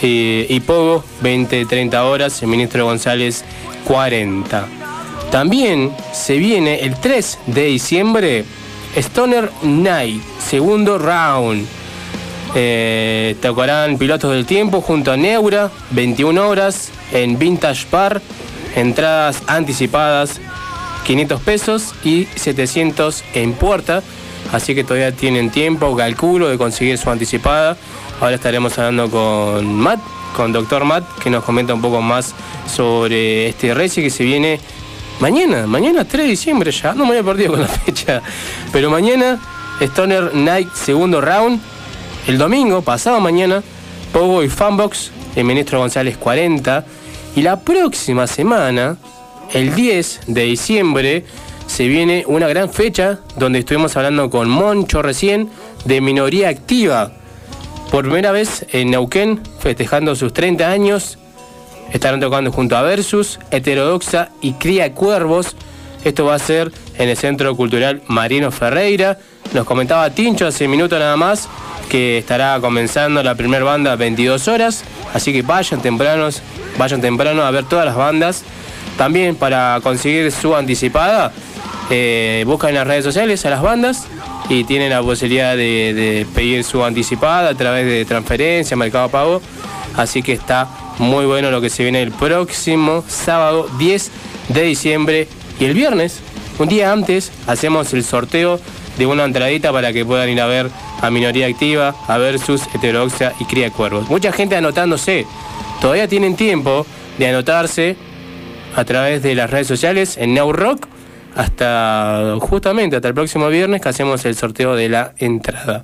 [0.01, 3.43] eh, y Pogo, 20-30 horas, en Ministro González
[3.85, 4.82] 40.
[5.33, 8.45] También se viene el 3 de diciembre
[8.95, 11.65] Stoner Night, segundo round.
[12.53, 18.21] Eh, tocarán Pilotos del Tiempo junto a Neura, 21 horas, en Vintage Bar.
[18.75, 20.39] Entradas anticipadas,
[21.03, 24.03] 500 pesos y 700 en puerta.
[24.51, 27.75] Así que todavía tienen tiempo, calculo, de conseguir su anticipada.
[28.21, 29.99] Ahora estaremos hablando con Matt,
[30.35, 30.85] con Dr.
[30.85, 32.35] Matt, que nos comenta un poco más
[32.71, 34.59] sobre este reci que se viene
[35.23, 38.21] mañana, mañana 3 de diciembre ya, no me había perdido con la fecha,
[38.73, 39.39] pero mañana
[39.79, 41.61] Stoner Night segundo round,
[42.27, 43.63] el domingo, pasado mañana,
[44.11, 46.83] Pogo y Fanbox, el ministro González 40,
[47.37, 48.97] y la próxima semana,
[49.53, 51.25] el 10 de diciembre,
[51.67, 55.49] se viene una gran fecha donde estuvimos hablando con Moncho recién
[55.85, 57.13] de minoría activa.
[57.91, 61.17] Por primera vez en Neuquén, festejando sus 30 años,
[61.91, 65.55] estarán tocando junto a Versus, Heterodoxa y Cría Cuervos.
[66.03, 69.17] Esto va a ser en el Centro Cultural Marino Ferreira.
[69.53, 71.47] Nos comentaba Tincho hace minutos nada más
[71.89, 74.83] que estará comenzando la primera banda a 22 horas.
[75.13, 76.41] Así que vayan tempranos,
[76.77, 78.43] vayan temprano a ver todas las bandas.
[78.97, 81.31] También para conseguir su anticipada,
[81.89, 84.07] eh, buscan en las redes sociales a las bandas
[84.49, 89.41] y tienen la posibilidad de, de pedir su anticipada a través de transferencia, mercado pago.
[89.95, 90.67] Así que está
[90.99, 94.11] muy bueno lo que se viene el próximo sábado 10
[94.49, 95.27] de diciembre
[95.59, 96.19] y el viernes,
[96.59, 98.59] un día antes, hacemos el sorteo
[98.97, 100.69] de una entradita para que puedan ir a ver
[101.01, 104.09] a Minoría Activa, a Versus, Heterodoxa y Cría Cuervos.
[104.09, 105.25] Mucha gente anotándose.
[105.81, 106.85] Todavía tienen tiempo
[107.17, 107.95] de anotarse
[108.75, 110.87] a través de las redes sociales en Now Rock
[111.35, 115.83] hasta justamente hasta el próximo viernes que hacemos el sorteo de la entrada.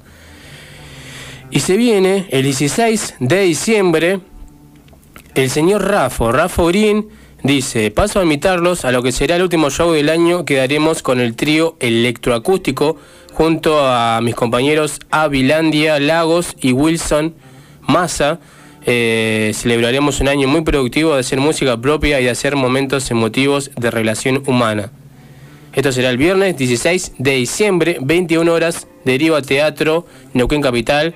[1.52, 4.19] Y se viene el 16 de diciembre
[5.35, 7.07] el señor Rafo, Rafo Green,
[7.43, 11.01] dice, paso a invitarlos a lo que será el último show del año que daremos
[11.01, 12.97] con el trío electroacústico
[13.34, 17.35] junto a mis compañeros Avilandia, Lagos y Wilson
[17.81, 18.39] Massa.
[18.85, 23.72] Eh, celebraremos un año muy productivo de hacer música propia y de hacer momentos emotivos
[23.76, 24.91] de relación humana.
[25.73, 31.14] Esto será el viernes 16 de diciembre, 21 horas, Deriva Teatro, Neuquén Capital.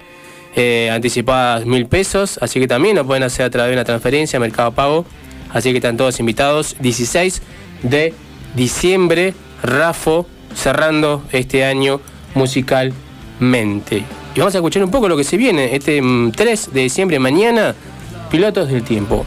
[0.55, 4.39] Eh, anticipadas mil pesos, así que también lo pueden hacer a través de una transferencia,
[4.39, 5.05] Mercado Pago.
[5.51, 6.75] Así que están todos invitados.
[6.80, 7.41] 16
[7.84, 8.13] de
[8.55, 12.01] diciembre, Rafo, cerrando este año
[12.35, 14.03] musicalmente.
[14.35, 17.19] Y vamos a escuchar un poco lo que se viene este mm, 3 de diciembre,
[17.19, 17.75] mañana,
[18.30, 19.25] Pilotos del Tiempo.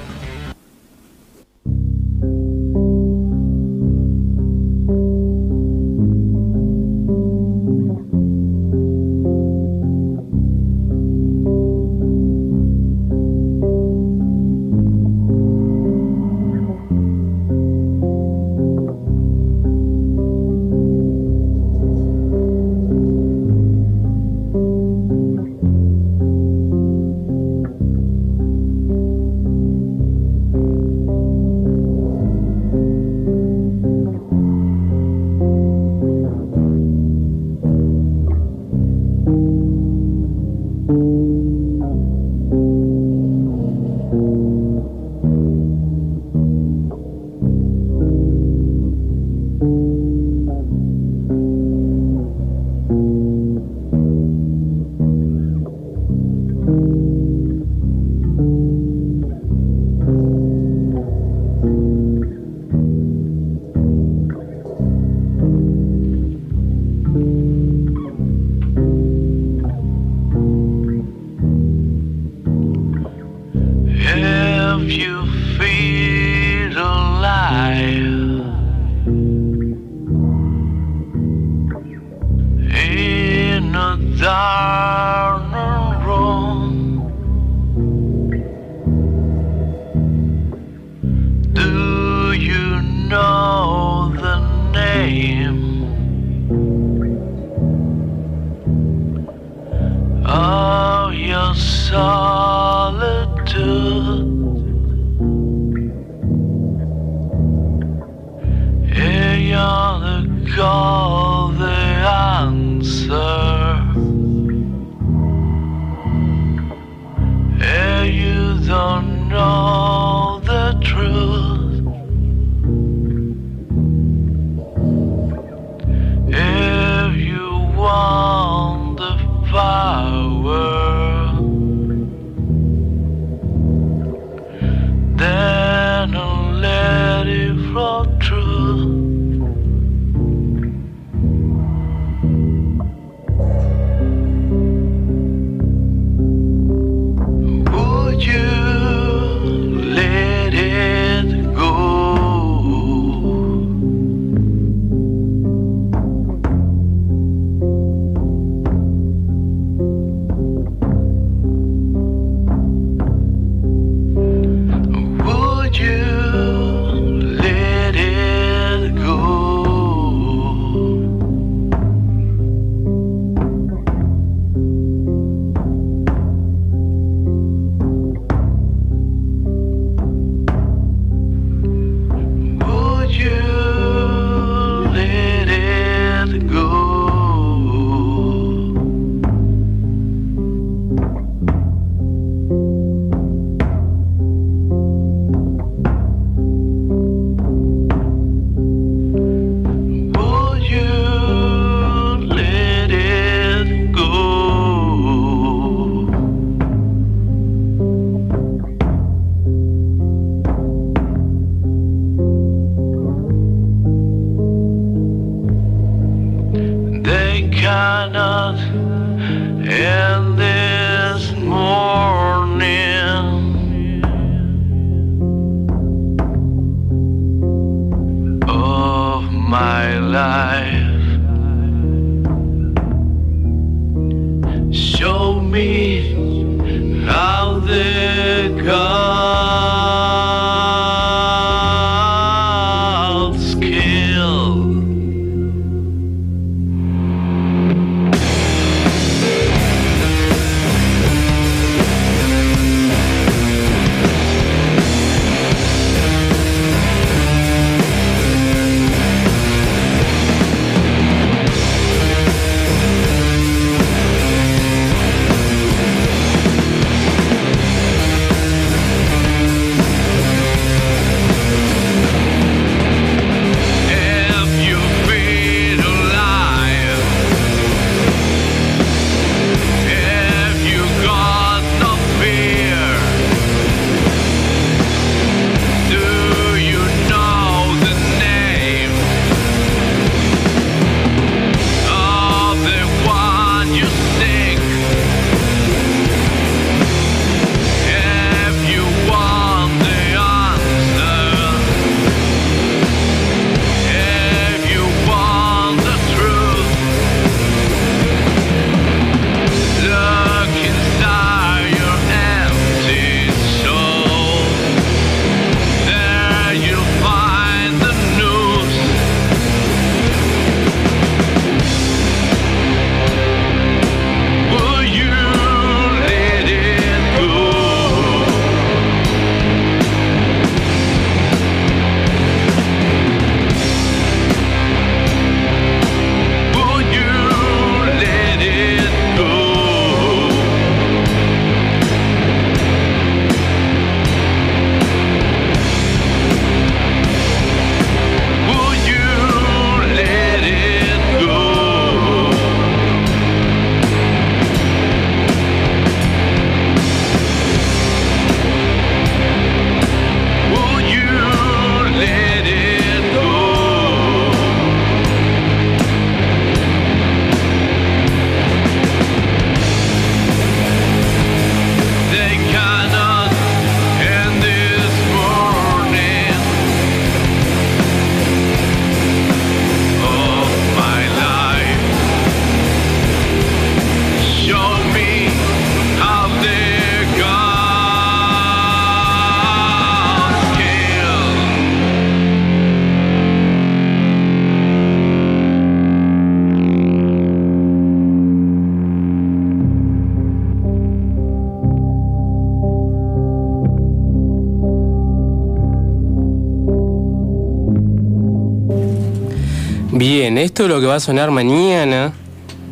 [409.99, 412.13] Bien, esto es lo que va a sonar mañana.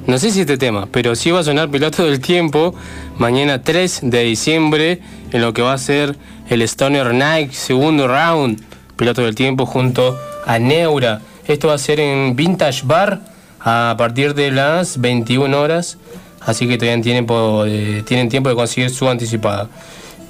[0.06, 2.74] No sé si este tema, pero sí va a sonar Piloto del Tiempo
[3.16, 5.00] mañana 3 de diciembre
[5.32, 6.18] en lo que va a ser
[6.50, 8.60] el Stoner Night segundo round.
[8.96, 11.22] Piloto del Tiempo junto a Neura.
[11.48, 13.22] Esto va a ser en Vintage Bar
[13.58, 15.96] a partir de las 21 horas.
[16.42, 17.26] Así que todavía tienen,
[17.66, 19.70] eh, tienen tiempo de conseguir su anticipada.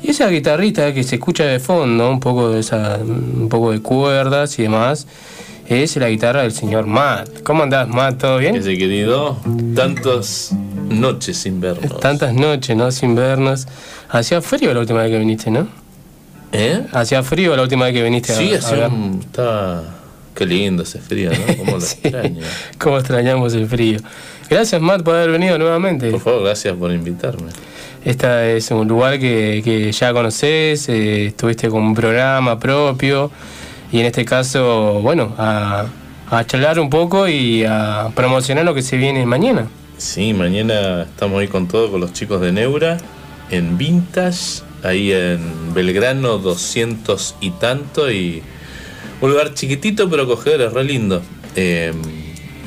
[0.01, 3.81] Y esa guitarrita que se escucha de fondo, un poco de esa, un poco de
[3.81, 5.09] cuerdas y demás,
[5.69, 7.43] es la guitarra del señor Matt.
[7.43, 8.19] ¿Cómo andás, Matt?
[8.21, 8.57] ¿Todo bien?
[8.57, 9.37] Ese querido,
[9.75, 10.53] tantas
[10.89, 12.01] noches sin vernos.
[12.01, 12.91] Tantas noches, ¿no?
[12.93, 13.67] Sin vernos.
[14.09, 15.67] Hacía frío la última vez que viniste, ¿no?
[16.53, 16.83] ¿Eh?
[16.93, 19.21] Hacía frío la última vez que viniste a- Sí, a hacía un...
[19.21, 19.83] Estaba...
[20.35, 21.57] Qué lindo ese frío, ¿no?
[21.59, 22.43] Cómo lo extraño.
[22.79, 24.01] Cómo extrañamos el frío.
[24.51, 26.11] Gracias, Matt, por haber venido nuevamente.
[26.11, 27.51] Por favor, gracias por invitarme.
[28.05, 33.31] Este es un lugar que, que ya conoces, eh, estuviste con un programa propio
[33.95, 35.87] y en este caso, bueno, a,
[36.29, 39.69] a charlar un poco y a promocionar lo que se viene mañana.
[39.99, 42.99] Sí, mañana estamos ahí con todo, con los chicos de Neura,
[43.51, 48.43] en Vintage, ahí en Belgrano 200 y tanto, y
[49.21, 51.23] un lugar chiquitito pero acogedor, es re lindo.
[51.55, 51.93] Eh,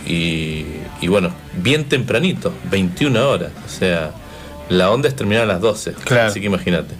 [0.07, 0.65] y,
[1.01, 1.31] y bueno,
[1.61, 4.11] bien tempranito, 21 horas, o sea,
[4.69, 6.29] la onda es terminar a las 12, Claro.
[6.29, 6.93] así que imagínate.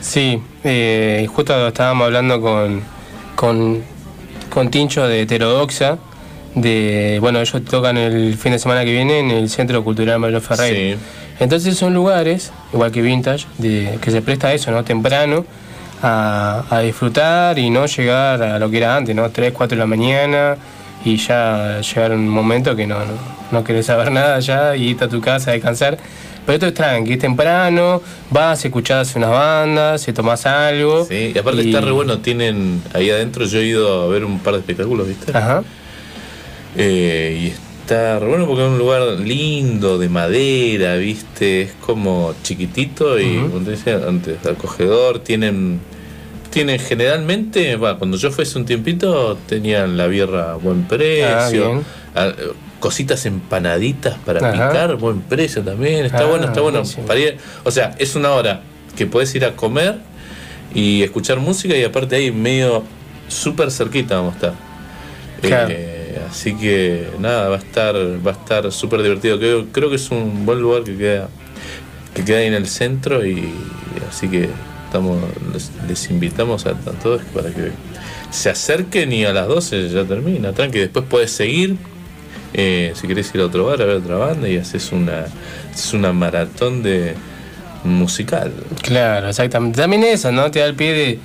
[0.00, 2.80] Sí, eh, justo estábamos hablando con,
[3.36, 3.82] con,
[4.50, 5.98] con Tincho de Heterodoxa,
[6.56, 10.40] de, bueno, ellos tocan el fin de semana que viene en el Centro Cultural Mario
[10.40, 10.98] Ferreira.
[11.38, 14.82] Entonces son lugares, igual que Vintage, de, que se presta a eso, ¿no?
[14.82, 15.44] Temprano,
[16.02, 19.30] a, a disfrutar y no llegar a lo que era antes, ¿no?
[19.30, 20.56] 3, 4 de la mañana
[21.04, 23.12] y ya llegar un momento que no, no,
[23.52, 25.98] no querés saber nada ya y irte a tu casa a descansar.
[26.46, 28.00] Pero esto es tranqui, es temprano,
[28.30, 31.04] vas, escuchás unas bandas, se tomás algo.
[31.04, 34.38] Sí, y aparte está re bueno, tienen ahí adentro, yo he ido a ver un
[34.38, 35.36] par de espectáculos, ¿viste?
[35.36, 35.64] Ajá.
[36.76, 37.46] Eh, y
[37.80, 41.62] está re bueno porque es un lugar lindo, de madera, ¿viste?
[41.62, 45.18] Es como chiquitito y, como te decía antes, acogedor.
[45.20, 45.80] Tienen,
[46.50, 51.70] tienen generalmente, va, cuando yo hace un tiempito, tenían la birra a buen precio.
[51.70, 51.84] bien.
[52.14, 52.32] ah,
[52.80, 54.68] Cositas empanaditas para Ajá.
[54.70, 56.04] picar, buen precio también.
[56.06, 56.78] Está Ah, bueno, está bueno.
[56.80, 57.06] buenísimo.
[57.06, 58.60] para ir- o sea, es una hora
[58.96, 59.96] que puedes ir a comer
[60.74, 62.82] y escuchar música y aparte ahí medio
[63.28, 64.52] súper cerquita vamos a estar.
[65.42, 65.68] Claro.
[65.70, 69.38] Eh, así que nada, va a estar, va a estar súper divertido.
[69.38, 71.28] Creo, creo que es un buen lugar que queda,
[72.14, 73.48] que queda ahí en el centro y
[74.08, 74.48] así que
[74.86, 75.18] estamos,
[75.52, 77.70] les, les invitamos a, a todos para que
[78.30, 81.76] se acerquen y a las 12 ya termina, tranqui, después puedes seguir.
[82.56, 85.26] Eh, si querés ir a otro bar a ver otra banda y haces una,
[85.72, 87.14] haces una maratón de
[87.84, 88.52] musical.
[88.82, 89.80] Claro, exactamente.
[89.80, 90.50] También eso, ¿no?
[90.50, 91.18] Te da el pie de,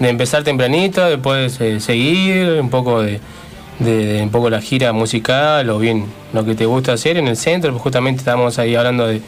[0.00, 3.20] de empezar tempranito, después eh, seguir un poco de,
[3.78, 7.28] de- de un poco la gira musical o bien lo que te gusta hacer en
[7.28, 9.20] el centro, pues justamente estamos ahí hablando de,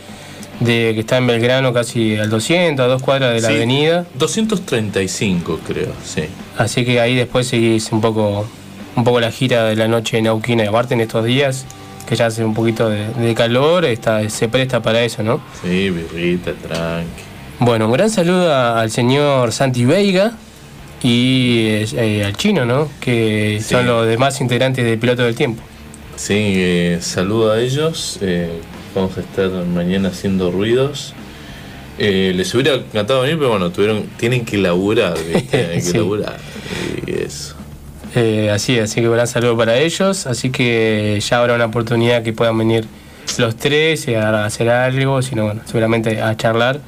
[0.60, 4.04] de que está en Belgrano casi al 200, a dos cuadras de la Sí, avenida,
[4.14, 6.24] 235 creo, sí.
[6.58, 8.46] así que ahí después seguís un poco
[8.96, 11.64] un poco la gira de la noche en Auquina y aparte en estos días
[12.08, 15.40] que ya hace un poquito de, de calor, está, se presta para eso, ¿no?
[15.62, 17.08] Sí, birrita, tranqui.
[17.60, 20.32] Bueno, un gran saludo a- al señor Santi Veiga
[21.02, 21.66] y
[21.96, 22.88] eh, al chino, ¿no?
[23.00, 23.74] Que Sí.
[23.74, 25.62] son los demás integrantes del Piloto del Tiempo.
[26.16, 28.18] Sí, eh, saludo a ellos.
[28.20, 28.50] eh,
[28.94, 31.14] vamos a estar mañana haciendo ruidos.
[31.98, 35.42] Eh, les hubiera encantado venir, pero bueno, tuvieron, tienen que laburar, ¿viste?
[35.58, 35.96] Tienen que Sí.
[35.96, 36.36] laburar.
[37.06, 37.54] Y eso.
[38.14, 40.26] Eh, así, así que gran saludo para ellos.
[40.26, 42.86] Así que ya habrá una oportunidad que puedan venir
[43.38, 46.80] los tres a hacer algo, sino bueno, seguramente a charlar.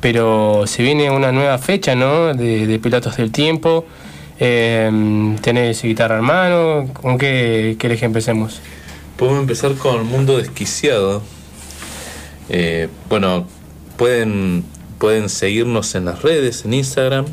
[0.00, 2.34] Pero se viene una nueva fecha, ¿no?
[2.34, 3.86] De, de Pilotos del Tiempo.
[4.38, 6.88] Eh, tenés guitarra en mano.
[6.92, 8.60] ¿Con qué querés que empecemos?
[9.16, 11.22] Podemos empezar con Mundo Desquiciado.
[12.48, 13.46] Eh, bueno,
[13.96, 14.64] pueden,
[14.98, 17.26] pueden seguirnos en las redes, en Instagram,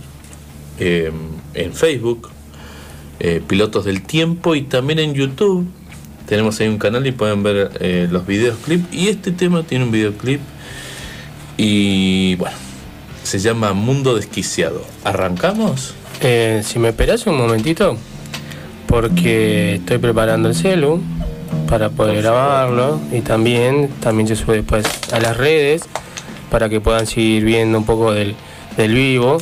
[0.79, 1.11] eh,
[1.53, 2.29] en Facebook,
[3.23, 5.67] eh, Pilotos del Tiempo y también en YouTube.
[6.25, 8.91] Tenemos ahí un canal y pueden ver eh, los videos clip.
[8.91, 10.41] Y este tema tiene un videoclip.
[11.55, 12.55] Y bueno,
[13.21, 14.81] se llama Mundo Desquiciado.
[15.03, 15.93] ¿Arrancamos?
[16.21, 17.95] Eh, si me esperas un momentito,
[18.87, 20.99] porque estoy preparando el celu
[21.67, 24.83] para poder grabarlo y también, también se sube después
[25.13, 25.83] a las redes
[26.49, 28.35] para que puedan seguir viendo un poco del,
[28.77, 29.37] del vivo.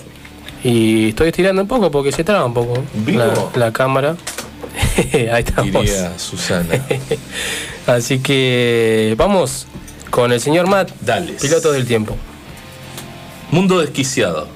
[0.64, 4.16] Y estoy estirando un poco porque se traba un poco la, la cámara.
[5.32, 5.72] Ahí estamos.
[5.86, 6.68] Diría Susana.
[7.88, 9.68] Así que vamos
[10.10, 11.34] con el señor Matt, Dale.
[11.34, 12.16] piloto del tiempo.
[13.52, 14.48] Mundo Desquiciado.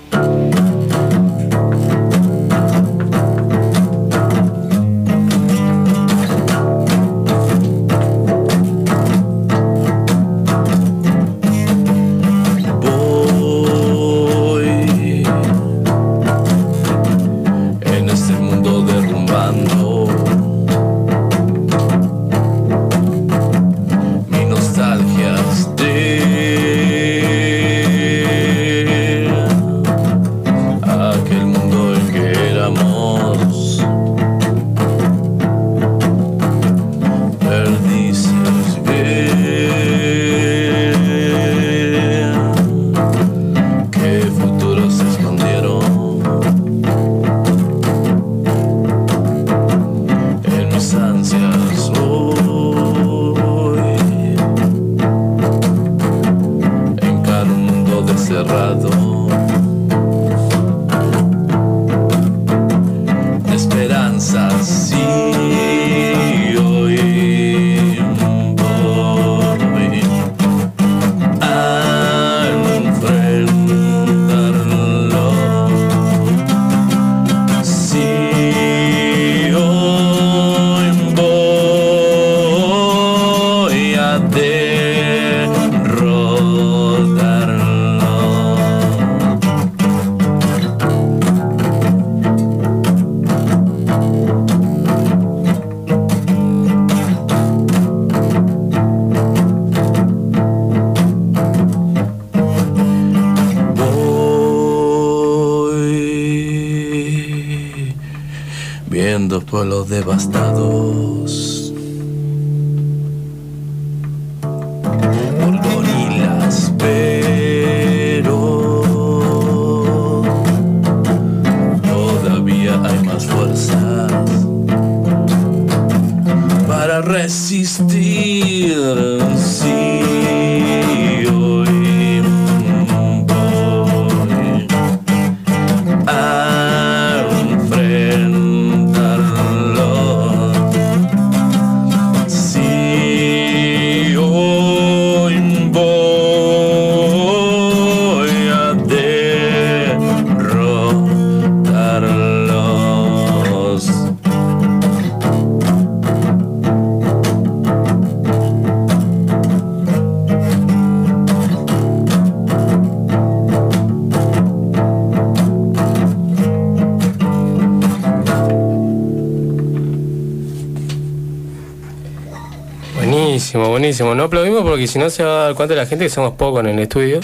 [174.84, 176.80] Porque si no se va a dar cuenta la gente que somos pocos en el
[176.80, 177.22] estudio.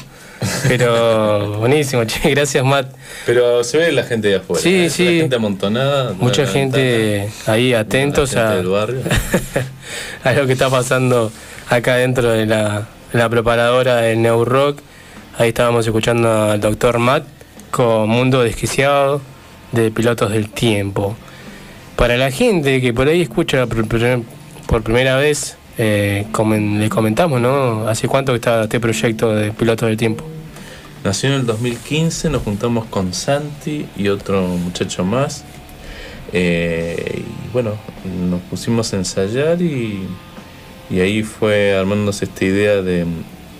[0.69, 2.89] Pero buenísimo, che, gracias Matt.
[3.25, 4.63] Pero se ve la gente de afuera.
[4.63, 4.89] Sí, ¿eh?
[4.89, 5.03] sí.
[5.03, 6.13] La gente amontonada.
[6.13, 9.01] Mucha la gente ahí atentos gente a, del barrio.
[10.23, 11.33] a lo que está pasando
[11.69, 12.87] acá dentro de la,
[13.29, 14.79] preparadora del New Rock.
[15.37, 17.25] Ahí estábamos escuchando al doctor Matt
[17.71, 19.21] con Mundo Desquiciado
[19.73, 21.17] de Pilotos del Tiempo.
[21.97, 26.25] Para la gente que por ahí escucha por primera vez, eh,
[26.79, 27.87] le comentamos, ¿no?
[27.87, 30.25] ¿Hace cuánto que está este proyecto de Pilotos del Tiempo?
[31.05, 35.45] Nació en el 2015, nos juntamos con Santi y otro muchacho más.
[36.33, 37.75] Eh, y bueno,
[38.29, 40.01] nos pusimos a ensayar y,
[40.91, 43.05] ahí fue armándose esta idea de,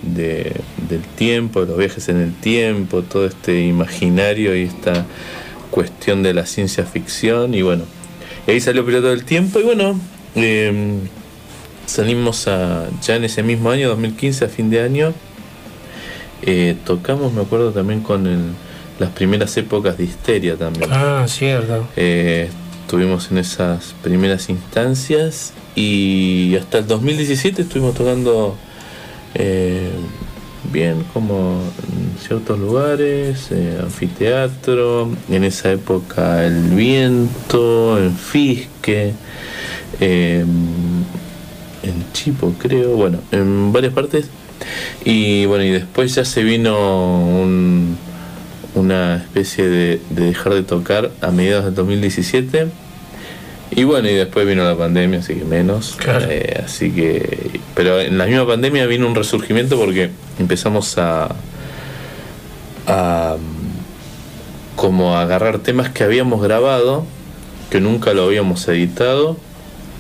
[0.02, 0.60] de-
[0.90, 5.06] del tiempo, de los viajes en el tiempo, todo este imaginario y esta
[5.72, 7.54] cuestión de la ciencia ficción.
[7.54, 7.86] Y bueno,
[8.46, 9.98] y ahí salió Piloto del Tiempo y bueno,
[10.36, 11.00] eh,
[11.90, 15.14] salimos a, ya en ese mismo año, 2015, a fin de año.
[16.42, 18.54] Eh, tocamos, me acuerdo también con el-
[19.00, 20.90] las primeras épocas de histeria también.
[20.92, 21.88] Ah, cierto.
[21.96, 22.50] Eh,
[22.82, 28.56] estuvimos en esas primeras instancias y hasta el 2017 estuvimos tocando
[29.36, 29.92] eh,
[30.74, 39.14] bien como en ciertos lugares, eh, anfiteatro, en esa época el viento, en Fisque,
[40.00, 40.44] eh,
[41.90, 44.30] en Chipo creo, bueno, en varias partes.
[45.06, 47.98] Y bueno, y después ya se vino un,
[48.76, 52.68] una especie de, de dejar de tocar a mediados del 2017.
[53.72, 55.98] Y bueno, y después vino la pandemia, así que menos.
[56.28, 57.60] Eh, así que.
[57.76, 60.10] Pero en la misma pandemia vino un resurgimiento porque
[60.40, 61.36] empezamos a.
[62.88, 63.38] a
[64.76, 67.06] como a agarrar temas que habíamos grabado,
[67.70, 69.36] que nunca lo habíamos editado,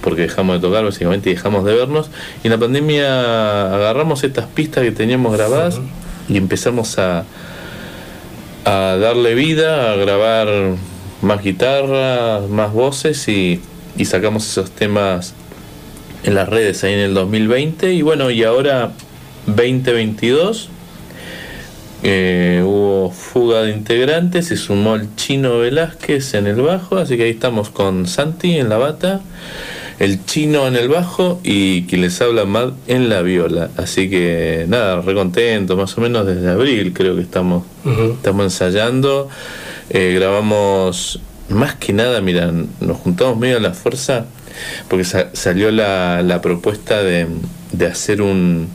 [0.02, 2.10] porque dejamos de tocar básicamente y dejamos de vernos.
[2.44, 5.80] Y en la pandemia agarramos estas pistas que teníamos grabadas
[6.28, 7.26] y empezamos a,
[8.66, 10.48] a darle vida, a grabar
[11.22, 13.62] más guitarra, más voces y,
[13.98, 15.34] y sacamos esos temas
[16.24, 18.92] en las redes ahí en el 2020 y bueno, y ahora
[19.48, 20.70] 2022
[22.02, 27.24] eh, hubo fuga de integrantes, se sumó el chino Velázquez en el bajo, así que
[27.24, 29.22] ahí estamos con Santi en la bata,
[30.00, 33.70] el chino en el bajo y quien les habla Matt en la viola.
[33.78, 37.64] Así que nada, re contento, más o menos desde abril creo que estamos,
[38.14, 39.28] estamos ensayando.
[39.90, 41.20] Eh, grabamos
[41.50, 44.26] más que nada, mira, nos juntamos medio a la fuerza
[44.88, 47.28] porque sa- salió la, la propuesta de,
[47.72, 48.68] de hacer un,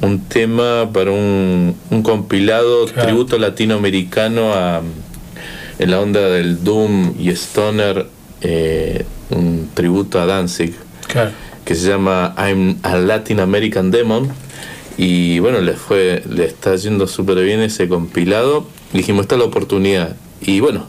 [0.00, 4.80] un tema para un, un compilado tributo latinoamericano a
[5.78, 8.06] en la onda del Doom y Stoner,
[8.40, 10.74] eh, un tributo a Danzig
[11.06, 11.30] Claro.
[11.64, 14.28] que se llama I'm a Latin American Demon.
[14.96, 18.66] Y bueno, le fue, le está yendo súper bien ese compilado.
[18.92, 20.16] Dijimos, esta es la oportunidad.
[20.40, 20.86] Y bueno,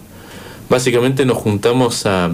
[0.70, 2.32] básicamente nos juntamos a,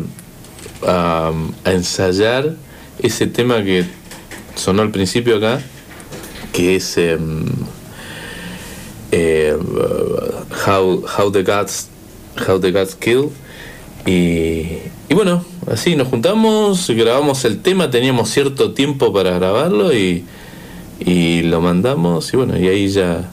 [0.87, 1.31] a,
[1.63, 2.55] a ensayar
[2.99, 3.83] ese tema que
[4.55, 5.59] sonó al principio acá,
[6.53, 7.45] que es em,
[9.11, 9.55] eh,
[10.65, 11.89] how, how the Gods
[12.47, 13.29] How the Gods Kill.
[14.05, 14.77] Y,
[15.09, 20.23] y bueno, así nos juntamos, grabamos el tema, teníamos cierto tiempo para grabarlo y,
[20.99, 23.29] y lo mandamos y bueno, y ahí ya,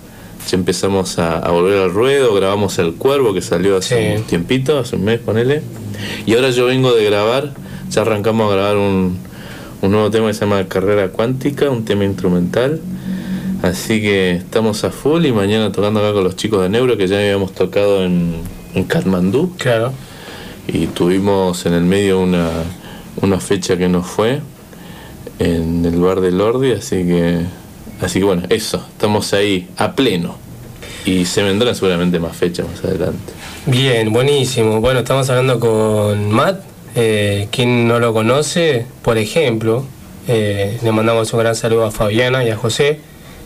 [0.51, 4.79] ya empezamos a, a volver al ruedo, grabamos El Cuervo que salió hace un tiempito,
[4.79, 5.63] hace un mes, ponele.
[6.27, 7.53] Y ahora yo vengo de grabar,
[7.91, 9.19] ya arrancamos a grabar un,
[9.83, 12.81] un nuevo tema que se llama Carrera Cuántica, un tema instrumental.
[13.63, 17.07] Así que estamos a full y mañana tocando acá con los chicos de Neuro que
[17.07, 18.35] ya habíamos tocado en,
[18.75, 19.55] en Katmandú.
[19.57, 19.93] Claro.
[20.67, 22.51] Y tuvimos en el medio una,
[23.21, 24.41] una fecha que nos fue
[25.39, 27.41] en el bar del Lordi, así que,
[28.01, 30.37] así que bueno, eso, estamos ahí a pleno
[31.05, 33.33] y se vendrán seguramente más fechas más adelante.
[33.67, 34.81] Bien, buenísimo.
[34.81, 36.63] Bueno, estamos hablando con Matt.
[36.95, 39.85] Eh, quien no lo conoce, por ejemplo,
[40.29, 43.01] eh, le mandamos un gran saludo a Fabiana y a José,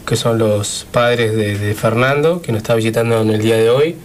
[0.04, 3.70] que son los padres de, de Fernando, que nos está visitando en el día de
[3.70, 3.96] hoy.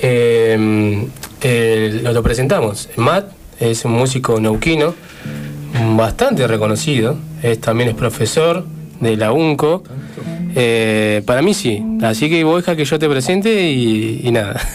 [0.00, 1.06] Eh,
[1.44, 2.88] eh, lo, presentamos.
[2.96, 3.26] Matt
[3.60, 4.94] es un músico neuquino,
[5.94, 7.18] bastante reconocido.
[7.42, 8.64] Es, también es profesor
[9.00, 9.82] de la UNCO.
[10.56, 11.82] Eh, para mí sí.
[12.02, 14.60] Así que vos deja que yo te presente y, nada.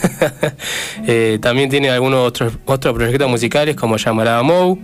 [1.06, 4.78] Eh, también tiene algunos otros, otros proyectos musicales como Llamarada Mou.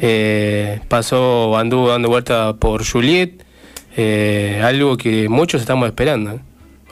[0.00, 3.42] Eh, pasó, anduvo dando vuelta por Juliet.
[4.62, 6.38] algo que muchos estamos esperando.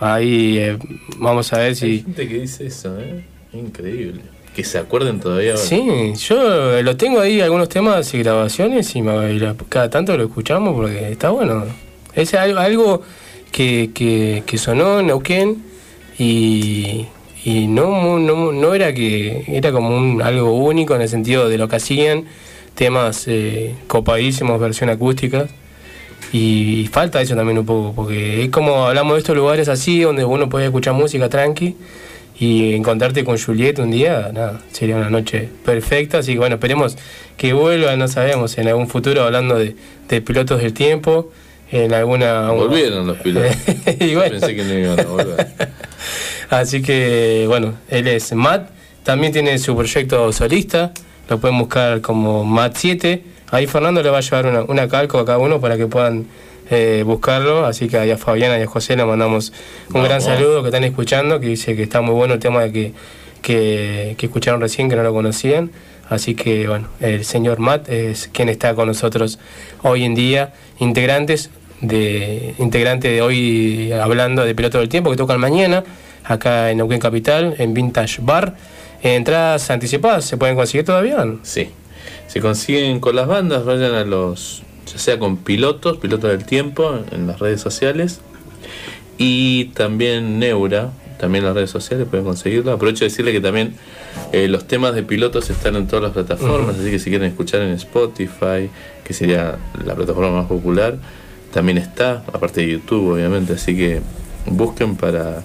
[0.00, 0.76] Ahí
[1.18, 1.98] vamos a ver Hay si...
[2.00, 3.35] gente que dice eso, ¿eh?
[3.58, 4.20] Increíble.
[4.54, 5.52] Que se acuerden todavía.
[5.52, 5.62] ahora.
[5.62, 10.74] Sí, yo lo tengo ahí algunos temas y grabaciones y, y cada tanto lo escuchamos
[10.74, 11.64] porque está bueno.
[12.14, 13.02] Es algo,
[13.52, 15.62] que, que, que sonó en Neuquén
[16.18, 17.06] y,
[17.44, 21.58] y no, no, no era que era como un, algo único en el sentido de
[21.58, 22.24] lo que hacían,
[22.74, 25.46] temas eh, copadísimos, versión acústica.
[26.32, 30.24] Y falta eso también un poco, porque es como hablamos de estos lugares así, donde
[30.24, 31.76] uno puede escuchar música tranqui
[32.38, 36.18] y encontrarte con Juliet un día, nada, sería una noche perfecta.
[36.18, 36.96] Así que bueno, esperemos
[37.36, 39.74] que vuelva, no sabemos, en algún futuro hablando de,
[40.08, 41.30] de pilotos del tiempo,
[41.70, 42.50] en alguna...
[42.50, 43.52] Volvieron los pilotos.
[44.00, 44.38] Y Yo bueno.
[44.38, 45.46] Pensé que no iban a volver.
[46.50, 48.70] Así que bueno, él es Matt,
[49.02, 50.92] también tiene su proyecto solista,
[51.28, 53.22] lo pueden buscar como Matt7.
[53.50, 56.26] Ahí Fernando le va a llevar una, una calco a cada uno para que puedan
[56.70, 57.64] eh, buscarlo.
[57.66, 59.52] Así que a Fabiana y a José le mandamos
[59.92, 62.72] un gran saludo que están escuchando, que dice que está muy bueno el tema de
[62.72, 62.92] que,
[63.42, 65.70] que, que escucharon recién, que no lo conocían.
[66.08, 69.38] Así que bueno, el señor Matt es quien está con nosotros
[69.82, 75.38] hoy en día, integrantes de integrante de hoy hablando de Piloto del Tiempo que tocan
[75.38, 75.84] mañana
[76.24, 78.56] acá en Neuquén Capital en Vintage Bar.
[79.02, 81.24] Entradas anticipadas se pueden conseguir todavía.
[81.42, 81.70] Sí.
[82.26, 86.98] Se consiguen con las bandas, vayan a los, ya sea con pilotos, pilotos del tiempo,
[87.10, 88.20] en las redes sociales.
[89.18, 92.72] Y también Neura, también en las redes sociales pueden conseguirlo.
[92.72, 93.74] Aprovecho de decirle que también
[94.32, 97.62] eh, los temas de pilotos están en todas las plataformas, así que si quieren escuchar
[97.62, 98.70] en Spotify,
[99.04, 100.98] que sería la plataforma más popular,
[101.52, 104.00] también está, aparte de YouTube obviamente, así que
[104.46, 105.42] busquen para,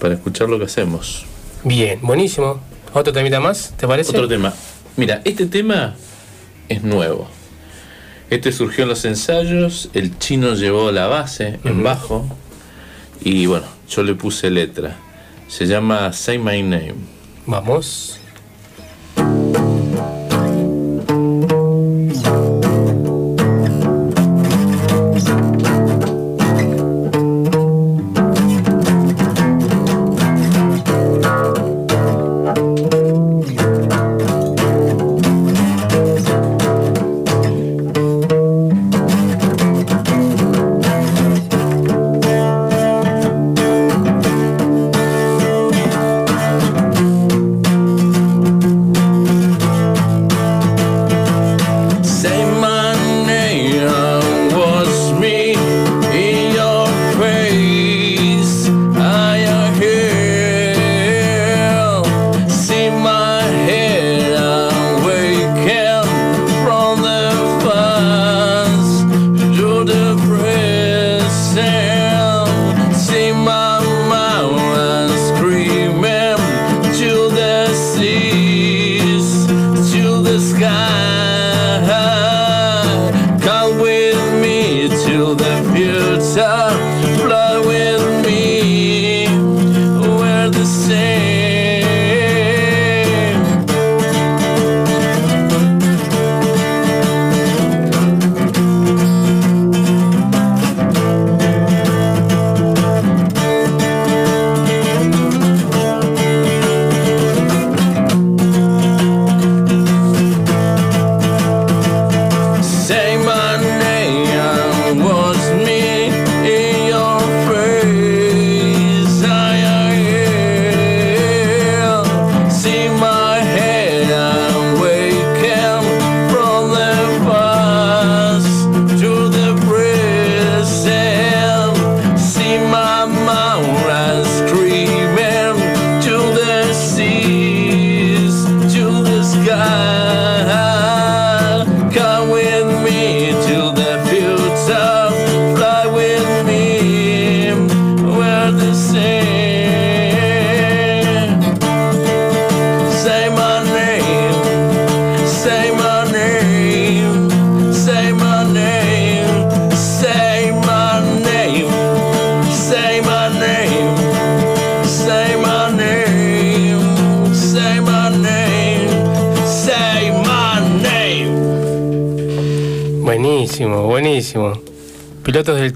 [0.00, 1.24] para escuchar lo que hacemos.
[1.64, 2.60] Bien, buenísimo.
[2.92, 4.10] Otro temita más, ¿te parece?
[4.10, 4.54] Otro tema.
[4.96, 5.94] Mira, este tema
[6.68, 7.28] es nuevo.
[8.28, 12.26] Este surgió en los ensayos, el chino llevó la base en bajo
[13.20, 14.96] y bueno, yo le puse letra.
[15.48, 16.94] Se llama Say My Name.
[17.46, 18.18] Vamos.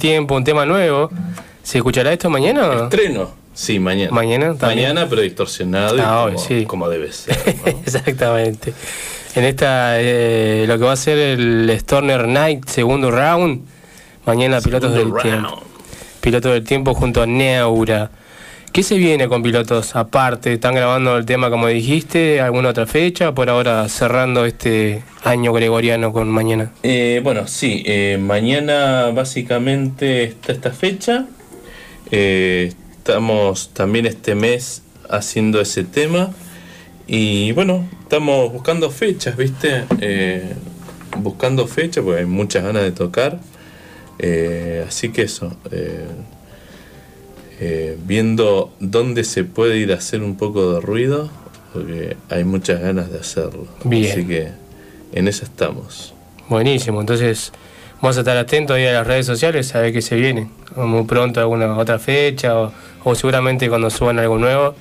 [0.00, 1.08] Tiempo, un tema nuevo.
[1.62, 2.84] ¿Se escuchará esto mañana?
[2.84, 3.30] Estreno.
[3.54, 4.10] Sí, mañana.
[4.10, 4.88] Mañana también.
[4.88, 6.64] Mañana, pero distorsionado y Ah, como, sí.
[6.66, 7.36] como debe ser.
[7.84, 8.72] Exactamente.
[9.36, 13.62] En esta, eh, lo que va a ser el Storner Night, segundo round.
[14.26, 15.62] Mañana Pilotos del Tiempo.
[16.20, 18.10] Pilotos del Tiempo junto a Neura.
[18.72, 20.52] ¿Qué se viene con pilotos aparte?
[20.52, 22.40] ¿Están grabando el tema como dijiste?
[22.40, 23.34] ¿Alguna otra fecha?
[23.34, 26.70] Por ahora cerrando este año gregoriano con mañana.
[26.84, 31.26] Eh, bueno, sí, eh, mañana básicamente está esta fecha.
[32.12, 36.30] Eh, estamos también este mes haciendo ese tema.
[37.08, 39.82] Y bueno, estamos buscando fechas, ¿viste?
[40.00, 40.54] Eh,
[41.16, 43.40] buscando fechas porque hay muchas ganas de tocar.
[44.86, 45.56] Así que eso.
[47.60, 51.30] Eh, viendo dónde se puede ir a hacer un poco de ruido,
[51.72, 53.66] porque hay muchas ganas de hacerlo.
[53.84, 54.10] Bien.
[54.10, 54.48] Así que
[55.12, 56.14] en eso estamos.
[56.48, 57.52] Buenísimo, entonces
[58.00, 60.48] vamos a estar atentos ahí a las redes sociales a ver qué se viene.
[60.76, 62.72] Muy pronto alguna otra fecha o,
[63.04, 64.74] o seguramente cuando suban algo nuevo.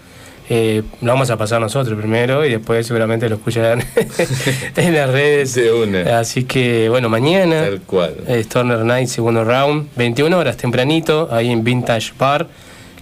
[0.51, 3.83] eh, lo vamos a pasar nosotros primero y después seguramente lo escucharán
[4.75, 5.59] en las redes.
[6.07, 8.15] Así que bueno, mañana Tal cual.
[8.27, 12.47] eh, Storner Night, segundo round, 21 horas tempranito, ahí en Vintage Bar,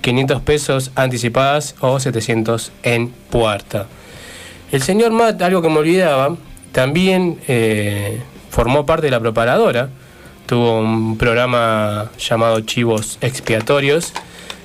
[0.02, 3.88] 500 pesos anticipadas o 700 en puerta.
[4.72, 6.36] El señor Matt, algo que me olvidaba,
[6.72, 9.90] también eh, formó parte de la preparadora.
[10.46, 14.14] Tuvo un programa llamado Chivos Expiatorios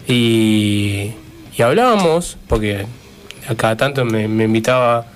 [0.06, 1.12] y,
[1.56, 2.86] y hablábamos, porque
[3.48, 5.06] a cada tanto me, invitaba,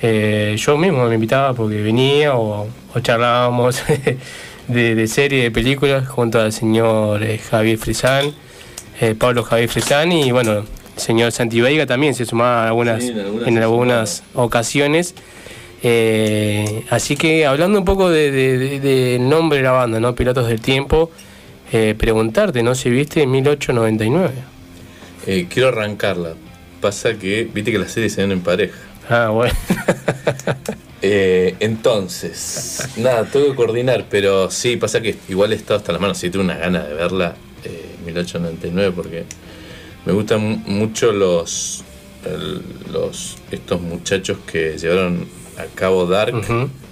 [0.00, 3.82] eh, yo mismo me invitaba porque venía o, o charlábamos
[4.68, 8.32] de, de serie, de películas junto al señor eh, Javier Frisán,
[9.02, 10.64] eh, Pablo Javier Frisán y bueno, el
[10.96, 15.14] señor Santi Veiga también se sumaba algunas, Sí, en algunas en se algunas ocasiones.
[15.82, 20.14] Eh, así que hablando un poco de- de- de- del nombre de la banda, ¿no?
[20.14, 21.10] Pilotos del Tiempo,
[21.72, 22.74] eh, preguntarte, ¿no?
[22.76, 24.30] Si viste 1899.
[25.26, 26.34] Eh, quiero arrancarla.
[26.80, 28.74] Pasa que, viste que las series se ven en pareja.
[29.08, 29.52] Ah, bueno.
[31.60, 36.18] Entonces, nada, tengo que coordinar, pero sí, pasa que igual he estado hasta las manos.
[36.18, 37.34] Sí, tengo unas ganas de verla,
[37.64, 39.24] eh, 1899, porque
[40.04, 41.82] me gustan mu- mucho los,
[42.24, 42.62] el-
[42.92, 45.26] los estos muchachos que llevaron
[45.58, 46.34] a cabo Dark,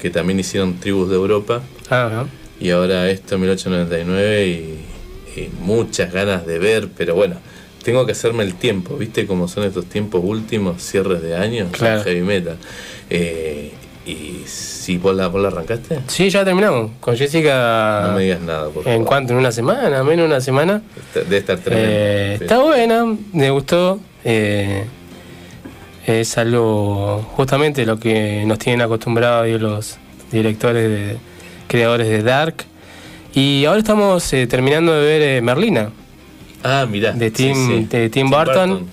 [0.00, 1.62] que también hicieron Tribus de Europa.
[1.90, 2.24] Ah,
[2.60, 7.36] Y ahora esto, 1899, y, y muchas ganas de ver, pero bueno,
[7.82, 11.68] tengo que hacerme el tiempo, ¿viste cómo son estos tiempos últimos, cierres de año?
[11.72, 12.04] Claro.
[12.04, 12.58] Heavy metal.
[13.08, 13.72] Eh,
[14.10, 16.90] y si vos la, vos la arrancaste, Sí, ya terminamos.
[17.00, 18.04] Con Jessica.
[18.08, 19.06] no me digas nada, por ¿En favor.
[19.06, 19.32] cuánto?
[19.32, 20.02] ¿En una semana?
[20.02, 20.82] ¿Menos de una semana?
[20.96, 21.90] Está- Debe estar tremendo.
[21.92, 22.44] Eh, Sí.
[22.44, 24.00] está buena, me gustó.
[24.24, 24.84] eh,
[26.06, 29.98] es algo justamente lo que nos tienen acostumbrados los
[30.32, 31.16] directores, de,
[31.68, 32.64] creadores de Dark.
[33.34, 35.90] Y ahora estamos eh, terminando de ver eh, Merlina.
[36.64, 37.12] Ah, mirá.
[37.12, 37.84] De Tim, sí, sí.
[37.90, 38.88] de Tim Burton.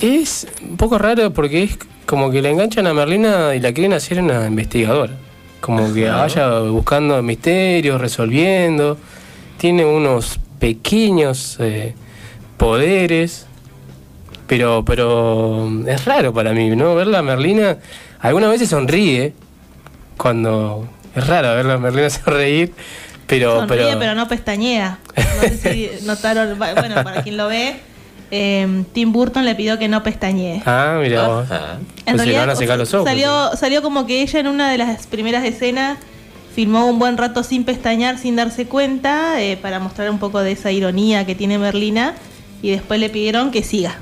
[0.00, 3.92] Es un poco raro porque es como que le enganchan a Merlina y la quieren
[3.92, 5.12] hacer una investigadora.
[5.60, 8.96] Como que vaya buscando misterios, resolviendo.
[9.58, 11.94] Tiene unos pequeños eh,
[12.56, 13.46] poderes.
[14.46, 16.94] Pero, pero es raro para mí, ¿no?
[16.94, 17.78] Verla a Merlina.
[18.20, 19.34] Algunas veces sonríe.
[20.16, 20.88] Cuando.
[21.14, 22.72] Es raro verla a Merlina sonreír.
[23.26, 25.00] Pero, Sonríe, pero, pero, no pestañea.
[25.14, 26.56] No sé si notaron.
[26.58, 27.76] Bueno, para quien lo ve,
[28.30, 30.62] eh, Tim Burton le pidió que no pestañee.
[30.66, 31.46] Ah, mira vos.
[31.50, 33.08] En Pues se le van a realidad, secar los ojos.
[33.08, 35.98] Salió, salió como que ella en una de las primeras escenas
[36.54, 40.52] filmó un buen rato sin pestañear, sin darse cuenta, eh, para mostrar un poco de
[40.52, 42.14] esa ironía que tiene Merlina.
[42.62, 43.96] Y después le pidieron que siga.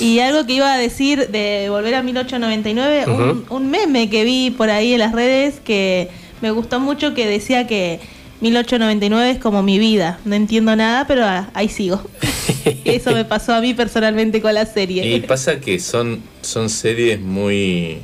[0.00, 3.12] Y algo que iba a decir de volver a 1899, un,
[3.44, 3.54] Ujú.
[3.56, 6.08] un meme que vi por ahí en las redes que
[6.40, 8.00] me gustó mucho que decía que
[8.40, 10.18] 1899 es como mi vida.
[10.24, 12.00] No entiendo nada, pero ah, ahí sigo.
[12.84, 15.06] Eso me pasó a mí personalmente con la serie.
[15.16, 17.98] Y pasa que son, son series muy.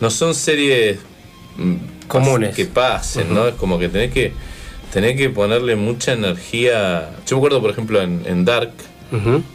[0.00, 0.98] No son series
[1.56, 1.74] mm,
[2.08, 2.54] Comunes.
[2.54, 3.48] que pasen, ¿no?
[3.48, 4.32] Es como que tenés que
[4.92, 7.10] tenés que ponerle mucha energía.
[7.26, 8.72] Yo me acuerdo, por ejemplo, en, en Dark,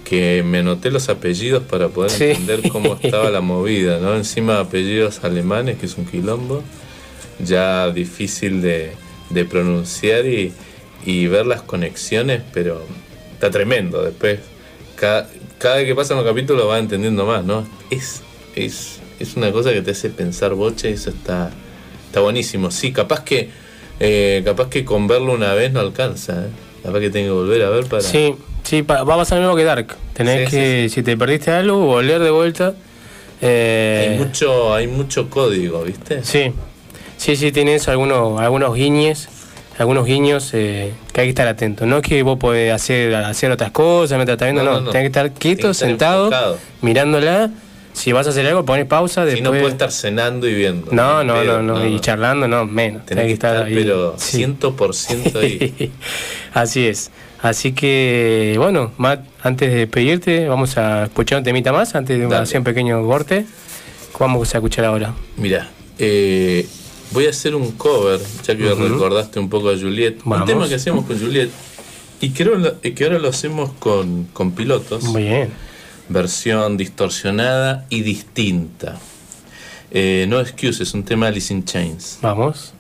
[0.06, 2.24] que me anoté los apellidos para poder Sí.
[2.26, 4.16] entender cómo estaba la movida, ¿no?
[4.16, 6.64] Encima apellidos alemanes, que es un quilombo,
[7.40, 8.92] ya difícil de,
[9.30, 10.54] de pronunciar y,
[11.06, 12.82] y ver las conexiones, pero
[13.34, 14.04] está tremendo.
[14.04, 14.40] Después,
[14.96, 15.28] cada,
[15.58, 17.68] cada vez que pasan los capítulos vas entendiendo más, ¿no?
[17.90, 18.22] Es,
[18.56, 21.52] es, es una cosa que te hace pensar boche y eso está,
[22.08, 22.72] está buenísimo.
[22.72, 23.50] Sí, capaz que,
[24.00, 26.50] eh, capaz que con verlo una vez no alcanza, ¿eh?
[26.84, 28.02] Capaz que tengo que volver a ver para...
[28.02, 29.96] Sí, Sí, va a pasar lo mismo que Dark.
[30.14, 32.74] Tenés Sí, que, si te perdiste algo, volver de vuelta.
[33.40, 36.24] Eh, Hay mucho, hay mucho código, ¿viste?
[36.24, 36.52] Sí,
[37.18, 39.28] sí, sí, tienes algunos, algunos guiñes,
[39.78, 41.86] algunos guiños eh, que hay que estar atento.
[41.86, 45.04] No es que vos podés hacer, hacer otras cosas mientras estás viendo, No, no, tenés
[45.04, 46.58] que estar quieto, Tenés que estar sentado, enfocado.
[46.82, 47.52] mirándola.
[47.94, 49.44] Si vas a hacer algo, pones pausa, Si después...
[49.44, 50.88] no puedes estar cenando y viendo.
[50.92, 53.06] No, no, pedo, no, no, y charlando, no, menos.
[53.06, 53.74] Tenés que estar, ahí.
[53.74, 54.44] pero Sí.
[54.44, 55.92] 100% ahí.
[56.54, 57.10] Así es.
[57.42, 62.26] Así que, bueno, Matt, antes de despedirte, vamos a escuchar un temita más, antes de
[62.28, 62.44] Dale.
[62.44, 63.46] hacer un pequeño corte.
[64.12, 65.14] ¿Cuál vamos a escuchar ahora?
[65.38, 66.68] Mira, eh,
[67.12, 70.18] voy a hacer un cover, ya que recordaste un poco a Juliet.
[70.24, 70.42] Vamos.
[70.42, 71.50] Un tema que hacíamos con Juliet.
[72.22, 75.04] Y creo que ahora lo hacemos con, con pilotos.
[75.04, 75.50] Muy bien.
[76.10, 79.00] Versión distorsionada y distinta.
[79.92, 82.20] Eh, no Excuses, un tema de Alice in Chains.
[82.22, 82.74] Vamos.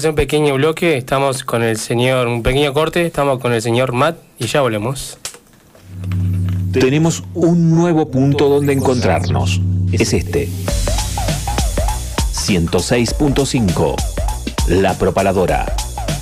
[0.00, 3.92] Hacer un pequeño bloque, estamos con el señor, un pequeño corte, estamos con el señor
[3.92, 5.18] Matt y ya volvemos.
[6.72, 9.60] Tenemos un nuevo punto donde encontrarnos.
[9.92, 10.48] Es este.
[12.32, 13.94] 106.5.
[14.68, 15.70] La Propaladora.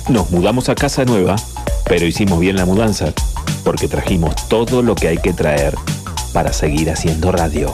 [0.09, 1.37] Nos mudamos a casa nueva,
[1.85, 3.13] pero hicimos bien la mudanza,
[3.63, 5.73] porque trajimos todo lo que hay que traer
[6.33, 7.73] para seguir haciendo radio.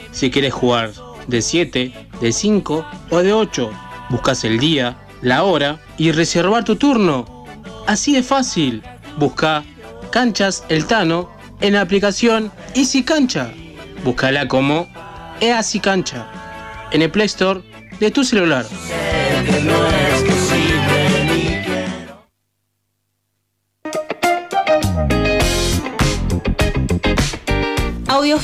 [0.11, 0.91] si quieres jugar
[1.27, 3.71] de 7, de 5 o de 8.
[4.09, 7.45] Buscas el día, la hora y reservar tu turno.
[7.87, 8.83] Así de fácil.
[9.17, 9.63] Busca
[10.11, 11.29] Canchas El Tano
[11.61, 13.51] en la aplicación Easy Cancha.
[14.03, 14.87] Búscala como
[15.39, 16.27] Easy Cancha
[16.91, 17.61] en el Play Store
[17.99, 18.65] de tu celular.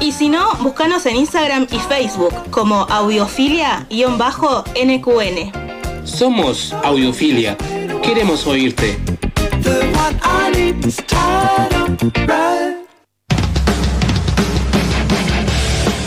[0.00, 5.52] Y si no, búscanos en Instagram y Facebook como audiofilia-nqn.
[6.04, 7.56] Somos Audiofilia.
[8.02, 8.98] Queremos oírte.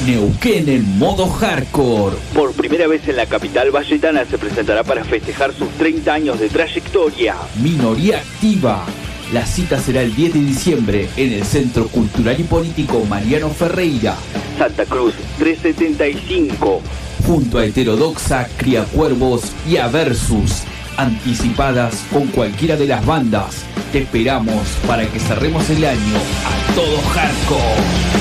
[0.05, 2.15] Neuquén en modo hardcore.
[2.34, 6.49] Por primera vez en la capital valletana se presentará para festejar sus 30 años de
[6.49, 7.35] trayectoria.
[7.61, 8.85] Minoría activa.
[9.33, 14.15] La cita será el 10 de diciembre en el Centro Cultural y Político Mariano Ferreira.
[14.57, 16.81] Santa Cruz 375.
[17.25, 20.63] Junto a Heterodoxa, Criacuervos y a Versus.
[20.95, 23.65] Anticipadas con cualquiera de las bandas.
[23.91, 28.16] Te esperamos para que cerremos el año a todo hardcore.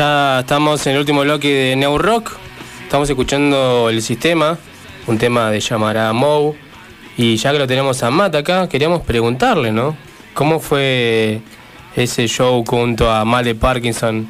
[0.00, 2.32] Ya estamos en el último bloque de Neo Rock.
[2.82, 4.56] Estamos escuchando el sistema,
[5.06, 6.56] un tema de llamará Mou.
[7.18, 9.94] Y ya que lo tenemos a Matt acá, queríamos preguntarle, ¿no?
[10.32, 11.42] ¿Cómo fue
[11.94, 14.26] ese show junto a Mal de Parkinson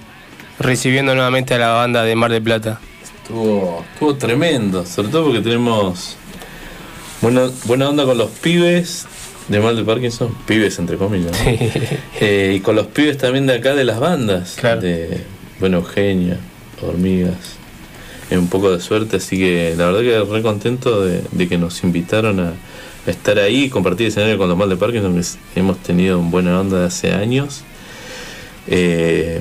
[0.58, 2.80] recibiendo nuevamente a la banda de Mar del Plata?
[3.22, 6.16] Estuvo, estuvo tremendo, sobre todo porque tenemos
[7.22, 9.06] buena, buena onda con los pibes
[9.46, 11.48] de Mal de Parkinson, pibes entre comillas, ¿no?
[12.20, 15.24] Eh, y con los pibes también de acá de las bandas, de
[15.60, 16.38] Bueno Eugenia,
[16.80, 17.56] Hormigas,
[18.30, 21.84] un poco de suerte, así que la verdad que re contento de, de que nos
[21.84, 22.54] invitaron a,
[23.06, 25.20] a estar ahí y compartir escenario con los Mal de Parkinson,
[25.52, 27.62] que hemos tenido una buena onda de hace años.
[28.68, 29.40] Eh,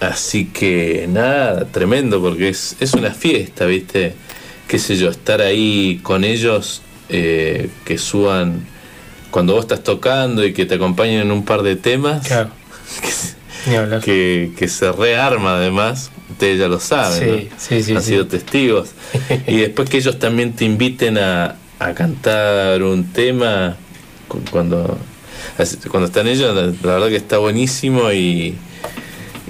[0.00, 4.14] así que nada, tremendo, porque es, es una fiesta, ¿viste?
[4.66, 8.66] Qué sé yo, estar ahí con ellos, eh, que suban
[9.30, 12.26] cuando vos estás tocando y que te acompañen en un par de temas.
[14.00, 17.56] Que, que se rearma además, ustedes ya lo saben, Sí, ¿no?
[17.58, 18.90] sí, sí, han sido testigos.
[19.46, 23.76] y después que ellos también te inviten a, a cantar un tema
[24.28, 24.98] cu- cuando,
[25.90, 28.56] cuando están ellos, la, verdad que está buenísimo y,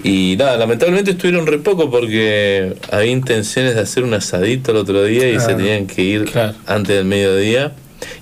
[0.04, 5.04] y nada, lamentablemente estuvieron re poco porque había intenciones de hacer un asadito el otro
[5.04, 6.30] día y se tenían que ir
[6.66, 7.72] antes del mediodía.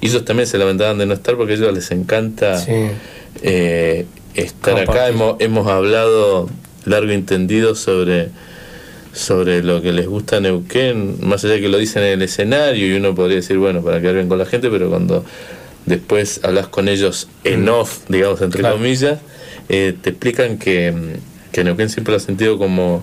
[0.03, 2.73] Y ellos también se lamentaban de no estar porque a ellos les encanta Sí.
[3.43, 4.05] eh,
[4.35, 5.09] estar acá.
[5.09, 6.49] Hemos, hemos hablado
[6.85, 8.29] largo entendido sobre,
[9.13, 12.23] sobre lo que les gusta a Neuquén, más allá de que lo dicen en el
[12.23, 15.25] escenario y uno podría decir, bueno, para quedar bien con la gente, pero cuando
[15.87, 19.21] después hablas con ellos en off, digamos, entre comillas,
[19.69, 23.03] eh, te explican que, mm, que Neuquén siempre lo ha sentido como,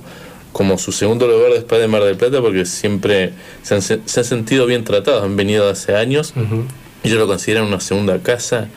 [0.52, 3.34] como su segundo lugar después de Mar del Plata, porque siempre
[3.64, 6.34] se han, se han sentido bien tratados, han venido hace años,
[7.04, 8.70] y ellos lo consideran una segunda casa.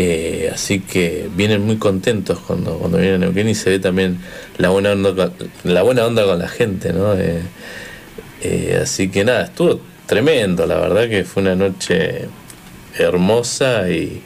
[0.00, 4.18] Eh, así que vienen muy contentos cuando, cuando vienen a Neuquén y se ve también
[4.56, 5.32] la buena onda con,
[5.64, 7.14] la buena onda con la gente, ¿no?
[7.14, 7.40] Eh,
[8.42, 12.26] eh, así que nada, estuvo tremendo, la verdad que fue una noche
[12.96, 14.22] hermosa y,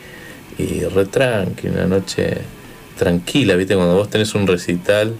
[0.58, 2.36] y re tranqui, una noche
[2.98, 3.74] tranquila, ¿viste?
[3.74, 5.14] Cuando vos tenés un recital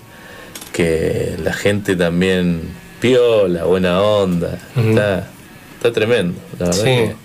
[0.72, 2.60] que la gente también
[3.00, 5.28] piola, buena onda, está,
[5.76, 6.90] está tremendo, la verdad Sí.
[6.90, 7.21] que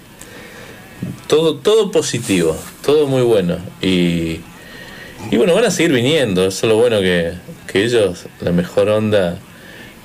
[1.27, 3.57] todo, todo positivo, todo muy bueno.
[3.81, 4.39] Y,
[5.29, 7.33] y bueno, van a seguir viniendo, eso es lo bueno que,
[7.67, 9.37] que ellos, la mejor onda,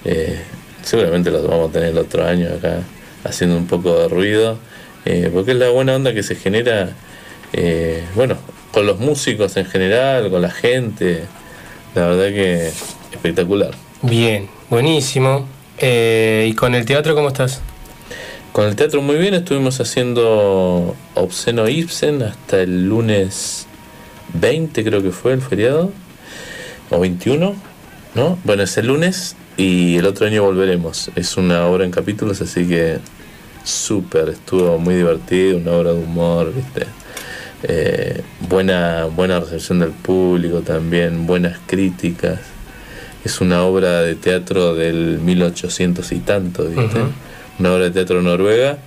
[0.05, 0.41] eh,
[0.83, 2.81] seguramente los vamos a tener el otro año acá
[3.25, 4.59] haciendo un poco de ruido,
[5.05, 6.91] eh, porque es la buena onda que se genera,
[7.53, 8.37] eh, bueno,
[8.73, 11.25] con los músicos en general, con la gente,
[11.95, 12.69] la verdad que
[13.13, 13.73] espectacular.
[14.03, 15.47] Bien, buenísimo.
[15.81, 17.61] ¿Y con el teatro cómo estás?
[18.53, 23.67] Con el teatro muy bien, estuvimos haciendo Obsceno Ibsen hasta el lunes
[24.35, 25.91] 20 creo que fue el feriado,
[26.91, 27.55] o 21,
[28.15, 28.39] ¿no?
[28.45, 31.11] Bueno, es el lunes y el otro año volveremos.
[31.17, 32.99] Es una obra en capítulos, así que
[33.65, 36.87] súper, estuvo muy divertido, una obra de humor, ¿viste?
[37.63, 42.41] Eh, buena, buena recepción del público también, buenas críticas.
[43.25, 47.01] Es una obra de teatro del 1800 y tanto, ¿viste?
[47.59, 48.79] Una obra de teatro noruega.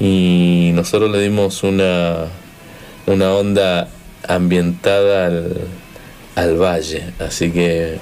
[0.00, 2.26] Y nosotros le dimos una,
[3.06, 3.88] una onda
[4.26, 5.56] ambientada al,
[6.34, 7.04] al valle.
[7.18, 7.98] Así que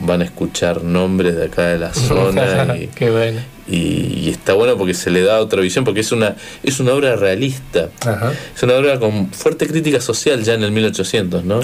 [0.00, 2.76] van a escuchar nombres de acá de la zona.
[2.80, 3.40] y, Qué bueno.
[3.68, 6.92] y, y está bueno porque se le da otra visión, porque es una, es una
[6.92, 7.88] obra realista.
[8.04, 8.32] Ajá.
[8.54, 11.60] Es una obra con fuerte crítica social ya en el 1800, ¿no?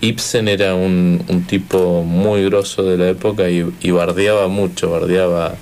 [0.00, 5.54] Ibsen era un, un tipo muy grosso de la época y, y bardeaba mucho, bardeaba,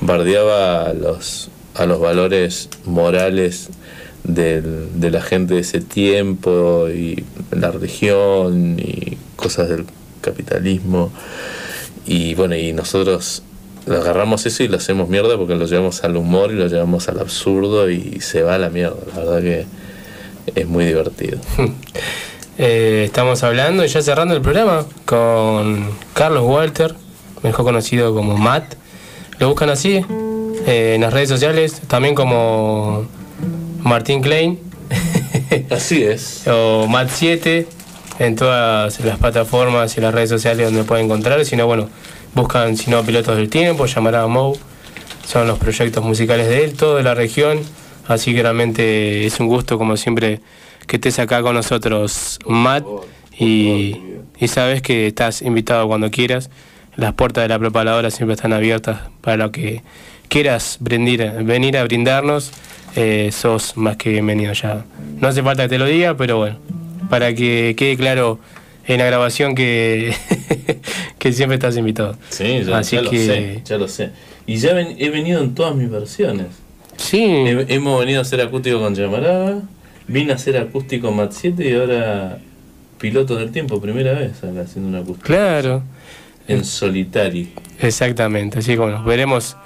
[0.00, 3.68] bardeaba a los, a los valores morales
[4.24, 9.86] del- de la gente de ese tiempo y la religión y cosas del
[10.20, 11.10] capitalismo.
[12.06, 13.42] Y bueno, y nosotros
[13.88, 17.18] agarramos eso y lo hacemos mierda porque lo llevamos al humor y lo llevamos al
[17.20, 18.96] absurdo y se va a la mierda.
[19.14, 19.66] La verdad que
[20.54, 21.38] es muy divertido.
[22.62, 26.94] Eh, estamos hablando y ya cerrando el programa con Carlos Walter,
[27.42, 28.74] mejor conocido como Matt.
[29.40, 30.04] Lo buscan así
[30.66, 33.06] eh, en las redes sociales, también como
[33.82, 34.58] Martín Klein.
[35.70, 36.46] así es.
[36.46, 37.64] O Matt7
[38.18, 41.42] en todas las plataformas y las redes sociales donde pueden encontrar.
[41.46, 41.88] Si no, bueno,
[42.34, 44.58] buscan si no Pilotos del Tiempo, llamará a Mou.
[45.26, 47.60] Son los proyectos musicales de él, todo de la región.
[48.08, 50.40] Así que realmente es un gusto, como siempre,
[50.86, 52.84] que estés acá con nosotros, Matt.
[53.38, 53.96] Y,
[54.38, 56.50] y sabes que estás invitado cuando quieras.
[57.00, 59.82] Las puertas de la preparadora siempre están abiertas para lo que
[60.28, 62.52] quieras brindir, venir a brindarnos.
[62.96, 64.84] eh, sos más que bienvenido ya.
[65.20, 66.56] No hace falta que te lo diga, pero bueno,
[67.08, 68.38] para que quede claro
[68.86, 70.12] en la grabación que,
[71.18, 72.16] que siempre estás invitado.
[72.30, 74.10] Sí, ya, Así ya lo sé, ya lo sé.
[74.46, 76.48] Y ya ven- he venido en todas mis versiones.
[76.96, 77.22] Sí.
[77.68, 79.62] hemos venido a hacer acústico con Llamarada,
[80.08, 82.38] vine a hacer acústico Mat 7 y ahora
[82.98, 85.26] Pilotos del Tiempo, primera vez acá haciendo un acústico.
[85.26, 85.82] Claro.
[86.50, 87.46] En solitario.
[87.78, 89.56] Exactamente, así que bueno, veremos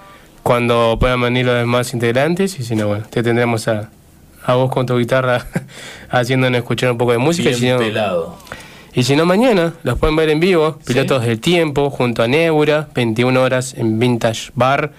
[0.43, 3.90] cuando puedan venir los demás integrantes y si no, bueno, te tendremos a,
[4.44, 5.47] a vos con tu guitarra
[6.11, 7.48] haciéndonos escuchar un poco de música.
[7.48, 8.39] Bien y si no, pelado.
[8.93, 12.89] Y si no, mañana los pueden ver en vivo, Pilotos del Tiempo, junto a Neura,
[12.94, 14.93] 21 horas en Vintage Bar.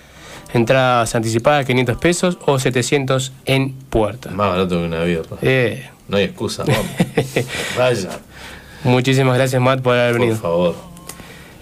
[0.54, 4.32] Entradas anticipadas, 500 pesos o 700 en puerta.
[4.32, 5.38] Más barato que una birra.
[5.42, 5.90] Eh.
[6.08, 6.86] No hay excusa, vamos.
[7.78, 8.10] Vaya.
[8.84, 10.34] Muchísimas gracias, Matt, por haber venido.
[10.36, 10.76] Por favor.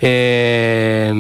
[0.05, 1.11] Eh,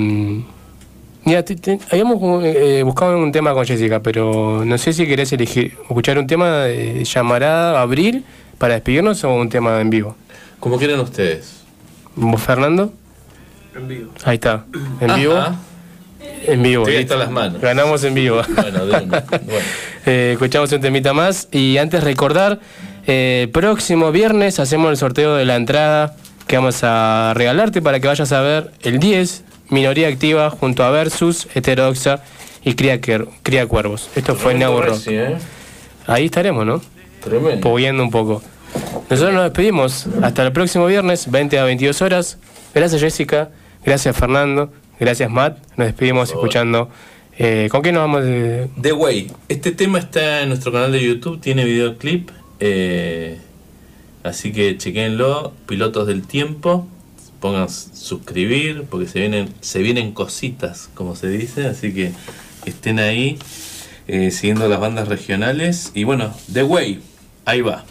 [1.23, 5.31] mira, te- te- habíamos eh, buscado un tema con Jessica, pero no sé si querés
[5.31, 8.25] elegir, escuchar un tema de llamarada Abril
[8.57, 10.17] para despedirnos o un tema en vivo.
[10.59, 11.61] Como quieran ustedes.
[12.15, 12.91] ¿Vos, Fernando?
[13.75, 14.11] En vivo.
[14.25, 14.65] Ahí está.
[14.99, 15.19] En Ajá.
[15.19, 15.35] vivo.
[16.45, 16.85] En vivo.
[16.87, 17.61] Las manos.
[17.61, 18.41] Ganamos en vivo.
[18.53, 19.19] Bueno, de una.
[19.21, 19.41] Bueno.
[20.05, 22.59] Eh, escuchamos un temita más y antes recordar,
[23.07, 26.17] eh, próximo viernes hacemos el sorteo de la entrada
[26.53, 30.91] que vamos a regalarte para que vayas a ver el 10, Minoría Activa, junto a
[30.91, 32.21] Versus, Heterodoxa
[32.63, 34.11] y Cría, Cría Cuervos.
[34.15, 34.89] Esto fue Neo Rock.
[34.93, 35.35] reci, ¿eh?
[36.05, 36.79] Ahí estaremos, ¿no?
[37.23, 37.59] Tremendo.
[37.59, 38.43] Pogueando un poco.
[39.09, 40.05] Nosotros nos despedimos.
[40.21, 42.37] Hasta el próximo viernes, 20 a 22 horas.
[42.75, 43.49] Gracias Jessica,
[43.83, 45.57] gracias Fernando, gracias Matt.
[45.75, 46.87] Nos despedimos escuchando.
[47.39, 48.23] eh, ¿Con qué nos vamos?
[48.25, 49.31] de- The Way.
[49.49, 52.29] Este tema está en nuestro canal de YouTube, tiene videoclip.
[52.59, 53.39] eh,
[54.23, 55.53] así que chequenlo.
[55.67, 56.87] Pilotos del tiempo.
[57.39, 61.67] Pongan suscribir porque se vienen, se vienen cositas, como se dice.
[61.67, 62.11] Así que
[62.65, 63.37] estén ahí
[64.07, 65.91] eh, siguiendo las bandas regionales.
[65.93, 67.01] Y bueno, The Way.
[67.45, 67.83] Ahí va.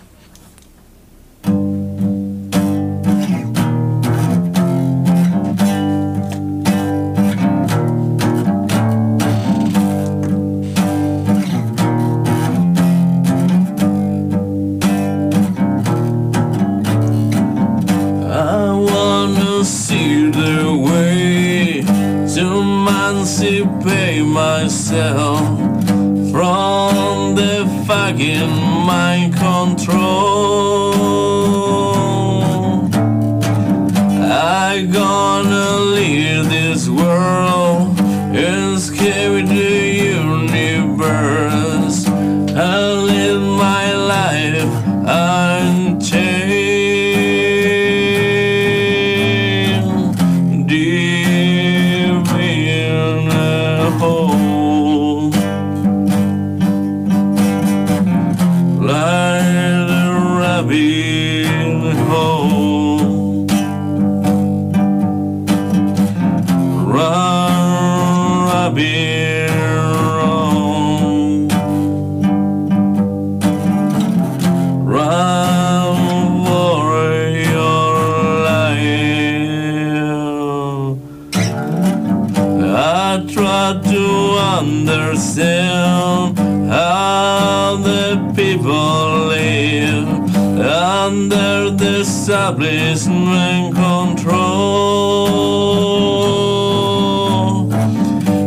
[92.23, 94.39] Establishment control.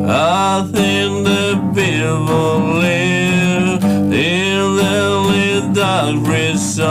[0.08, 6.88] I think the people live in the dark prison.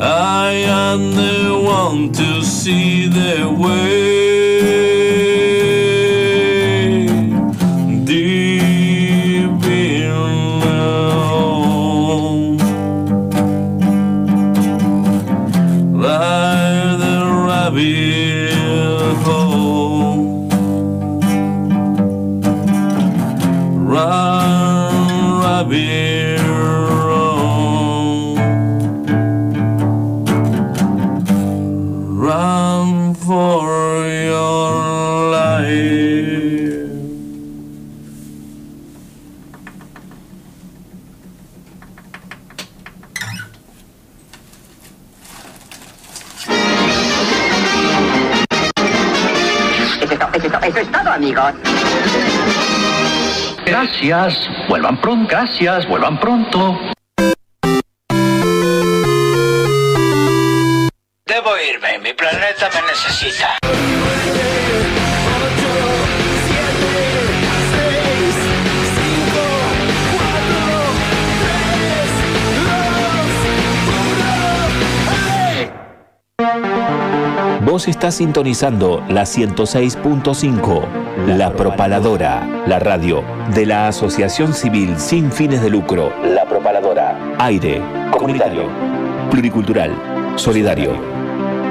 [0.00, 0.52] I
[0.84, 3.55] am the one to see the
[53.86, 56.95] Gracias, vuelvan pronto, gracias, vuelvan pronto.
[78.06, 85.60] Vos estás sintonizando la 106.5, La Propaladora, la radio de la Asociación Civil Sin Fines
[85.60, 87.18] de Lucro, La Propaladora.
[87.40, 88.68] Aire, comunitario,
[89.28, 89.90] pluricultural,
[90.36, 90.92] solidario,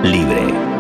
[0.03, 0.74] libre.